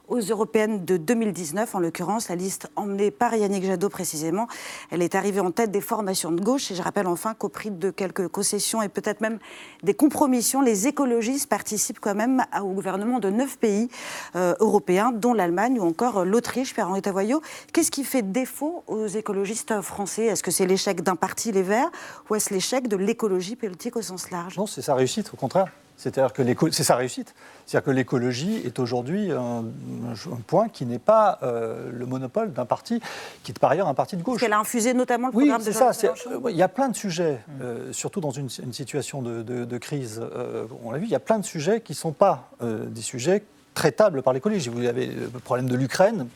Aux 0.09 0.21
européennes 0.21 0.87
de 0.87 0.97
2019, 0.97 1.75
en 1.75 1.81
l'occurrence, 1.81 2.31
la 2.31 2.35
liste 2.35 2.71
emmenée 2.77 3.11
par 3.11 3.35
Yannick 3.35 3.63
Jadot 3.63 3.91
précisément, 3.91 4.49
elle 4.91 5.03
est 5.03 5.15
arrivée 5.15 5.41
en 5.41 5.51
tête 5.51 5.71
des 5.71 5.83
formations 5.83 6.33
de 6.33 6.41
gauche. 6.41 6.71
Et 6.71 6.75
je 6.75 6.81
rappelle 6.81 7.07
enfin 7.07 7.35
qu'au 7.35 7.51
prix 7.51 7.71
de 7.71 7.91
quelques 7.91 8.27
concessions 8.29 8.81
et 8.81 8.89
peut-être 8.89 9.21
même 9.21 9.39
des 9.83 9.93
compromissions, 9.93 10.63
les 10.63 10.87
écologistes 10.87 11.47
participent 11.51 12.01
quand 12.01 12.15
même 12.15 12.43
au 12.59 12.73
gouvernement 12.73 13.19
de 13.19 13.29
neuf 13.29 13.59
pays 13.59 13.91
euh, 14.35 14.55
européens, 14.61 15.13
dont 15.13 15.35
l'Allemagne 15.35 15.79
ou 15.79 15.85
encore 15.85 16.25
l'Autriche. 16.25 16.73
Pierre-Henri 16.73 17.03
Tavoyot, 17.03 17.43
qu'est-ce 17.75 17.91
qui 17.91 18.05
fait 18.05 18.23
défaut 18.23 18.85
aux 18.87 19.09
écologistes 19.09 19.83
français? 19.83 20.25
Est-ce 20.25 20.43
que 20.43 20.51
c'est 20.51 20.67
l'échec 20.67 21.03
d'un 21.03 21.17
parti, 21.17 21.53
les 21.53 21.63
Verts, 21.63 21.91
ou 22.31 22.35
est-ce 22.35 22.55
l'échec 22.55 22.89
de 22.89 22.97
l'écologie 22.97 23.57
politique 23.57 23.95
au 23.95 24.03
sens 24.03 24.31
large? 24.31 24.57
Non, 24.57 24.67
c'est 24.67 24.81
sa 24.81 24.95
réussite, 24.95 25.31
au 25.35 25.37
contraire. 25.37 25.67
C'est-à-dire 25.99 26.33
que 26.33 26.43
c'est 26.71 26.85
sa 26.85 26.95
réussite. 26.97 27.35
C'est-à-dire 27.67 27.85
que 27.85 27.91
l'écologie 27.91 28.63
est 28.65 28.79
aujourd'hui 28.79 29.31
un, 29.33 29.65
un 29.65 30.37
point 30.47 30.69
qui 30.69 30.87
n'est 30.87 31.01
pas 31.01 31.39
euh, 31.43 31.91
le 31.93 32.07
monopole 32.07 32.53
d'un 32.53 32.65
parti 32.65 33.01
qui 33.43 33.51
est 33.51 33.59
par 33.59 33.73
ailleurs 33.73 33.89
un 33.89 33.95
parti 33.95 34.17
de 34.17 34.23
gauche. 34.23 34.37
Parce 34.37 34.43
qu'elle 34.43 34.53
a 34.53 34.61
infusé 34.61 34.95
notamment 34.95 35.29
le 35.29 35.35
Oui, 35.35 35.49
programme 35.49 35.67
de 35.67 35.73
ça. 35.73 35.91
Euh, 36.05 36.51
Il 36.51 36.57
y 36.57 36.63
a 36.63 36.69
plein 36.69 36.89
de 36.89 36.97
sujets, 36.97 37.41
euh, 37.61 37.93
surtout 37.93 38.21
dans 38.21 38.31
une, 38.31 38.49
une 38.63 38.73
situation 38.73 39.21
de, 39.23 39.43
de- 39.43 39.65
de 39.65 39.79
crise. 39.79 40.21
euh, 40.23 40.65
on 40.85 40.93
l'a 40.93 40.99
vu, 40.99 41.05
il 41.07 41.11
y 41.11 41.17
a 41.17 41.21
plein 41.21 41.39
de 41.41 41.45
sujets 41.45 41.81
qui 41.81 41.93
ne 41.93 41.97
sont 41.97 42.13
pas 42.13 42.49
des 42.63 43.03
sujets 43.03 43.43
traitables 43.75 44.23
par 44.23 44.33
l'écologie. 44.33 44.69
Vous 44.71 44.87
avez 44.87 45.07
le 45.07 45.29
problème 45.41 45.69
de 45.69 45.77
l'Ukraine. 45.77 46.27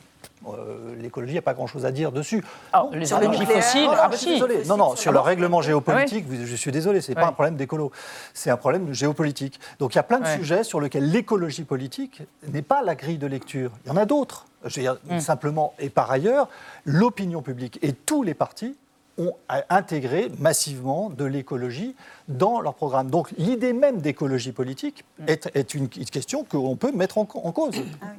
Euh, 0.49 0.95
l'écologie 1.01 1.35
n'a 1.35 1.43
pas 1.43 1.55
grand-chose 1.55 1.85
à 1.87 1.93
dire 1.93 2.13
dessus. 2.13 2.43
Ah, 2.73 2.87
les 2.93 3.07
sur 3.07 3.19
énergies 3.19 3.47
fossiles, 3.47 3.85
non, 3.87 3.95
non, 3.97 4.03
je 4.11 4.17
suis 4.17 4.31
désolé. 4.33 4.65
Non, 4.67 4.77
non, 4.77 4.97
sur 4.97 5.11
Ah 5.11 5.15
le 5.15 5.21
règlement 5.21 5.63
géopolitique, 5.63 6.27
je 6.45 6.57
suis 6.57 6.73
désolé, 6.73 7.01
c'est 7.01 7.15
Ouais. 7.17 7.23
pas 7.23 7.29
un 7.29 7.33
problème 7.33 7.57
d'écolo, 7.57 7.93
c'est 8.35 8.51
un 8.51 8.57
problème 8.57 8.87
de 8.87 8.93
géopolitique. 8.93 9.61
Donc 9.79 9.95
il 9.95 9.97
y 9.97 10.01
a 10.01 10.03
plein 10.03 10.21
de 10.21 10.27
sujets 10.27 10.65
sur 10.65 10.81
lesquels 10.81 11.11
l'écologie 11.11 11.65
politique 11.65 12.23
n'est 12.49 12.63
pas 12.63 12.83
la 12.83 12.95
grille 12.95 13.19
de 13.19 13.27
lecture. 13.27 13.71
Il 13.85 13.89
y 13.89 13.93
en 13.93 13.97
a 13.97 14.05
d'autres. 14.05 14.47
Je 14.65 14.77
veux 14.77 14.83
dire, 14.83 14.97
Mm. 15.09 15.19
simplement, 15.21 15.75
et 15.81 15.91
par 15.91 16.11
ailleurs, 16.11 16.49
l'opinion 16.85 17.43
publique 17.43 17.79
et 17.83 17.93
tous 17.93 18.23
les 18.23 18.35
partis 18.35 18.77
ont 19.19 19.35
intégré 19.69 20.31
massivement 20.39 21.11
de 21.11 21.25
l'écologie 21.25 21.95
dans 22.29 22.61
leur 22.61 22.75
programme. 22.75 23.11
Donc 23.11 23.31
l'idée 23.37 23.73
même 23.73 24.01
d'écologie 24.01 24.53
politique 24.53 25.05
Mm. 25.19 25.25
est, 25.29 25.51
est 25.55 25.75
une 25.75 25.89
question 25.89 26.45
qu'on 26.45 26.77
peut 26.77 26.93
mettre 26.93 27.19
en, 27.19 27.23
en 27.35 27.53
cause. 27.53 27.75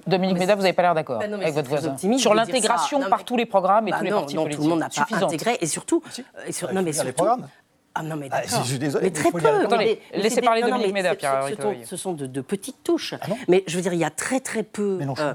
Dominique 0.05 0.37
Méda, 0.37 0.55
vous 0.55 0.61
n'avez 0.61 0.73
pas 0.73 0.83
l'air 0.83 0.93
d'accord 0.95 1.19
Bah 1.19 1.25
avec 1.25 1.53
votre 1.53 1.67
voisin. 1.69 1.91
optimiste 1.91 2.21
Sur 2.21 2.33
l'intégration 2.35 2.99
par 3.09 3.19
mais- 3.19 3.23
tous 3.25 3.37
les 3.37 3.45
programmes 3.47 3.87
et 3.87 3.91
Bah 3.91 3.97
tous 3.97 4.03
les 4.05 4.11
partis 4.11 4.35
non, 4.35 4.43
politiques. 4.43 4.57
tout 4.59 4.63
le 4.65 4.69
monde 4.69 4.79
n'a 4.79 4.89
pas 4.89 4.93
Suffisante. 4.93 5.23
intégré. 5.23 5.57
Et 5.61 5.65
surtout, 5.65 6.03
euh, 6.37 6.41
et 6.47 6.51
sur- 6.51 6.67
Bah, 6.67 6.73
non, 6.75 6.81
mais 6.83 6.91
les 6.91 7.11
programmes. 7.11 7.47
Ah 7.95 8.01
non, 8.03 8.15
mais 8.15 8.27
Ah, 8.31 8.41
d'accord. 8.41 8.59
je 8.63 8.67
suis 8.69 8.79
désolé, 8.79 9.05
mais 9.05 9.11
très 9.11 9.31
peu. 9.31 9.39
mais- 9.77 9.99
laissez 10.15 10.41
parler 10.41 10.61
non, 10.61 10.69
Dominique 10.69 10.93
Méda, 10.93 11.15
Pierre 11.15 11.47
ce- 11.49 11.55
sont- 11.61 11.75
ce 11.85 11.95
sont 11.97 12.13
de, 12.13 12.25
de 12.27 12.41
petites 12.41 12.83
touches. 12.83 13.13
mais 13.47 13.63
je 13.67 13.75
veux 13.75 13.81
dire, 13.81 13.93
il 13.93 13.99
y 13.99 14.03
a 14.03 14.09
très 14.09 14.39
très 14.39 14.63
peu. 14.63 14.99
euh, 15.01 15.33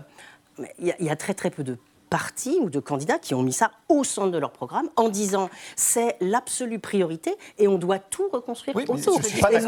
mais 0.58 0.74
il 0.80 0.86
y 0.86 0.90
a- 0.90 0.94
il 0.98 1.06
y, 1.06 1.10
a 1.10 1.16
très 1.16 1.34
très 1.34 1.50
peu 1.50 1.62
de 1.62 1.76
partis 2.08 2.58
ou 2.60 2.70
de 2.70 2.80
candidats 2.80 3.18
qui 3.18 3.34
ont 3.34 3.42
mis 3.42 3.52
ça 3.52 3.70
au 3.88 4.04
centre 4.04 4.30
de 4.30 4.38
leur 4.38 4.50
programme 4.52 4.88
en 4.96 5.08
disant 5.08 5.48
c'est 5.76 6.16
l'absolue 6.20 6.78
priorité 6.78 7.36
et 7.58 7.68
on 7.68 7.78
doit 7.78 7.98
tout 7.98 8.28
reconstruire 8.32 8.76
Oui, 8.76 8.84
mais 8.88 8.94
autour. 8.94 9.20
je 9.22 9.28
suis 9.28 9.40
pas 9.40 9.50
Et 9.52 9.60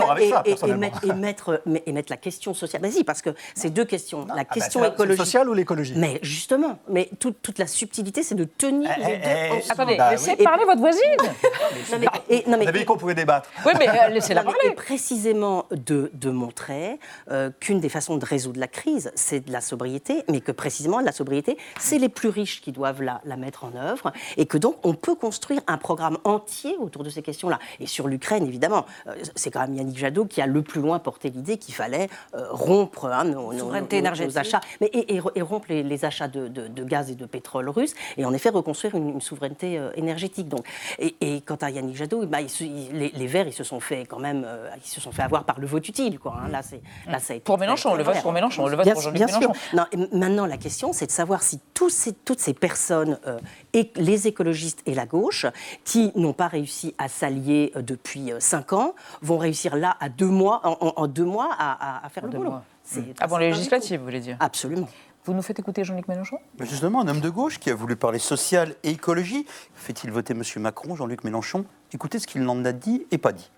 mettre- 0.74 1.04
et 1.04 1.12
mettre, 1.12 1.62
mais- 1.66 1.82
et 1.86 1.92
mettre 1.92 2.10
la 2.10 2.16
question 2.16 2.54
sociale. 2.54 2.82
Vas-y, 2.82 3.04
parce 3.04 3.22
que 3.22 3.30
c'est 3.54 3.70
deux 3.70 3.84
questions. 3.84 4.24
La 4.26 4.34
Ah 4.34 4.36
bah, 4.38 4.44
question 4.44 4.84
écologique. 4.84 5.18
sociale 5.24 5.48
ou 5.48 5.54
l'écologie? 5.54 5.94
Mais 5.96 6.18
justement, 6.22 6.78
mais 6.88 7.08
toute, 7.18 7.42
toute 7.42 7.58
la 7.58 7.66
subtilité, 7.66 8.22
c'est 8.22 8.34
de 8.34 8.44
tenir 8.44 8.90
Eh, 8.96 9.00
les 9.00 9.16
deux 9.16 9.22
eh, 9.24 9.50
ensemble. 9.58 9.72
Attendez, 9.72 9.96
Bah 9.96 10.10
laissez 10.12 10.34
oui. 10.38 10.44
parler 10.44 10.64
votre 10.64 10.80
voisine. 10.80 11.02
Non, 11.92 11.98
mais- 11.98 12.06
et- 12.28 12.44
non, 12.48 12.56
mais- 12.56 12.64
Vous 12.64 12.68
avez 12.68 12.78
dit 12.80 12.84
qu'on 12.84 12.96
pouvait 12.96 13.14
débattre. 13.14 13.48
Oui, 13.66 13.72
mais 13.78 13.88
euh, 13.88 14.08
laissez-la 14.08 14.42
parler. 14.44 14.58
Et 14.64 14.70
précisément 14.72 15.66
de, 15.70 16.10
de 16.14 16.30
montrer 16.30 16.98
euh, 17.30 17.50
qu'une 17.60 17.80
des 17.80 17.88
façons 17.88 18.16
de 18.16 18.24
résoudre 18.24 18.60
la 18.60 18.68
crise, 18.68 19.10
c'est 19.14 19.40
de 19.40 19.52
la 19.52 19.60
sobriété, 19.60 20.24
mais 20.28 20.40
que 20.40 20.52
précisément 20.52 21.00
la 21.00 21.12
sobriété, 21.12 21.56
c'est 21.78 21.98
les 21.98 22.08
plus 22.08 22.28
riches 22.30 22.60
qui 22.60 22.72
doivent 22.72 23.02
la, 23.02 23.20
la 23.24 23.36
mettre 23.36 23.64
en 23.64 23.74
œuvre, 23.76 24.12
et 24.36 24.46
que 24.46 24.56
donc 24.58 24.76
on 24.84 24.94
peut 24.94 25.14
construire 25.14 25.60
un 25.66 25.76
programme 25.78 26.18
entier 26.24 26.76
autour 26.78 27.04
de 27.04 27.10
ces 27.10 27.22
questions-là. 27.22 27.58
Et 27.80 27.86
sur 27.86 28.08
l'Ukraine, 28.08 28.46
évidemment, 28.46 28.86
euh, 29.06 29.14
c'est 29.34 29.50
quand 29.50 29.60
même 29.60 29.74
Yannick 29.74 29.98
Jadot 29.98 30.24
qui 30.24 30.40
a 30.40 30.46
le 30.46 30.62
plus 30.62 30.80
loin 30.80 30.98
porté 30.98 31.30
l'idée 31.30 31.58
qu'il 31.58 31.74
fallait 31.74 32.08
euh, 32.34 32.46
rompre 32.50 33.06
hein, 33.06 33.24
nos, 33.24 33.52
nos- 33.52 33.58
Souveraineté 33.58 34.00
nos- 34.02 34.38
achats, 34.38 34.60
mais, 34.80 34.86
et, 34.88 35.16
et- 35.16 35.20
et 35.34 35.42
rompre 35.42 35.66
les, 35.68 35.82
les 35.82 36.04
achats 36.04 36.28
de, 36.28 36.48
de- 36.48 36.68
de 36.68 36.84
gaz 36.84 37.10
et 37.10 37.14
de 37.14 37.26
pétrole 37.26 37.68
russe, 37.68 37.94
et 38.16 38.24
en 38.24 38.32
effet 38.32 38.48
reconstruire 38.50 38.94
une, 38.94 39.10
une 39.10 39.20
souveraineté 39.20 39.78
euh, 39.78 39.90
énergétique. 39.96 40.48
Donc, 40.48 40.66
et, 40.98 41.16
et 41.20 41.40
quant 41.40 41.56
à 41.56 41.70
Yannick 41.70 41.96
Jadot, 41.96 42.26
bah, 42.26 42.38
il 42.40 42.92
les, 42.92 43.10
les 43.10 43.26
Verts, 43.26 43.46
ils 43.48 43.52
se 43.52 43.64
sont 43.64 43.80
fait 43.80 44.04
quand 44.06 44.18
même, 44.18 44.46
ils 44.84 44.88
se 44.88 45.00
sont 45.00 45.12
fait 45.12 45.22
avoir 45.22 45.44
par 45.44 45.58
le 45.60 45.66
vote 45.66 45.88
utile, 45.88 46.18
quoi. 46.18 46.36
hein. 46.44 46.48
Là, 46.48 46.62
c'est, 46.62 46.80
là, 47.06 47.18
ça 47.18 47.32
a 47.32 47.36
été 47.36 47.44
Pour 47.44 47.58
Mélenchon, 47.58 47.90
très 47.90 47.98
le 47.98 48.04
vote 48.04 48.20
pour 48.22 48.32
Mélenchon, 48.32 48.66
le 48.66 48.76
vote 48.76 48.92
pour 48.92 49.02
Jean-Luc. 49.02 49.20
Mélenchon. 49.26 49.52
Non, 49.74 49.84
maintenant, 50.12 50.46
la 50.46 50.56
question, 50.56 50.92
c'est 50.92 51.06
de 51.06 51.10
savoir 51.10 51.42
si 51.42 51.58
tous 51.74 51.90
ces- 51.90 52.12
toutes 52.24 52.40
ces 52.40 52.54
personnes, 52.54 53.18
euh, 53.26 53.38
et 53.72 53.90
les 53.96 54.26
écologistes 54.28 54.80
et 54.86 54.94
la 54.94 55.06
gauche, 55.06 55.46
qui 55.84 56.12
n'ont 56.16 56.32
pas 56.32 56.48
réussi 56.48 56.94
à 56.98 57.08
s'allier 57.08 57.72
euh, 57.76 57.82
depuis 57.82 58.32
euh, 58.32 58.40
cinq 58.40 58.72
ans, 58.72 58.94
vont 59.22 59.38
réussir 59.38 59.76
là, 59.76 59.96
à 60.00 60.08
deux 60.08 60.26
mois, 60.28 60.60
en, 60.64 61.06
deux 61.06 61.24
mois, 61.24 61.50
à, 61.58 61.98
à- 61.98 62.06
à 62.06 62.08
faire 62.08 62.24
le 62.24 62.30
Deux 62.30 62.38
boulot. 62.38 62.50
mois. 62.50 62.64
C'est- 62.82 63.14
Avant 63.20 63.38
les 63.38 63.50
législatives, 63.50 63.98
vous 64.00 64.06
voulez 64.06 64.20
dire 64.20 64.36
Absolument. 64.40 64.88
Vous 65.24 65.34
nous 65.34 65.42
faites 65.42 65.58
écouter 65.58 65.84
Jean-Luc 65.84 66.08
Mélenchon? 66.08 66.38
Mais 66.58 66.64
Justement, 66.66 67.02
un 67.02 67.08
homme 67.08 67.20
de 67.20 67.28
gauche 67.28 67.58
qui 67.58 67.70
a 67.70 67.74
voulu 67.74 67.94
parler 67.94 68.18
social 68.18 68.74
et 68.82 68.90
écologie, 68.90 69.46
fait-il 69.74 70.10
voter 70.10 70.32
M. 70.32 70.42
Macron, 70.56 70.96
Jean-Luc 70.96 71.24
Mélenchon? 71.24 71.66
Écoutez 71.92 72.18
ce 72.18 72.26
qu'il 72.26 72.48
en 72.48 72.64
a 72.64 72.72
dit 72.72 73.06
et 73.10 73.18
pas 73.18 73.32
dit. 73.32 73.50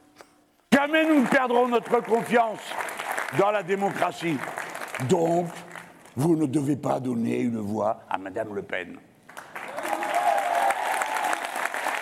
Jamais 0.73 1.07
nous 1.07 1.21
ne 1.23 1.27
perdrons 1.27 1.69
notre 1.69 2.01
confiance 2.03 2.59
dans 3.39 3.51
la 3.53 3.63
démocratie. 3.63 4.37
Donc, 5.09 5.47
vous 6.17 6.37
ne 6.37 6.47
devez 6.47 6.77
pas 6.77 7.01
donner 7.01 7.41
une 7.41 7.59
voix 7.59 8.01
à 8.09 8.19
Madame 8.19 8.55
Le 8.55 8.63
Pen. 8.63 8.97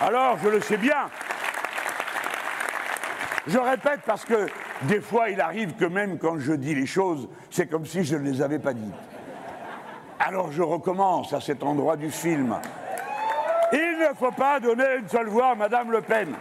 Alors, 0.01 0.37
je 0.43 0.49
le 0.49 0.61
sais 0.61 0.77
bien. 0.77 1.09
Je 3.47 3.57
répète 3.57 4.01
parce 4.05 4.25
que 4.25 4.47
des 4.83 5.01
fois, 5.01 5.29
il 5.29 5.39
arrive 5.39 5.73
que 5.73 5.85
même 5.85 6.17
quand 6.17 6.39
je 6.39 6.53
dis 6.53 6.73
les 6.73 6.85
choses, 6.85 7.29
c'est 7.49 7.67
comme 7.67 7.85
si 7.85 8.03
je 8.03 8.15
ne 8.15 8.23
les 8.23 8.41
avais 8.41 8.59
pas 8.59 8.73
dites. 8.73 8.93
Alors, 10.19 10.51
je 10.51 10.61
recommence 10.61 11.33
à 11.33 11.41
cet 11.41 11.63
endroit 11.63 11.97
du 11.97 12.11
film. 12.11 12.55
Il 13.73 13.97
ne 13.99 14.15
faut 14.15 14.31
pas 14.31 14.59
donner 14.59 14.97
une 14.99 15.07
seule 15.07 15.27
voix 15.27 15.51
à 15.51 15.55
Madame 15.55 15.91
Le 15.91 16.01
Pen. 16.01 16.35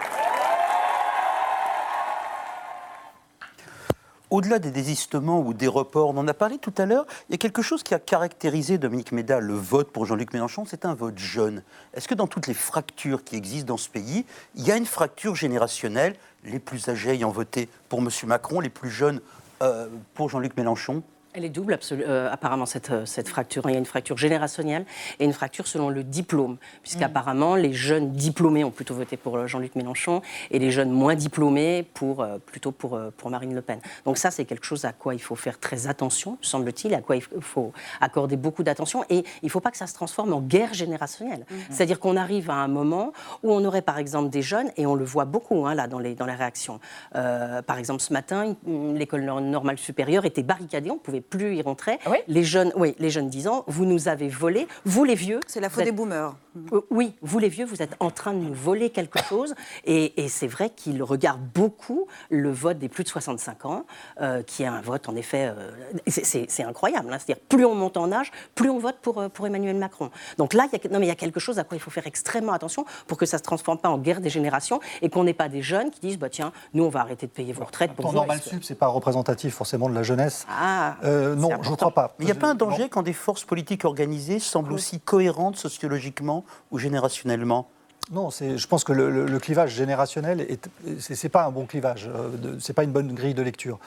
Au-delà 4.31 4.61
des 4.61 4.71
désistements 4.71 5.41
ou 5.41 5.53
des 5.55 5.67
reports, 5.67 6.11
on 6.11 6.17
en 6.17 6.29
a 6.29 6.35
parlé 6.35 6.59
tout 6.59 6.73
à 6.79 6.87
l'heure, 6.87 7.05
il 7.29 7.33
y 7.33 7.35
a 7.35 7.39
quelque 7.39 7.63
chose 7.63 7.83
qui 7.83 7.95
a 7.95 7.99
caractérisé 7.99 8.79
Dominique 8.79 9.11
Méda, 9.11 9.41
le 9.41 9.55
vote 9.55 9.91
pour 9.91 10.07
Jean-Luc 10.07 10.33
Mélenchon, 10.33 10.65
c'est 10.65 10.85
un 10.85 10.95
vote 10.95 11.19
jeune. 11.19 11.65
Est-ce 11.95 12.07
que 12.07 12.15
dans 12.15 12.29
toutes 12.29 12.47
les 12.47 12.55
fractures 12.55 13.25
qui 13.25 13.35
existent 13.35 13.67
dans 13.67 13.77
ce 13.77 13.89
pays, 13.89 14.25
il 14.55 14.65
y 14.65 14.71
a 14.71 14.77
une 14.77 14.87
fracture 14.87 15.35
générationnelle 15.35 16.15
Les 16.45 16.61
plus 16.61 16.89
âgés 16.89 17.11
ayant 17.11 17.33
voté 17.33 17.69
pour 17.89 17.99
M. 17.99 18.09
Macron, 18.27 18.61
les 18.61 18.71
plus 18.71 18.91
jeunes 18.91 19.21
euh, 19.63 19.89
pour 20.15 20.29
Jean-Luc 20.29 20.57
Mélenchon? 20.57 21.03
Elle 21.33 21.45
est 21.45 21.49
double, 21.49 21.79
euh, 21.93 22.29
apparemment, 22.33 22.67
cette, 22.67 22.91
euh, 22.91 23.07
cette 23.07 23.29
fracture. 23.29 23.63
Il 23.69 23.73
y 23.73 23.77
a 23.77 23.79
une 23.79 23.87
fracture 23.87 24.17
générationnelle 24.19 24.85
et 25.21 25.25
une 25.25 25.33
fracture 25.33 25.69
selon 25.69 25.89
le 25.89 26.03
diplôme. 26.03 26.57
Puisqu'apparemment, 26.83 27.55
les 27.55 27.73
jeunes 27.73 28.11
diplômés 28.11 28.65
ont 28.65 28.73
plutôt 28.73 28.95
voté 28.95 29.17
pour 29.17 29.37
euh, 29.37 29.47
Jean-Luc 29.47 29.77
Mélenchon 29.77 30.23
et 30.51 30.59
les 30.59 30.73
jeunes 30.73 30.91
moins 30.91 31.15
diplômés 31.15 31.87
pour, 31.95 32.23
euh, 32.23 32.39
plutôt 32.45 32.73
pour, 32.73 32.99
pour 33.17 33.31
Marine 33.31 33.55
Le 33.55 33.63
Pen. 33.63 33.79
Donc, 34.05 34.19
ça, 34.19 34.33
c'est 34.33 34.45
quelque 34.45 34.67
chose 34.67 34.85
à 34.85 34.93
quoi 34.93 35.15
il 35.15 35.21
faut 35.23 35.37
faire 35.37 35.61
très 35.61 35.87
attention, 35.87 36.37
semble-t-il, 36.41 36.95
à 36.95 37.01
quoi 37.01 37.15
il 37.17 37.23
faut 37.23 37.73
accorder 38.01 38.37
beaucoup 38.37 38.65
d'attention. 38.65 39.05
Et 39.09 39.19
il 39.43 39.45
ne 39.45 39.51
faut 39.51 39.61
pas 39.61 39.71
que 39.71 39.77
ça 39.77 39.87
se 39.87 39.95
transforme 39.95 40.33
en 40.33 40.41
guerre 40.41 40.75
générationnelle. 40.75 41.47
C'est-à-dire 41.71 42.01
qu'on 42.01 42.17
arrive 42.17 42.51
à 42.51 42.55
un 42.55 42.69
moment 42.69 43.13
où 43.45 43.53
on 43.53 43.65
aurait, 43.65 43.83
par 43.83 43.99
exemple, 43.99 44.31
des 44.31 44.43
jeunes, 44.43 44.71
et 44.77 44.85
on 44.85 44.97
le 44.97 45.05
voit 45.05 45.27
beaucoup, 45.27 45.65
hein, 45.67 45.75
là, 45.77 45.87
dans 45.87 46.01
les, 46.01 46.17
dans 46.17 46.27
les 46.27 46.35
réactions. 46.35 46.81
Euh, 47.15 47.63
par 47.63 47.79
exemple, 47.79 48.01
ce 48.03 48.13
matin, 48.13 48.57
une- 48.67 48.97
l'école 48.99 49.23
nor- 49.23 49.41
normale 49.41 49.79
supérieure 49.79 50.25
était 50.25 50.43
barricadée, 50.43 50.91
on 50.91 50.95
ne 50.95 51.20
plus 51.21 51.57
y 51.57 51.63
rentrer. 51.63 51.99
les 52.29 52.45
jeunes, 52.45 52.73
oui, 52.77 52.95
les 52.99 53.11
jeunes 53.11 53.29
disant, 53.29 53.65
vous 53.67 53.85
nous 53.87 54.09
avez 54.09 54.29
volé, 54.29 54.67
vous 54.85 55.05
les 55.05 55.15
vieux. 55.15 55.41
C'est 55.47 55.61
la 55.61 55.69
faute 55.71 55.85
des 55.85 55.93
boomers. 55.93 56.35
euh, 56.73 56.81
Oui, 56.91 57.15
vous 57.23 57.39
les 57.39 57.49
vieux, 57.49 57.65
vous 57.65 57.83
êtes 57.83 57.97
en 58.01 58.11
train 58.11 58.33
de 58.33 58.39
nous 58.39 58.55
voler 58.55 58.91
quelque 58.91 59.23
chose. 59.23 59.55
Et, 59.85 60.23
et 60.23 60.29
c'est 60.29 60.47
vrai 60.47 60.71
qu'il 60.71 61.03
regarde 61.03 61.41
beaucoup 61.55 62.07
le 62.31 62.51
vote 62.51 62.79
des 62.79 62.89
plus 62.89 63.05
de 63.05 63.09
65 63.09 63.65
ans, 63.67 63.85
euh, 64.21 64.43
qui 64.43 64.63
est 64.63 64.67
un 64.67 64.81
vote, 64.81 65.09
en 65.09 65.17
effet, 65.17 65.53
euh, 65.57 65.71
c'est- 66.07 66.63
incroyable. 66.65 67.13
hein. 67.13 67.19
C'est-à-dire, 67.19 67.43
plus 67.49 67.65
on 67.65 67.75
monte 67.75 67.97
en 67.97 68.13
âge, 68.13 68.31
plus 68.55 68.69
on 68.71 68.79
vote 68.79 68.97
pour, 69.03 69.19
euh, 69.19 69.29
pour 69.29 69.47
Emmanuel 69.47 69.77
Macron. 69.77 70.11
Donc 70.39 70.53
là, 70.55 70.67
il 70.73 70.79
y 70.79 70.87
a, 70.87 70.91
non, 70.93 70.99
mais 70.99 71.07
il 71.07 71.09
y 71.09 71.13
a 71.13 71.17
quelque 71.17 71.41
chose 71.41 71.59
à 71.59 71.65
quoi 71.65 71.77
il 71.77 71.81
faut 71.81 71.91
faire 71.91 72.07
extrêmement 72.07 72.53
attention 72.53 72.85
pour 73.07 73.17
que 73.19 73.27
ça 73.27 73.37
ne 73.37 73.39
se 73.39 73.45
transforme 73.45 73.79
pas 73.79 73.89
en 73.89 73.99
guerre 73.99 74.21
des 74.21 74.31
générations 74.31 74.81
et 75.03 75.09
qu'on 75.09 75.25
n'ait 75.25 75.35
pas 75.35 75.49
des 75.49 75.63
jeunes 75.63 75.91
qui 75.91 76.01
disent, 76.01 76.19
bah, 76.19 76.29
tiens, 76.29 76.53
nous, 76.75 76.85
on 76.85 76.89
va 76.89 77.01
arrêter 77.01 77.27
de 77.27 77.33
payer 77.33 77.53
vos 77.53 77.65
retraites 77.65 77.93
pour 77.93 78.13
normal 78.13 78.41
sup, 78.43 78.63
c'est 78.65 78.75
pas 78.75 78.87
représentatif 78.89 79.55
forcément 79.55 79.89
de 79.89 79.95
la 79.95 80.03
jeunesse. 80.03 80.47
Ah, 80.51 80.97
Euh, 81.11 81.35
non, 81.35 81.51
je 81.63 81.71
ne 81.71 81.77
crois 81.77 81.91
pas. 81.91 82.15
Mais 82.19 82.25
il 82.25 82.27
n'y 82.27 82.33
a 82.33 82.35
pas 82.37 82.49
un 82.51 82.55
danger 82.55 82.89
quand 82.89 83.03
des 83.03 83.13
forces 83.13 83.45
politiques 83.45 83.85
organisées 83.85 84.39
semblent 84.39 84.73
aussi 84.73 85.01
cohérentes 85.01 85.57
sociologiquement 85.57 86.45
ou 86.71 86.79
générationnellement? 86.79 87.69
Non, 88.13 88.31
je 88.31 88.67
pense 88.67 88.83
que 88.85 88.93
le, 88.93 89.11
le- 89.11 89.27
le 89.27 89.39
clivage 89.39 89.73
générationnel, 89.73 90.41
est- 90.41 90.69
c'est 90.99 91.15
c'est 91.15 91.29
pas 91.29 91.45
un 91.45 91.51
bon 91.51 91.67
clivage, 91.67 92.09
euh, 92.13 92.29
de- 92.37 92.59
c'est 92.59 92.73
pas 92.73 92.83
une 92.85 92.91
bonne 92.93 93.13
grille 93.15 93.35
de 93.35 93.43
lecture. 93.43 93.79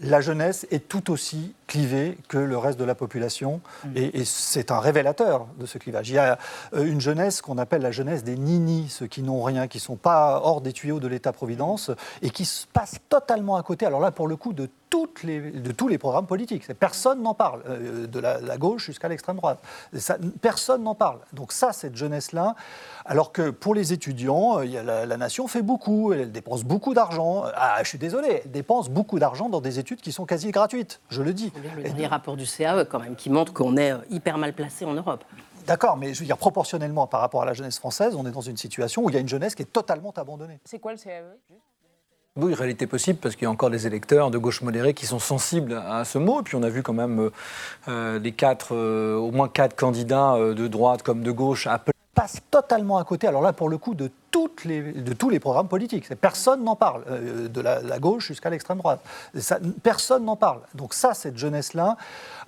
La 0.00 0.20
jeunesse 0.20 0.66
est 0.70 0.88
tout 0.88 1.10
aussi 1.10 1.54
clivée 1.66 2.18
que 2.28 2.38
le 2.38 2.56
reste 2.56 2.78
de 2.78 2.84
la 2.84 2.94
population, 2.94 3.60
et, 3.94 4.20
et 4.20 4.24
c'est 4.24 4.70
un 4.70 4.78
révélateur 4.78 5.46
de 5.58 5.66
ce 5.66 5.76
clivage. 5.76 6.08
Il 6.08 6.14
y 6.14 6.18
a 6.18 6.38
euh, 6.74 6.84
une 6.84 7.00
jeunesse 7.00 7.42
qu'on 7.42 7.58
appelle 7.58 7.82
la 7.82 7.90
jeunesse 7.90 8.24
des 8.24 8.36
ninis, 8.36 8.88
ceux 8.90 9.06
qui 9.06 9.22
n'ont 9.22 9.42
rien, 9.42 9.66
qui 9.66 9.80
sont 9.80 9.96
pas 9.96 10.40
hors 10.42 10.60
des 10.60 10.72
tuyaux 10.72 11.00
de 11.00 11.08
l'État-providence, 11.08 11.90
et 12.22 12.30
qui 12.30 12.44
se 12.44 12.66
passent 12.66 13.00
totalement 13.08 13.56
à 13.56 13.62
côté. 13.62 13.86
Alors 13.86 14.00
là, 14.00 14.10
pour 14.10 14.28
le 14.28 14.36
coup, 14.36 14.52
de 14.52 14.70
toutes 14.88 15.22
les, 15.22 15.50
de 15.50 15.70
tous 15.70 15.88
les 15.88 15.98
programmes 15.98 16.26
politiques. 16.26 16.72
Personne 16.72 17.22
n'en 17.22 17.34
parle, 17.34 17.62
euh, 17.68 18.06
de 18.06 18.18
la, 18.20 18.40
la 18.40 18.56
gauche 18.56 18.86
jusqu'à 18.86 19.08
l'extrême 19.08 19.36
droite. 19.36 19.58
Ça- 19.94 20.16
personne 20.40 20.82
n'en 20.82 20.94
parle. 20.94 21.18
Donc 21.34 21.52
ça, 21.52 21.74
cette 21.74 21.94
jeunesse-là, 21.94 22.54
alors 23.04 23.32
que 23.32 23.50
pour 23.50 23.74
les 23.74 23.92
étudiants, 23.92 24.60
euh, 24.60 24.64
il 24.64 24.70
y 24.70 24.78
a 24.78 24.82
la, 24.82 25.04
la 25.04 25.16
nation 25.18 25.46
fait 25.46 25.60
beaucoup, 25.60 26.14
elle 26.14 26.32
dépense 26.32 26.64
beaucoup 26.64 26.94
d'argent. 26.94 27.44
Ah, 27.54 27.80
je 27.82 27.88
suis 27.88 27.98
désolé, 27.98 28.40
elle 28.44 28.50
dépense 28.50 28.88
beaucoup 28.88 29.18
d'argent 29.18 29.50
dans 29.50 29.60
des 29.60 29.78
études 29.78 29.87
qui 29.96 30.12
sont 30.12 30.26
quasi 30.26 30.50
gratuites, 30.50 31.00
je 31.08 31.22
le 31.22 31.32
dis. 31.32 31.52
Le 31.76 31.82
dernier 31.82 32.06
rapport 32.06 32.36
du 32.36 32.46
CAE, 32.46 32.84
quand 32.84 32.98
même, 33.00 33.16
qui 33.16 33.30
montre 33.30 33.52
qu'on 33.52 33.76
est 33.76 33.92
euh, 33.92 33.98
hyper 34.10 34.38
mal 34.38 34.52
placé 34.52 34.84
en 34.84 34.94
Europe. 34.94 35.24
D'accord, 35.66 35.96
mais 35.96 36.14
je 36.14 36.20
veux 36.20 36.26
dire, 36.26 36.38
proportionnellement 36.38 37.06
par 37.06 37.20
rapport 37.20 37.42
à 37.42 37.44
la 37.44 37.52
jeunesse 37.52 37.78
française, 37.78 38.14
on 38.14 38.26
est 38.26 38.30
dans 38.30 38.40
une 38.40 38.56
situation 38.56 39.02
où 39.04 39.10
il 39.10 39.14
y 39.14 39.18
a 39.18 39.20
une 39.20 39.28
jeunesse 39.28 39.54
qui 39.54 39.62
est 39.62 39.72
totalement 39.72 40.12
abandonnée. 40.16 40.58
C'est 40.64 40.78
quoi 40.78 40.92
le 40.92 40.98
CAE 40.98 41.24
Oui, 42.36 42.54
réalité 42.54 42.86
possible, 42.86 43.18
parce 43.18 43.34
qu'il 43.34 43.44
y 43.44 43.46
a 43.46 43.50
encore 43.50 43.68
des 43.68 43.86
électeurs 43.86 44.30
de 44.30 44.38
gauche 44.38 44.62
modérée 44.62 44.94
qui 44.94 45.04
sont 45.04 45.18
sensibles 45.18 45.74
à 45.74 46.06
ce 46.06 46.16
mot. 46.16 46.40
Et 46.40 46.42
puis 46.42 46.56
on 46.56 46.62
a 46.62 46.70
vu 46.70 46.82
quand 46.82 46.94
même 46.94 47.20
euh, 47.20 47.30
euh, 47.88 48.18
les 48.18 48.32
quatre, 48.32 48.74
euh, 48.74 49.16
au 49.16 49.30
moins 49.30 49.48
quatre 49.48 49.76
candidats 49.76 50.34
euh, 50.36 50.54
de 50.54 50.68
droite 50.68 51.02
comme 51.02 51.22
de 51.22 51.30
gauche 51.32 51.66
appeler 51.66 51.92
passe 52.18 52.40
totalement 52.50 52.98
à 52.98 53.04
côté, 53.04 53.28
alors 53.28 53.42
là 53.42 53.52
pour 53.52 53.68
le 53.68 53.78
coup, 53.78 53.94
de, 53.94 54.10
toutes 54.32 54.64
les, 54.64 54.92
de 54.92 55.12
tous 55.12 55.30
les 55.30 55.38
programmes 55.38 55.68
politiques. 55.68 56.12
Personne 56.16 56.64
n'en 56.64 56.74
parle, 56.74 57.04
euh, 57.08 57.48
de 57.48 57.60
la, 57.60 57.98
gauche 58.00 58.26
jusqu'à 58.26 58.50
l'extrême 58.50 58.78
droite. 58.78 59.00
Personne 59.84 60.24
n'en 60.24 60.34
parle. 60.34 60.60
Donc 60.74 60.94
ça, 60.94 61.14
cette 61.14 61.38
jeunesse-là, 61.38 61.96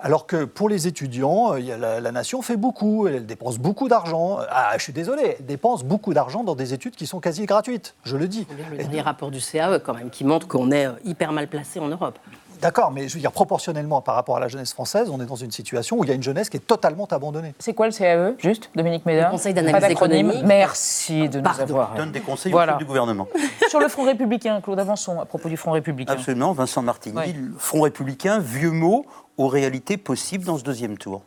alors 0.01 0.27
que 0.27 0.43
pour 0.43 0.67
les 0.67 0.87
étudiants, 0.87 1.53
euh, 1.53 1.99
la, 2.01 2.11
nation 2.11 2.41
fait 2.41 2.57
beaucoup, 2.57 3.07
elle 3.07 3.25
dépense 3.25 3.59
beaucoup 3.59 3.87
d'argent. 3.87 4.39
Ah, 4.49 4.73
je 4.77 4.83
suis 4.83 4.93
désolé, 4.93 5.37
elle 5.39 5.45
dépense 5.45 5.85
beaucoup 5.85 6.13
d'argent 6.13 6.43
dans 6.43 6.55
des 6.55 6.73
études 6.73 6.95
qui 6.95 7.07
sont 7.07 7.21
quasi 7.21 7.45
gratuites, 7.45 7.95
je 8.03 8.17
le 8.17 8.27
dis. 8.27 8.45
Le 8.71 8.77
dernier 8.77 9.01
rapport 9.01 9.31
du 9.31 9.39
CAE, 9.39 9.79
quand 9.79 9.93
même, 9.93 10.09
qui 10.09 10.25
montre 10.25 10.49
qu'on 10.49 10.71
est 10.71 10.87
euh, 10.87 10.93
hyper 11.05 11.31
mal 11.31 11.47
placé 11.47 11.79
en 11.79 11.87
Europe. 11.87 12.19
D'accord, 12.61 12.91
mais 12.91 13.07
je 13.07 13.15
veux 13.15 13.19
dire, 13.19 13.31
proportionnellement 13.31 14.01
par 14.01 14.15
rapport 14.15 14.37
à 14.37 14.39
la 14.39 14.47
jeunesse 14.47 14.71
française, 14.73 15.09
on 15.09 15.19
est 15.19 15.25
dans 15.25 15.35
une 15.35 15.51
situation 15.51 15.97
où 15.97 16.03
il 16.03 16.09
y 16.09 16.11
a 16.11 16.15
une 16.15 16.21
jeunesse 16.23 16.49
qui 16.49 16.57
est 16.57 16.65
totalement 16.67 17.05
abandonnée. 17.07 17.53
C'est 17.59 17.73
quoi 17.73 17.87
le 17.87 17.91
CAE, 17.93 18.35
juste, 18.37 18.69
Dominique 18.75 19.05
Méda 19.05 19.25
Le 19.25 19.31
Conseil 19.31 19.53
d'analyse 19.53 19.89
économique. 19.89 20.43
Merci 20.45 21.27
de 21.27 21.37
nous 21.39 21.43
Pardon. 21.43 21.63
avoir. 21.63 21.95
donne 21.95 22.11
des 22.11 22.19
conseils 22.21 22.51
Voilà. 22.51 22.73
au 22.73 22.75
chef 22.75 22.79
du 22.79 22.85
gouvernement. 22.85 23.27
Sur 23.69 23.79
le 23.79 23.87
Front 23.87 24.03
républicain, 24.03 24.61
Claude, 24.61 24.79
avançons 24.79 25.19
à 25.19 25.25
propos 25.25 25.49
du 25.49 25.57
Front 25.57 25.71
républicain. 25.71 26.13
Absolument, 26.13 26.53
Vincent 26.53 26.81
Martini, 26.83 27.17
Ouais. 27.17 27.33
Front 27.57 27.81
républicain, 27.81 28.39
vieux 28.39 28.71
mot 28.71 29.05
aux 29.37 29.47
réalités 29.47 29.97
possibles 29.97 30.45
dans 30.45 30.57
ce 30.57 30.63
deuxième 30.63 30.97
tour. 30.97 31.23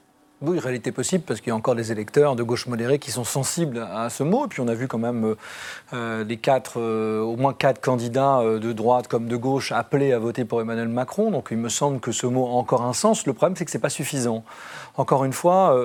Oui, 0.47 0.59
réalité 0.59 0.93
possible, 0.93 1.25
parce 1.27 1.41
qu'il 1.41 1.49
y 1.49 1.53
a 1.53 1.57
encore 1.57 1.75
des 1.75 1.91
électeurs 1.91 2.37
de 2.37 2.43
gauche 2.43 2.67
modérée 2.67 2.99
qui 2.99 3.11
sont 3.11 3.25
sensibles 3.25 3.79
à 3.79 4.11
ce 4.11 4.23
mot. 4.23 4.45
Et 4.45 4.49
puis 4.49 4.61
on 4.61 4.69
a 4.69 4.75
vu 4.75 4.89
quand 4.89 4.99
même 4.99 5.25
euh, 5.25 5.35
euh, 5.95 6.25
les 6.25 6.37
quatre, 6.37 6.75
euh, 6.79 7.21
au 7.21 7.37
moins 7.37 7.55
quatre 7.55 7.81
candidats 7.81 8.43
de 8.45 8.73
droite 8.73 9.09
comme 9.09 9.27
de 9.27 9.37
gauche 9.37 9.73
appelés 9.73 10.13
à 10.13 10.19
voter 10.19 10.45
pour 10.45 10.61
Emmanuel 10.61 10.89
Macron. 10.89 11.31
Donc 11.31 11.49
il 11.51 11.57
me 11.57 11.71
semble 11.71 11.99
que 11.99 12.13
ce 12.13 12.27
mot 12.27 12.47
a 12.47 12.51
encore 12.51 12.83
un 12.83 12.93
sens. 12.93 13.27
Le 13.27 13.33
problème, 13.33 13.57
c'est 13.57 13.65
que 13.65 13.71
ce 13.71 13.79
n'est 13.79 13.83
pas 13.83 13.89
suffisant. 13.89 14.45
Encore 14.97 15.25
une 15.25 15.33
fois, 15.33 15.77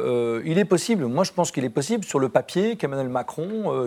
il 0.44 0.58
est 0.58 0.66
possible, 0.66 1.06
moi 1.06 1.24
je 1.24 1.32
pense 1.32 1.52
qu'il 1.52 1.64
est 1.64 1.70
possible 1.70 2.04
sur 2.04 2.20
le 2.20 2.30
papier 2.30 2.76
qu'Emmanuel 2.76 3.10
Macron 3.10 3.86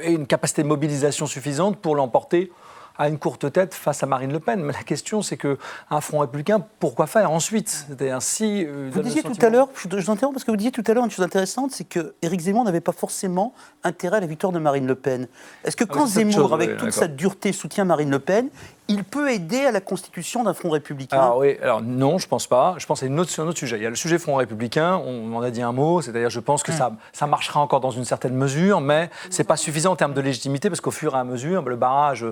ait 0.00 0.12
une 0.12 0.26
capacité 0.26 0.62
de 0.62 0.68
mobilisation 0.68 1.26
suffisante 1.26 1.76
pour 1.78 1.96
l'emporter 1.96 2.50
a 2.98 3.08
une 3.08 3.18
courte 3.18 3.50
tête 3.52 3.74
face 3.74 4.02
à 4.02 4.06
Marine 4.06 4.32
Le 4.32 4.40
Pen. 4.40 4.60
Mais 4.62 4.72
la 4.72 4.82
question, 4.82 5.22
c'est 5.22 5.36
que 5.36 5.58
un 5.90 6.00
Front 6.00 6.20
républicain, 6.20 6.64
pourquoi 6.80 7.06
faire 7.06 7.30
ensuite? 7.30 7.86
Ainsi. 8.00 8.64
euh, 8.66 8.90
Vous 8.92 9.02
disiez 9.02 9.22
tout 9.22 9.32
à 9.40 9.48
l'heure, 9.50 9.68
je 9.74 9.88
vous 9.88 10.10
interromps 10.10 10.34
parce 10.34 10.44
que 10.44 10.50
vous 10.50 10.56
disiez 10.56 10.72
tout 10.72 10.84
à 10.86 10.94
l'heure 10.94 11.04
une 11.04 11.10
chose 11.10 11.24
intéressante, 11.24 11.72
c'est 11.72 11.84
que 11.84 12.14
Éric 12.22 12.40
Zemmour 12.40 12.64
n'avait 12.64 12.80
pas 12.80 12.92
forcément 12.92 13.52
intérêt 13.84 14.18
à 14.18 14.20
la 14.20 14.26
victoire 14.26 14.52
de 14.52 14.58
Marine 14.58 14.86
Le 14.86 14.94
Pen. 14.94 15.28
Est-ce 15.64 15.76
que 15.76 15.84
Ah, 15.84 15.92
quand 15.92 16.06
Zemmour, 16.06 16.32
chose, 16.34 16.52
avec 16.52 16.70
oui, 16.70 16.76
toute 16.76 16.92
sa 16.92 17.08
dureté, 17.08 17.52
soutient 17.52 17.84
Marine 17.84 18.10
Le 18.10 18.18
Pen, 18.18 18.48
il 18.88 19.04
peut 19.04 19.30
aider 19.30 19.64
à 19.64 19.72
la 19.72 19.80
constitution 19.80 20.44
d'un 20.44 20.54
front 20.54 20.70
républicain 20.70 21.18
Alors 21.18 21.38
oui, 21.38 21.56
alors 21.60 21.82
non, 21.82 22.18
je 22.18 22.28
pense 22.28 22.46
pas. 22.46 22.74
Je 22.78 22.86
pense 22.86 23.02
à 23.02 23.06
une 23.06 23.18
autre, 23.18 23.30
sur 23.30 23.42
un 23.42 23.48
autre 23.48 23.58
sujet. 23.58 23.76
Il 23.76 23.82
y 23.82 23.86
a 23.86 23.90
le 23.90 23.96
sujet 23.96 24.18
Front 24.18 24.36
républicain, 24.36 25.00
on 25.04 25.34
en 25.34 25.42
a 25.42 25.50
dit 25.50 25.62
un 25.62 25.72
mot, 25.72 26.00
c'est-à-dire 26.00 26.30
je 26.30 26.40
pense 26.40 26.62
que 26.62 26.72
ça, 26.72 26.92
ça 27.12 27.26
marchera 27.26 27.60
encore 27.60 27.80
dans 27.80 27.90
une 27.90 28.04
certaine 28.04 28.34
mesure, 28.34 28.80
mais 28.80 29.10
c'est 29.30 29.44
pas 29.44 29.56
suffisant 29.56 29.92
en 29.92 29.96
termes 29.96 30.14
de 30.14 30.20
légitimité 30.20 30.68
parce 30.70 30.80
qu'au 30.80 30.90
fur 30.90 31.14
et 31.14 31.18
à 31.18 31.24
mesure, 31.24 31.62
le 31.62 31.76
barrage 31.76 32.24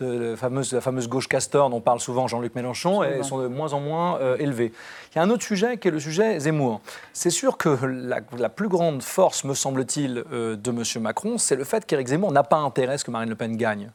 de 0.00 0.30
la 0.30 0.36
fameuse, 0.36 0.72
la 0.72 0.80
fameuse 0.80 1.08
gauche 1.08 1.28
Castor 1.28 1.70
dont 1.70 1.80
parle 1.80 2.00
souvent 2.00 2.26
Jean-Luc 2.26 2.54
Mélenchon 2.54 3.02
est, 3.02 3.22
sont 3.22 3.38
de 3.38 3.46
moins 3.46 3.72
en 3.72 3.80
moins 3.80 4.18
euh, 4.20 4.36
élevés. 4.38 4.72
Il 5.14 5.18
y 5.18 5.20
a 5.20 5.22
un 5.22 5.30
autre 5.30 5.44
sujet 5.44 5.76
qui 5.76 5.88
est 5.88 5.90
le 5.90 6.00
sujet 6.00 6.40
Zemmour. 6.40 6.80
C'est 7.12 7.30
sûr 7.30 7.56
que 7.56 7.68
la, 7.84 8.20
la 8.36 8.48
plus 8.48 8.68
grande 8.68 9.02
force, 9.02 9.44
me 9.44 9.54
semble-t-il, 9.54 10.24
euh, 10.32 10.56
de 10.56 10.70
M. 10.70 11.02
Macron, 11.02 11.38
c'est 11.38 11.56
le 11.56 11.64
fait 11.64 11.84
qu'Éric 11.86 12.08
Zemmour 12.08 12.32
n'a 12.32 12.42
pas 12.42 12.56
intérêt 12.56 12.94
à 12.94 12.98
ce 12.98 13.04
que 13.04 13.10
Marine 13.10 13.28
Le 13.28 13.34
Pen 13.34 13.56
gagne. 13.56 13.90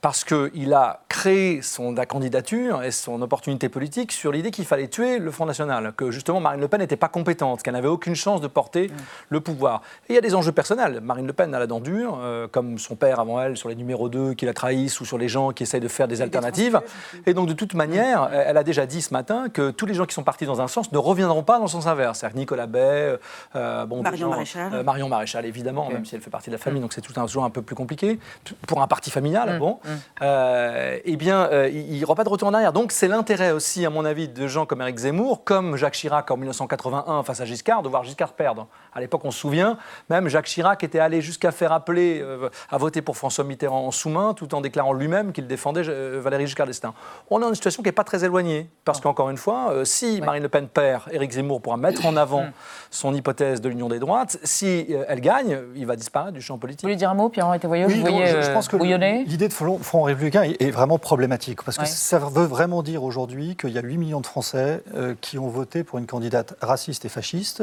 Parce 0.00 0.24
qu'il 0.24 0.72
a 0.72 1.00
créé 1.08 1.49
son, 1.62 1.92
la 1.92 2.06
candidature 2.06 2.82
et 2.82 2.90
son 2.90 3.20
opportunité 3.22 3.68
politique 3.68 4.12
sur 4.12 4.30
l'idée 4.32 4.50
qu'il 4.50 4.64
fallait 4.64 4.88
tuer 4.88 5.18
le 5.18 5.30
Front 5.30 5.46
National, 5.46 5.92
que 5.96 6.10
justement 6.10 6.40
Marine 6.40 6.60
Le 6.60 6.68
Pen 6.68 6.80
n'était 6.80 6.96
pas 6.96 7.08
compétente, 7.08 7.62
qu'elle 7.62 7.74
n'avait 7.74 7.88
aucune 7.88 8.14
chance 8.14 8.40
de 8.40 8.46
porter 8.46 8.90
le 9.28 9.40
pouvoir. 9.40 9.82
Et 10.08 10.12
il 10.12 10.14
y 10.14 10.18
a 10.18 10.20
des 10.20 10.34
enjeux 10.34 10.52
personnels. 10.52 11.00
Marine 11.02 11.26
Le 11.26 11.32
Pen 11.32 11.54
a 11.54 11.58
la 11.58 11.66
dent 11.66 11.80
dure, 11.80 12.18
euh, 12.22 12.46
comme 12.48 12.78
son 12.78 12.94
père 12.96 13.20
avant 13.20 13.40
elle, 13.40 13.56
sur 13.56 13.68
les 13.68 13.74
numéros 13.74 14.08
2 14.08 14.34
qui 14.34 14.46
la 14.46 14.54
trahissent 14.54 15.00
ou 15.00 15.04
sur 15.04 15.18
les 15.18 15.28
gens 15.28 15.50
qui 15.50 15.62
essayent 15.64 15.80
de 15.80 15.88
faire 15.88 16.08
des 16.08 16.22
alternatives. 16.22 16.80
Et 17.26 17.34
donc 17.34 17.48
de 17.48 17.52
toute 17.54 17.74
manière, 17.74 18.30
elle 18.32 18.56
a 18.56 18.64
déjà 18.64 18.86
dit 18.86 19.02
ce 19.02 19.12
matin 19.12 19.48
que 19.52 19.70
tous 19.70 19.86
les 19.86 19.94
gens 19.94 20.06
qui 20.06 20.14
sont 20.14 20.22
partis 20.24 20.46
dans 20.46 20.60
un 20.60 20.68
sens 20.68 20.92
ne 20.92 20.98
reviendront 20.98 21.42
pas 21.42 21.56
dans 21.58 21.64
le 21.64 21.70
sens 21.70 21.86
inverse. 21.86 22.18
C'est-à-dire 22.20 22.38
Nicolas 22.38 22.66
Bay, 22.66 23.18
euh, 23.56 23.86
bon, 23.86 23.98
des 23.98 24.02
Marion 24.02 24.26
gens- 24.26 24.30
Maréchal. 24.30 24.74
euh, 24.74 24.82
Marion 24.82 25.08
Maréchal, 25.08 25.46
évidemment, 25.46 25.88
même 25.90 26.04
si 26.04 26.14
elle 26.14 26.20
fait 26.20 26.30
partie 26.30 26.50
de 26.50 26.54
la 26.54 26.58
famille, 26.58 26.80
donc 26.80 26.92
c'est 26.92 27.00
toujours 27.00 27.44
un 27.44 27.50
peu 27.50 27.62
plus 27.62 27.74
compliqué. 27.76 28.18
Pour 28.66 28.82
un 28.82 28.86
parti 28.86 29.10
familial, 29.10 29.56
Mm, 29.56 29.58
bon, 29.58 29.78
euh, 30.22 30.98
eh 31.04 31.16
bien, 31.16 31.39
euh, 31.50 31.68
il 31.68 31.92
n'y 31.92 32.04
aura 32.04 32.14
pas 32.14 32.24
de 32.24 32.28
retour 32.28 32.48
en 32.48 32.54
arrière. 32.54 32.72
Donc 32.72 32.92
c'est 32.92 33.08
l'intérêt 33.08 33.52
aussi, 33.52 33.84
à 33.86 33.90
mon 33.90 34.04
avis, 34.04 34.28
de 34.28 34.46
gens 34.46 34.66
comme 34.66 34.80
Éric 34.82 34.98
Zemmour, 34.98 35.44
comme 35.44 35.76
Jacques 35.76 35.94
Chirac 35.94 36.30
en 36.30 36.36
1981 36.36 37.22
face 37.22 37.40
à 37.40 37.44
Giscard, 37.44 37.82
de 37.82 37.88
voir 37.88 38.04
Giscard 38.04 38.32
perdre. 38.32 38.66
À 38.94 39.00
l'époque, 39.00 39.22
on 39.24 39.30
se 39.30 39.38
souvient, 39.38 39.76
même 40.08 40.28
Jacques 40.28 40.46
Chirac 40.46 40.82
était 40.84 40.98
allé 40.98 41.20
jusqu'à 41.20 41.50
faire 41.52 41.72
appeler 41.72 42.20
euh, 42.22 42.48
à 42.70 42.78
voter 42.78 43.02
pour 43.02 43.16
François 43.16 43.44
Mitterrand 43.44 43.86
en 43.86 43.90
sous-main, 43.90 44.34
tout 44.34 44.54
en 44.54 44.60
déclarant 44.60 44.92
lui-même 44.92 45.32
qu'il 45.32 45.46
défendait 45.46 45.82
euh, 45.88 46.20
Valéry 46.22 46.46
Giscard 46.46 46.66
d'Estaing. 46.66 46.94
On 47.30 47.38
est 47.38 47.42
dans 47.42 47.48
une 47.48 47.54
situation 47.54 47.82
qui 47.82 47.88
n'est 47.88 47.92
pas 47.92 48.04
très 48.04 48.24
éloignée, 48.24 48.68
parce 48.84 49.00
qu'encore 49.00 49.30
une 49.30 49.36
fois, 49.36 49.72
euh, 49.72 49.84
si 49.84 50.20
Marine 50.20 50.42
Le 50.42 50.48
Pen 50.48 50.66
perd, 50.68 51.02
Éric 51.12 51.32
Zemmour 51.32 51.60
pourra 51.62 51.76
mettre 51.76 52.04
en 52.06 52.16
avant 52.16 52.46
son 52.90 53.14
hypothèse 53.14 53.60
de 53.60 53.68
l'union 53.68 53.88
des 53.88 53.98
droites. 53.98 54.38
Si 54.44 54.86
euh, 54.90 55.04
elle 55.08 55.20
gagne, 55.20 55.58
il 55.76 55.86
va 55.86 55.96
disparaître 55.96 56.32
du 56.32 56.40
champ 56.42 56.58
politique. 56.58 56.82
Vous 56.82 56.88
voulez 56.88 56.96
dire 56.96 57.10
un 57.10 57.14
mot, 57.14 57.28
Pierre-Henri 57.28 57.60
Tavoyot 57.60 57.86
Oui, 57.88 58.00
Vous 58.00 58.06
non, 58.06 58.10
voyez 58.16 58.26
je, 58.26 58.42
je 58.42 58.50
pense 58.52 58.68
que 58.68 58.76
l'idée 58.76 59.48
de 59.48 59.52
front, 59.52 59.78
front 59.78 60.02
républicain 60.02 60.42
est, 60.42 60.60
est 60.60 60.70
vraiment 60.70 60.98
problématique 60.98 61.62
parce 61.62 61.76
que 61.76 61.82
Ouais. 61.82 61.86
ça 61.88 62.18
veut 62.18 62.44
vraiment 62.44 62.82
dire 62.82 63.02
aujourd'hui 63.04 63.56
qu'il 63.56 63.70
y 63.70 63.78
a 63.78 63.82
8 63.82 63.96
millions 63.98 64.20
de 64.20 64.26
Français 64.26 64.82
euh, 64.94 65.14
qui 65.20 65.38
ont 65.38 65.48
voté 65.48 65.84
pour 65.84 65.98
une 65.98 66.06
candidate 66.06 66.54
raciste 66.60 67.04
et 67.04 67.08
fasciste. 67.08 67.62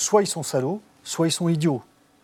Soit 0.00 0.22
ils 0.22 0.26
sont 0.26 0.42
salauds, 0.42 0.80
soit 1.04 1.28
ils 1.28 1.30
sont 1.30 1.50
idiots. 1.50 1.82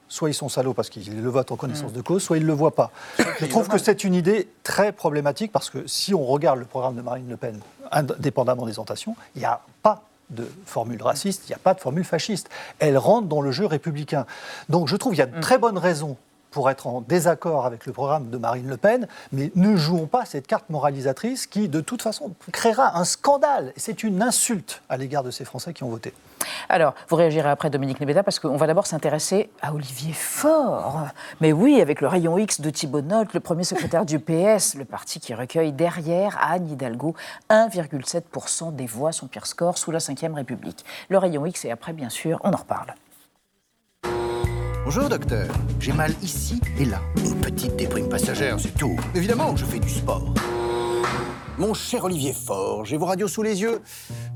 Soit 0.09 0.31
ils 0.31 0.35
sont 0.35 0.49
salauds 0.49 0.72
parce 0.72 0.89
qu'ils 0.89 1.20
le 1.20 1.29
votent 1.29 1.53
en 1.53 1.57
connaissance 1.57 1.93
de 1.93 2.01
cause, 2.01 2.22
soit 2.22 2.39
ils 2.39 2.43
ne 2.43 2.47
le 2.47 2.55
voient 2.55 2.74
pas. 2.74 2.91
Je 3.39 3.45
trouve 3.45 3.68
que 3.68 3.77
c'est 3.77 4.03
une 4.03 4.14
idée 4.14 4.49
très 4.62 4.93
problématique 4.93 5.53
parce 5.53 5.68
que 5.68 5.87
si 5.87 6.14
on 6.14 6.24
regarde 6.24 6.59
le 6.59 6.64
programme 6.64 6.97
de 6.97 7.03
Marine 7.03 7.29
Le 7.29 7.37
Pen, 7.37 7.61
indépendamment 7.93 8.64
des 8.64 8.79
orientations, 8.79 9.14
il 9.35 9.41
n'y 9.41 9.45
a 9.45 9.61
pas 9.83 10.05
de 10.31 10.51
formule 10.64 11.03
raciste, 11.03 11.43
il 11.47 11.51
n'y 11.51 11.55
a 11.55 11.59
pas 11.59 11.74
de 11.74 11.81
formule 11.81 12.05
fasciste. 12.05 12.49
Elle 12.79 12.97
rentre 12.97 13.29
dans 13.29 13.43
le 13.43 13.53
jeu 13.53 13.66
républicain. 13.66 14.24
Donc 14.70 14.89
je 14.89 14.97
trouve 14.97 15.12
qu'il 15.12 15.18
y 15.18 15.22
a 15.22 15.27
de 15.27 15.41
très 15.43 15.59
bonnes 15.59 15.79
raisons 15.79 16.16
pour 16.57 16.70
être 16.70 16.86
en 16.86 17.02
désaccord 17.02 17.66
avec 17.66 17.84
le 17.84 17.92
programme 17.92 18.30
de 18.30 18.38
Marine 18.38 18.66
Le 18.66 18.78
Pen, 18.78 19.07
mais 19.30 19.52
ne 19.57 19.76
jouons 19.76 20.07
pas 20.07 20.24
cette 20.24 20.46
carte 20.46 20.70
moralisatrice 20.70 21.46
qui, 21.46 21.68
de 21.68 21.82
toute 21.82 22.00
façon, 22.00 22.32
créera 22.50 22.96
un 22.96 23.04
scandale. 23.04 23.74
C'est 23.76 24.02
une 24.02 24.22
insulte 24.22 24.80
à 24.88 24.96
l'égard 24.96 25.22
de 25.22 25.30
ces 25.30 25.44
Français 25.44 25.74
qui 25.74 25.84
ont 25.84 25.90
voté. 25.90 26.14
Alors, 26.70 26.94
vous 27.11 27.16
réagirez 27.16 27.50
après 27.50 27.68
Dominique 27.68 28.00
Nebeda 28.00 28.22
parce 28.22 28.38
qu'on 28.38 28.57
va 28.57 28.66
d'abord 28.66 28.86
s'intéresser 28.86 29.50
à 29.61 29.74
Olivier 29.74 30.14
Faure. 30.14 31.09
Mais 31.42 31.52
oui, 31.52 31.82
avec 31.82 32.00
le 32.00 32.09
rayon 32.09 32.38
X 32.38 32.62
de 32.62 32.70
Thibault 32.70 33.02
Nolte, 33.02 33.34
le 33.34 33.40
premier 33.40 33.64
secrétaire 33.64 34.07
du 34.07 34.18
PS, 34.18 34.76
le 34.76 34.86
parti 34.86 35.20
qui 35.20 35.34
recueille 35.34 35.72
derrière 35.72 36.38
Anne 36.40 36.70
Hidalgo 36.70 37.14
1,7% 37.50 38.74
des 38.74 38.86
voix, 38.86 39.12
son 39.12 39.26
pire 39.26 39.46
score 39.46 39.76
sous 39.76 39.90
la 39.90 39.98
Ve 39.98 40.34
République. 40.34 40.86
Le 41.11 41.18
rayon 41.18 41.44
X 41.44 41.66
et 41.66 41.70
après, 41.70 41.92
bien 41.92 42.09
sûr, 42.09 42.40
on 42.44 42.54
en 42.54 42.57
reparle. 42.57 42.94
Bonjour 44.87 45.09
docteur, 45.09 45.49
j'ai 45.80 45.93
mal 45.93 46.14
ici 46.22 46.61
et 46.78 46.84
là. 46.84 47.01
Une 47.16 47.34
petite 47.41 47.74
déprime 47.74 48.09
passagère, 48.09 48.61
c'est 48.61 48.72
tout. 48.78 48.97
Évidemment, 49.16 49.57
je 49.57 49.64
fais 49.64 49.80
du 49.80 49.89
sport. 49.89 50.32
Mon 51.59 51.74
cher 51.74 52.05
Olivier 52.05 52.32
Faure, 52.32 52.84
j'ai 52.84 52.97
vos 52.97 53.07
radios 53.07 53.26
sous 53.26 53.43
les 53.43 53.62
yeux. 53.62 53.82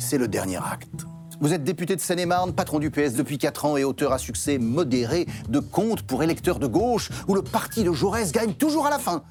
C'est 0.01 0.19
le 0.19 0.27
dernier 0.27 0.57
acte. 0.57 1.07
Vous 1.41 1.53
êtes 1.53 1.63
député 1.63 1.95
de 1.95 2.01
Seine-et-Marne, 2.01 2.53
patron 2.53 2.81
du 2.81 2.91
PS 2.91 3.13
depuis 3.13 3.39
4 3.39 3.65
ans 3.65 3.77
et 3.77 3.85
auteur 3.85 4.13
à 4.13 4.19
succès 4.19 4.59
modéré 4.59 5.29
de 5.49 5.61
contes 5.61 6.03
pour 6.03 6.25
électeurs 6.25 6.59
de 6.59 6.67
gauche 6.67 7.11
où 7.29 7.37
le 7.37 7.43
parti 7.43 7.85
de 7.85 7.93
Jaurès 7.93 8.33
gagne 8.33 8.55
toujours 8.55 8.89
à 8.89 8.91
la 8.91 8.99
fin. 8.99 9.23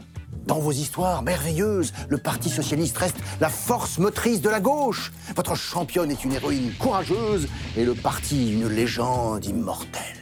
Dans 0.45 0.59
vos 0.59 0.71
histoires 0.71 1.21
merveilleuses, 1.21 1.91
le 2.07 2.17
Parti 2.17 2.49
socialiste 2.49 2.97
reste 2.97 3.17
la 3.41 3.49
force 3.49 3.97
motrice 3.97 4.39
de 4.39 4.49
la 4.49 4.61
gauche. 4.61 5.11
Votre 5.35 5.55
championne 5.55 6.11
est 6.11 6.23
une 6.23 6.31
héroïne 6.31 6.71
courageuse 6.79 7.49
et 7.75 7.83
le 7.83 7.93
parti 7.93 8.53
une 8.53 8.69
légende 8.69 9.43
immortelle. 9.43 10.18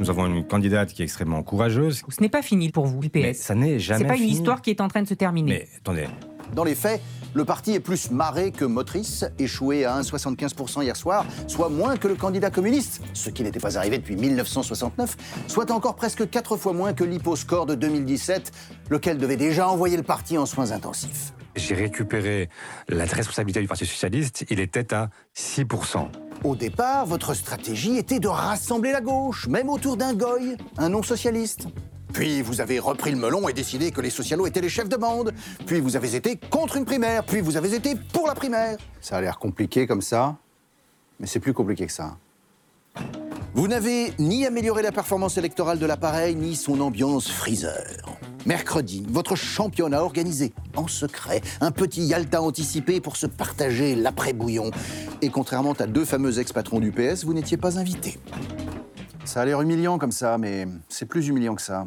Nous 0.00 0.10
avons 0.10 0.26
une 0.26 0.44
candidate 0.44 0.92
qui 0.92 1.02
est 1.02 1.04
extrêmement 1.04 1.42
courageuse. 1.42 2.02
Ce 2.08 2.20
n'est 2.20 2.28
pas 2.28 2.42
fini 2.42 2.70
pour 2.70 2.86
vous, 2.86 3.00
le 3.00 3.08
PS. 3.08 3.14
Mais 3.22 3.32
ça 3.34 3.54
n'est 3.54 3.78
jamais 3.78 4.00
C'est 4.00 4.06
pas 4.06 4.16
une 4.16 4.28
histoire 4.28 4.60
qui 4.60 4.70
est 4.70 4.80
en 4.80 4.88
train 4.88 5.02
de 5.02 5.08
se 5.08 5.14
terminer. 5.14 5.52
Mais 5.52 5.68
attendez, 5.76 6.06
Dans 6.54 6.64
les 6.64 6.74
faits, 6.74 7.00
le 7.32 7.44
parti 7.44 7.72
est 7.72 7.80
plus 7.80 8.10
marré 8.10 8.50
que 8.52 8.64
motrice, 8.64 9.24
échoué 9.38 9.84
à 9.84 10.00
1,75% 10.00 10.82
hier 10.82 10.96
soir, 10.96 11.24
soit 11.46 11.68
moins 11.68 11.96
que 11.96 12.08
le 12.08 12.14
candidat 12.14 12.50
communiste, 12.50 13.02
ce 13.12 13.30
qui 13.30 13.42
n'était 13.42 13.60
pas 13.60 13.76
arrivé 13.78 13.98
depuis 13.98 14.16
1969, 14.16 15.16
soit 15.48 15.70
encore 15.70 15.96
presque 15.96 16.28
quatre 16.30 16.56
fois 16.56 16.72
moins 16.72 16.92
que 16.92 17.04
l'hyposcore 17.04 17.66
de 17.66 17.74
2017, 17.74 18.52
lequel 18.90 19.18
devait 19.18 19.36
déjà 19.36 19.68
envoyer 19.68 19.96
le 19.96 20.02
parti 20.02 20.38
en 20.38 20.46
soins 20.46 20.70
intensifs. 20.72 21.32
j'ai 21.56 21.74
récupéré 21.74 22.48
la 22.88 23.04
responsabilité 23.04 23.60
du 23.60 23.68
Parti 23.68 23.86
Socialiste. 23.86 24.44
Il 24.50 24.60
était 24.60 24.92
à 24.92 25.10
6%. 25.36 26.08
Au 26.44 26.54
départ, 26.54 27.06
votre 27.06 27.32
stratégie 27.32 27.96
était 27.96 28.20
de 28.20 28.28
rassembler 28.28 28.92
la 28.92 29.00
gauche, 29.00 29.48
même 29.48 29.70
autour 29.70 29.96
d'un 29.96 30.12
goy, 30.12 30.58
un 30.76 30.90
non-socialiste. 30.90 31.68
Puis 32.12 32.42
vous 32.42 32.60
avez 32.60 32.78
repris 32.78 33.12
le 33.12 33.16
melon 33.16 33.48
et 33.48 33.54
décidé 33.54 33.90
que 33.90 34.02
les 34.02 34.10
socialos 34.10 34.46
étaient 34.46 34.60
les 34.60 34.68
chefs 34.68 34.90
de 34.90 34.98
bande. 34.98 35.32
Puis 35.64 35.80
vous 35.80 35.96
avez 35.96 36.14
été 36.14 36.36
contre 36.36 36.76
une 36.76 36.84
primaire. 36.84 37.24
Puis 37.24 37.40
vous 37.40 37.56
avez 37.56 37.74
été 37.74 37.94
pour 38.12 38.26
la 38.26 38.34
primaire. 38.34 38.76
Ça 39.00 39.16
a 39.16 39.20
l'air 39.22 39.38
compliqué 39.38 39.86
comme 39.86 40.02
ça, 40.02 40.36
mais 41.18 41.26
c'est 41.26 41.40
plus 41.40 41.54
compliqué 41.54 41.86
que 41.86 41.92
ça. 41.92 42.18
Vous 43.54 43.66
n'avez 43.66 44.12
ni 44.18 44.44
amélioré 44.44 44.82
la 44.82 44.92
performance 44.92 45.38
électorale 45.38 45.78
de 45.78 45.86
l'appareil, 45.86 46.36
ni 46.36 46.56
son 46.56 46.78
ambiance 46.80 47.30
friseur. 47.30 48.18
Mercredi, 48.46 49.06
votre 49.08 49.36
championne 49.36 49.94
a 49.94 50.02
organisé, 50.02 50.52
en 50.76 50.86
secret, 50.86 51.40
un 51.62 51.70
petit 51.70 52.02
Yalta 52.02 52.42
anticipé 52.42 53.00
pour 53.00 53.16
se 53.16 53.26
partager 53.26 53.94
l'après-bouillon. 53.94 54.70
Et 55.22 55.30
contrairement 55.30 55.72
à 55.72 55.86
deux 55.86 56.04
fameux 56.04 56.38
ex-patrons 56.38 56.78
du 56.78 56.92
PS, 56.92 57.24
vous 57.24 57.32
n'étiez 57.32 57.56
pas 57.56 57.78
invité. 57.78 58.18
Ça 59.24 59.40
a 59.40 59.44
l'air 59.46 59.62
humiliant 59.62 59.96
comme 59.96 60.12
ça, 60.12 60.36
mais 60.36 60.68
c'est 60.90 61.06
plus 61.06 61.28
humiliant 61.28 61.54
que 61.54 61.62
ça. 61.62 61.86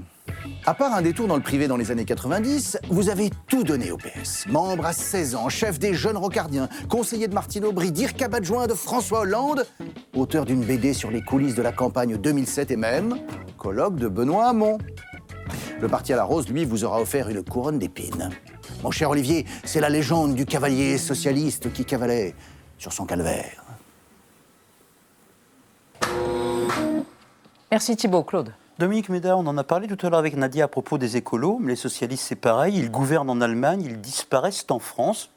À 0.66 0.74
part 0.74 0.95
un 0.95 1.03
détour 1.03 1.28
dans 1.28 1.36
le 1.36 1.43
privé 1.43 1.68
dans 1.68 1.78
les 1.78 1.91
années 1.91 2.05
90, 2.05 2.80
vous 2.89 3.10
avez 3.10 3.30
tout 3.47 3.64
donné 3.64 3.91
au 3.91 3.97
PS. 3.97 4.47
Membre 4.47 4.88
à 4.88 4.93
16 4.93 5.36
ans, 5.36 5.49
chef 5.49 5.78
des 5.78 5.93
jeunes 5.93 6.18
rocardiens, 6.18 6.70
conseiller 6.89 7.28
de 7.28 7.36
Martine 7.36 7.66
Aubry, 7.66 7.91
dircab 7.91 8.34
adjoint 8.34 8.66
de 8.66 8.74
François 8.74 9.22
Hollande, 9.22 9.68
auteur 10.16 10.45
d'une 10.45 10.64
BD 10.64 10.93
sur 10.93 11.12
les 11.12 11.22
coulisses 11.22 11.55
de 11.55 11.62
la 11.62 11.72
campagne 11.72 12.18
2007 12.18 12.72
et 12.72 12.76
même 12.78 13.18
colloque 13.58 13.95
de 13.95 14.08
Benoît 14.08 14.47
Hamon. 14.47 14.78
Le 15.80 15.88
parti 15.88 16.11
à 16.11 16.15
la 16.15 16.23
rose, 16.23 16.49
lui, 16.49 16.65
vous 16.65 16.84
aura 16.84 16.99
offert 16.99 17.30
une 17.30 17.43
couronne 17.43 17.78
d'épines. 17.78 18.32
Mon 18.84 18.89
cher 18.89 19.11
Olivier, 19.11 19.45
c'est 19.63 19.80
la 19.80 19.89
légende 19.89 20.34
du 20.34 20.45
cavalier 20.45 20.97
socialiste 20.97 21.71
qui 21.71 21.86
cavalait 21.86 22.34
sur 22.80 22.91
son 22.93 23.05
calvaire. 23.05 23.63
Merci 27.69 27.95
Thibault. 27.95 28.23
Claude. 28.23 28.53
Dominique 28.80 29.09
Méda, 29.09 29.38
on 29.38 29.45
en 29.45 29.57
a 29.57 29.63
parlé 29.63 29.88
tout 29.88 30.05
à 30.05 30.09
l'heure 30.09 30.19
avec 30.19 30.36
Nadia 30.36 30.65
à 30.65 30.67
propos 30.67 30.97
des 30.97 31.17
écolos, 31.17 31.57
mais 31.59 31.69
les 31.69 31.75
socialistes 31.75 32.25
c'est 32.28 32.36
pareil, 32.36 32.78
ils 32.78 32.89
gouvernent 32.89 33.30
en 33.30 33.41
Allemagne, 33.41 33.82
ils 33.82 33.99
disparaissent 33.99 34.65
en 34.69 34.80
France. 34.80 35.32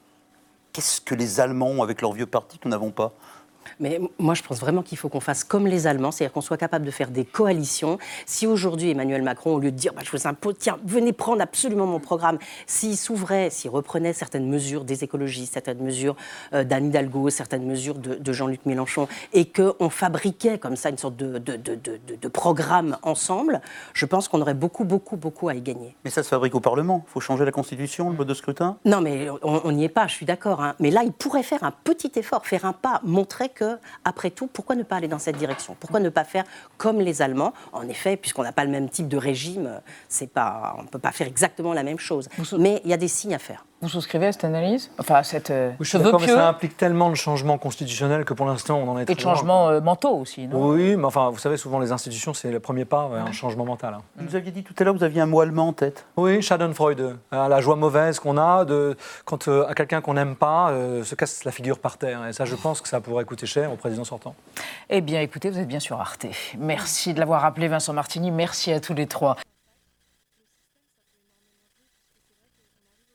Qu'est-ce 0.73 1.01
que 1.01 1.15
les 1.15 1.41
Allemands 1.41 1.69
ont 1.69 1.83
avec 1.83 2.01
leur 2.01 2.13
vieux 2.13 2.27
parti 2.27 2.59
que 2.59 2.69
nous 2.69 2.71
n'avons 2.71 2.91
pas? 2.91 3.13
Mais 3.79 4.01
moi, 4.19 4.35
je 4.35 4.43
pense 4.43 4.61
vraiment 4.61 4.83
qu'il 4.83 4.99
faut 4.99 5.09
qu'on 5.09 5.21
fasse 5.21 5.45
comme 5.45 5.67
les 5.67 5.87
Allemands, 5.87 6.11
c'est-à-dire 6.11 6.33
qu'on 6.33 6.41
soit 6.41 6.57
capable 6.57 6.85
de 6.85 6.91
faire 6.91 7.11
des 7.11 7.25
coalitions. 7.25 7.99
Si 8.27 8.47
aujourd'hui 8.47 8.91
Emmanuel 8.91 9.23
Macron, 9.23 9.55
au 9.55 9.59
lieu 9.59 9.71
de 9.71 9.77
dire 9.77 9.93
bah, 9.93 10.03
je 10.05 10.11
vous 10.11 10.27
impose, 10.27 10.55
tiens, 10.59 10.79
venez 10.85 11.13
prendre 11.13 11.43
absolument 11.43 11.87
mon 11.87 12.01
programme, 12.01 12.39
s'il 12.67 12.97
s'ouvrait, 12.97 13.51
s'il 13.51 13.71
reprenait 13.71 14.13
certaines 14.13 14.49
mesures 14.49 14.85
des 14.85 15.05
écologistes, 15.05 15.55
certaines 15.55 15.83
mesures 15.83 16.17
euh, 16.53 16.65
d'Anne 16.65 16.87
Hidalgo, 16.87 17.31
certaines 17.31 17.65
mesures 17.65 17.97
de, 17.97 18.15
de 18.15 18.33
Jean-Luc 18.33 18.65
Mélenchon, 18.67 19.09
et 19.33 19.47
qu'on 19.47 19.91
fabriquait 19.91 20.59
comme 20.59 20.77
ça 20.77 20.91
une 20.91 20.99
sorte 20.99 21.17
de 21.17 22.29
programme 22.29 22.97
ensemble, 23.03 23.61
je 23.93 24.07
pense 24.07 24.29
qu'on 24.29 24.41
aurait 24.41 24.55
beaucoup, 24.55 24.85
beaucoup, 24.85 25.17
beaucoup 25.17 25.49
à 25.49 25.55
y 25.55 25.61
gagner. 25.61 25.97
Mais 26.05 26.11
ça 26.11 26.23
se 26.23 26.29
fabrique 26.29 26.55
au 26.55 26.61
Parlement. 26.61 27.05
Il 27.07 27.11
faut 27.11 27.21
changer 27.21 27.45
la 27.45 27.53
Constitution, 27.53 28.11
le 28.11 28.17
mode 28.17 28.29
de 28.29 28.35
scrutin. 28.35 28.77
Non, 28.85 29.01
mais 29.01 29.29
on 29.43 29.73
n'y 29.73 29.85
est 29.85 29.89
pas, 29.89 30.07
je 30.07 30.15
suis 30.15 30.27
d'accord. 30.27 30.63
hein. 30.63 30.75
Mais 30.81 30.91
là, 30.91 31.03
il 31.05 31.13
pourrait 31.13 31.43
faire 31.43 31.65
un 31.65 31.73
petit 31.73 32.13
effort, 32.17 32.47
faire 32.47 32.65
un 32.65 32.73
pas, 32.73 33.01
montrer 33.05 33.50
que, 33.51 33.79
après 34.05 34.31
tout, 34.31 34.47
pourquoi 34.47 34.77
ne 34.77 34.83
pas 34.83 34.97
aller 34.97 35.09
dans 35.09 35.19
cette 35.19 35.37
direction? 35.37 35.77
Pourquoi 35.79 36.01
ne 36.01 36.09
pas 36.09 36.25
faire 36.25 36.45
comme 36.79 37.01
les 37.01 37.23
Allemands? 37.23 37.53
En 37.73 37.89
effet, 37.89 38.17
puisqu'on 38.17 38.43
n'a 38.43 38.53
pas 38.53 38.65
le 38.65 38.71
même 38.71 38.89
type 38.89 39.09
de 39.09 39.17
régime, 39.17 39.67
euh, 39.67 39.79
c'est 40.09 40.31
pas, 40.31 40.75
on 40.79 40.83
ne 40.83 40.89
peut 40.89 40.99
pas 40.99 41.13
faire 41.13 41.27
exactement 41.27 41.73
la 41.73 41.83
même 41.83 41.99
chose. 41.99 42.29
Mais 42.59 42.81
il 42.85 42.91
y 42.91 42.95
a 42.95 42.97
des 42.97 43.09
signes 43.09 43.35
à 43.35 43.39
faire. 43.39 43.65
Vous 43.83 43.89
souscrivez 43.89 44.27
à 44.27 44.33
cette 44.33 44.45
analyse 44.45 44.91
Enfin, 44.99 45.15
à 45.17 45.23
cette. 45.23 45.51
euh, 45.51 45.71
Je 45.81 45.97
vœu 45.97 46.05
d'accord, 46.05 46.21
mais 46.21 46.27
ça 46.27 46.49
implique 46.49 46.77
tellement 46.77 47.09
de 47.09 47.15
changements 47.15 47.57
constitutionnels 47.57 48.25
que 48.27 48.35
pour 48.35 48.45
l'instant, 48.45 48.77
on 48.79 48.89
en 48.89 48.99
est 48.99 49.09
et 49.09 49.15
de 49.15 49.21
changements 49.21 49.69
euh, 49.71 49.81
mentaux 49.81 50.15
aussi, 50.17 50.47
non 50.47 50.69
Oui, 50.71 50.97
mais 50.97 51.05
enfin, 51.07 51.31
vous 51.31 51.39
savez, 51.39 51.57
souvent 51.57 51.79
les 51.79 51.91
institutions, 51.91 52.35
c'est 52.35 52.51
le 52.51 52.61
premier 52.61 52.85
pas 52.85 53.09
un 53.27 53.33
changement 53.33 53.65
mental. 53.65 53.95
hein. 53.95 54.03
Vous 54.17 54.37
aviez 54.37 54.51
dit 54.53 54.63
tout 54.63 54.75
à 54.79 54.85
l'heure, 54.85 54.95
vous 54.95 55.03
aviez 55.05 55.23
un 55.23 55.27
mot 55.27 55.41
allemand 55.41 55.69
en 55.69 55.73
tête. 55.73 56.05
Oui, 56.19 56.43
Schadenfreude, 56.43 57.17
hein, 57.33 57.49
la 57.49 57.61
joie 57.63 57.77
mauvaise 57.77 58.21
qu'on 58.21 58.37
a 58.37 58.65
de 58.67 58.97
quand 59.25 59.49
euh, 59.49 59.67
à 59.67 59.75
quelqu'un 59.75 60.01
qu'on 60.03 60.15
n'aime 60.15 60.37
pas 60.37 60.71
euh, 60.73 61.03
se 61.03 61.15
casse 61.15 61.45
la 61.45 61.53
figure 61.53 61.79
par 61.79 61.97
terre. 61.97 62.27
Et 62.27 62.33
ça, 62.35 62.45
je 62.45 62.57
pense 62.57 62.83
que 62.83 62.89
ça 62.89 63.01
pourrait 63.01 63.25
coûter 63.25 63.47
cher 63.47 63.73
au 63.73 63.77
président 63.77 64.05
sortant. 64.05 64.35
Eh 64.91 65.01
bien, 65.01 65.21
écoutez, 65.23 65.49
vous 65.49 65.59
êtes 65.59 65.69
bien 65.69 65.81
sur 65.81 65.99
Arte. 66.01 66.27
Merci 66.59 67.15
de 67.15 67.19
l'avoir 67.21 67.41
rappelé, 67.41 67.67
Vincent 67.69 67.95
Martini. 67.95 68.31
Merci 68.31 68.73
à 68.73 68.81
tous 68.81 68.93
les 68.95 69.07
trois. 69.07 69.37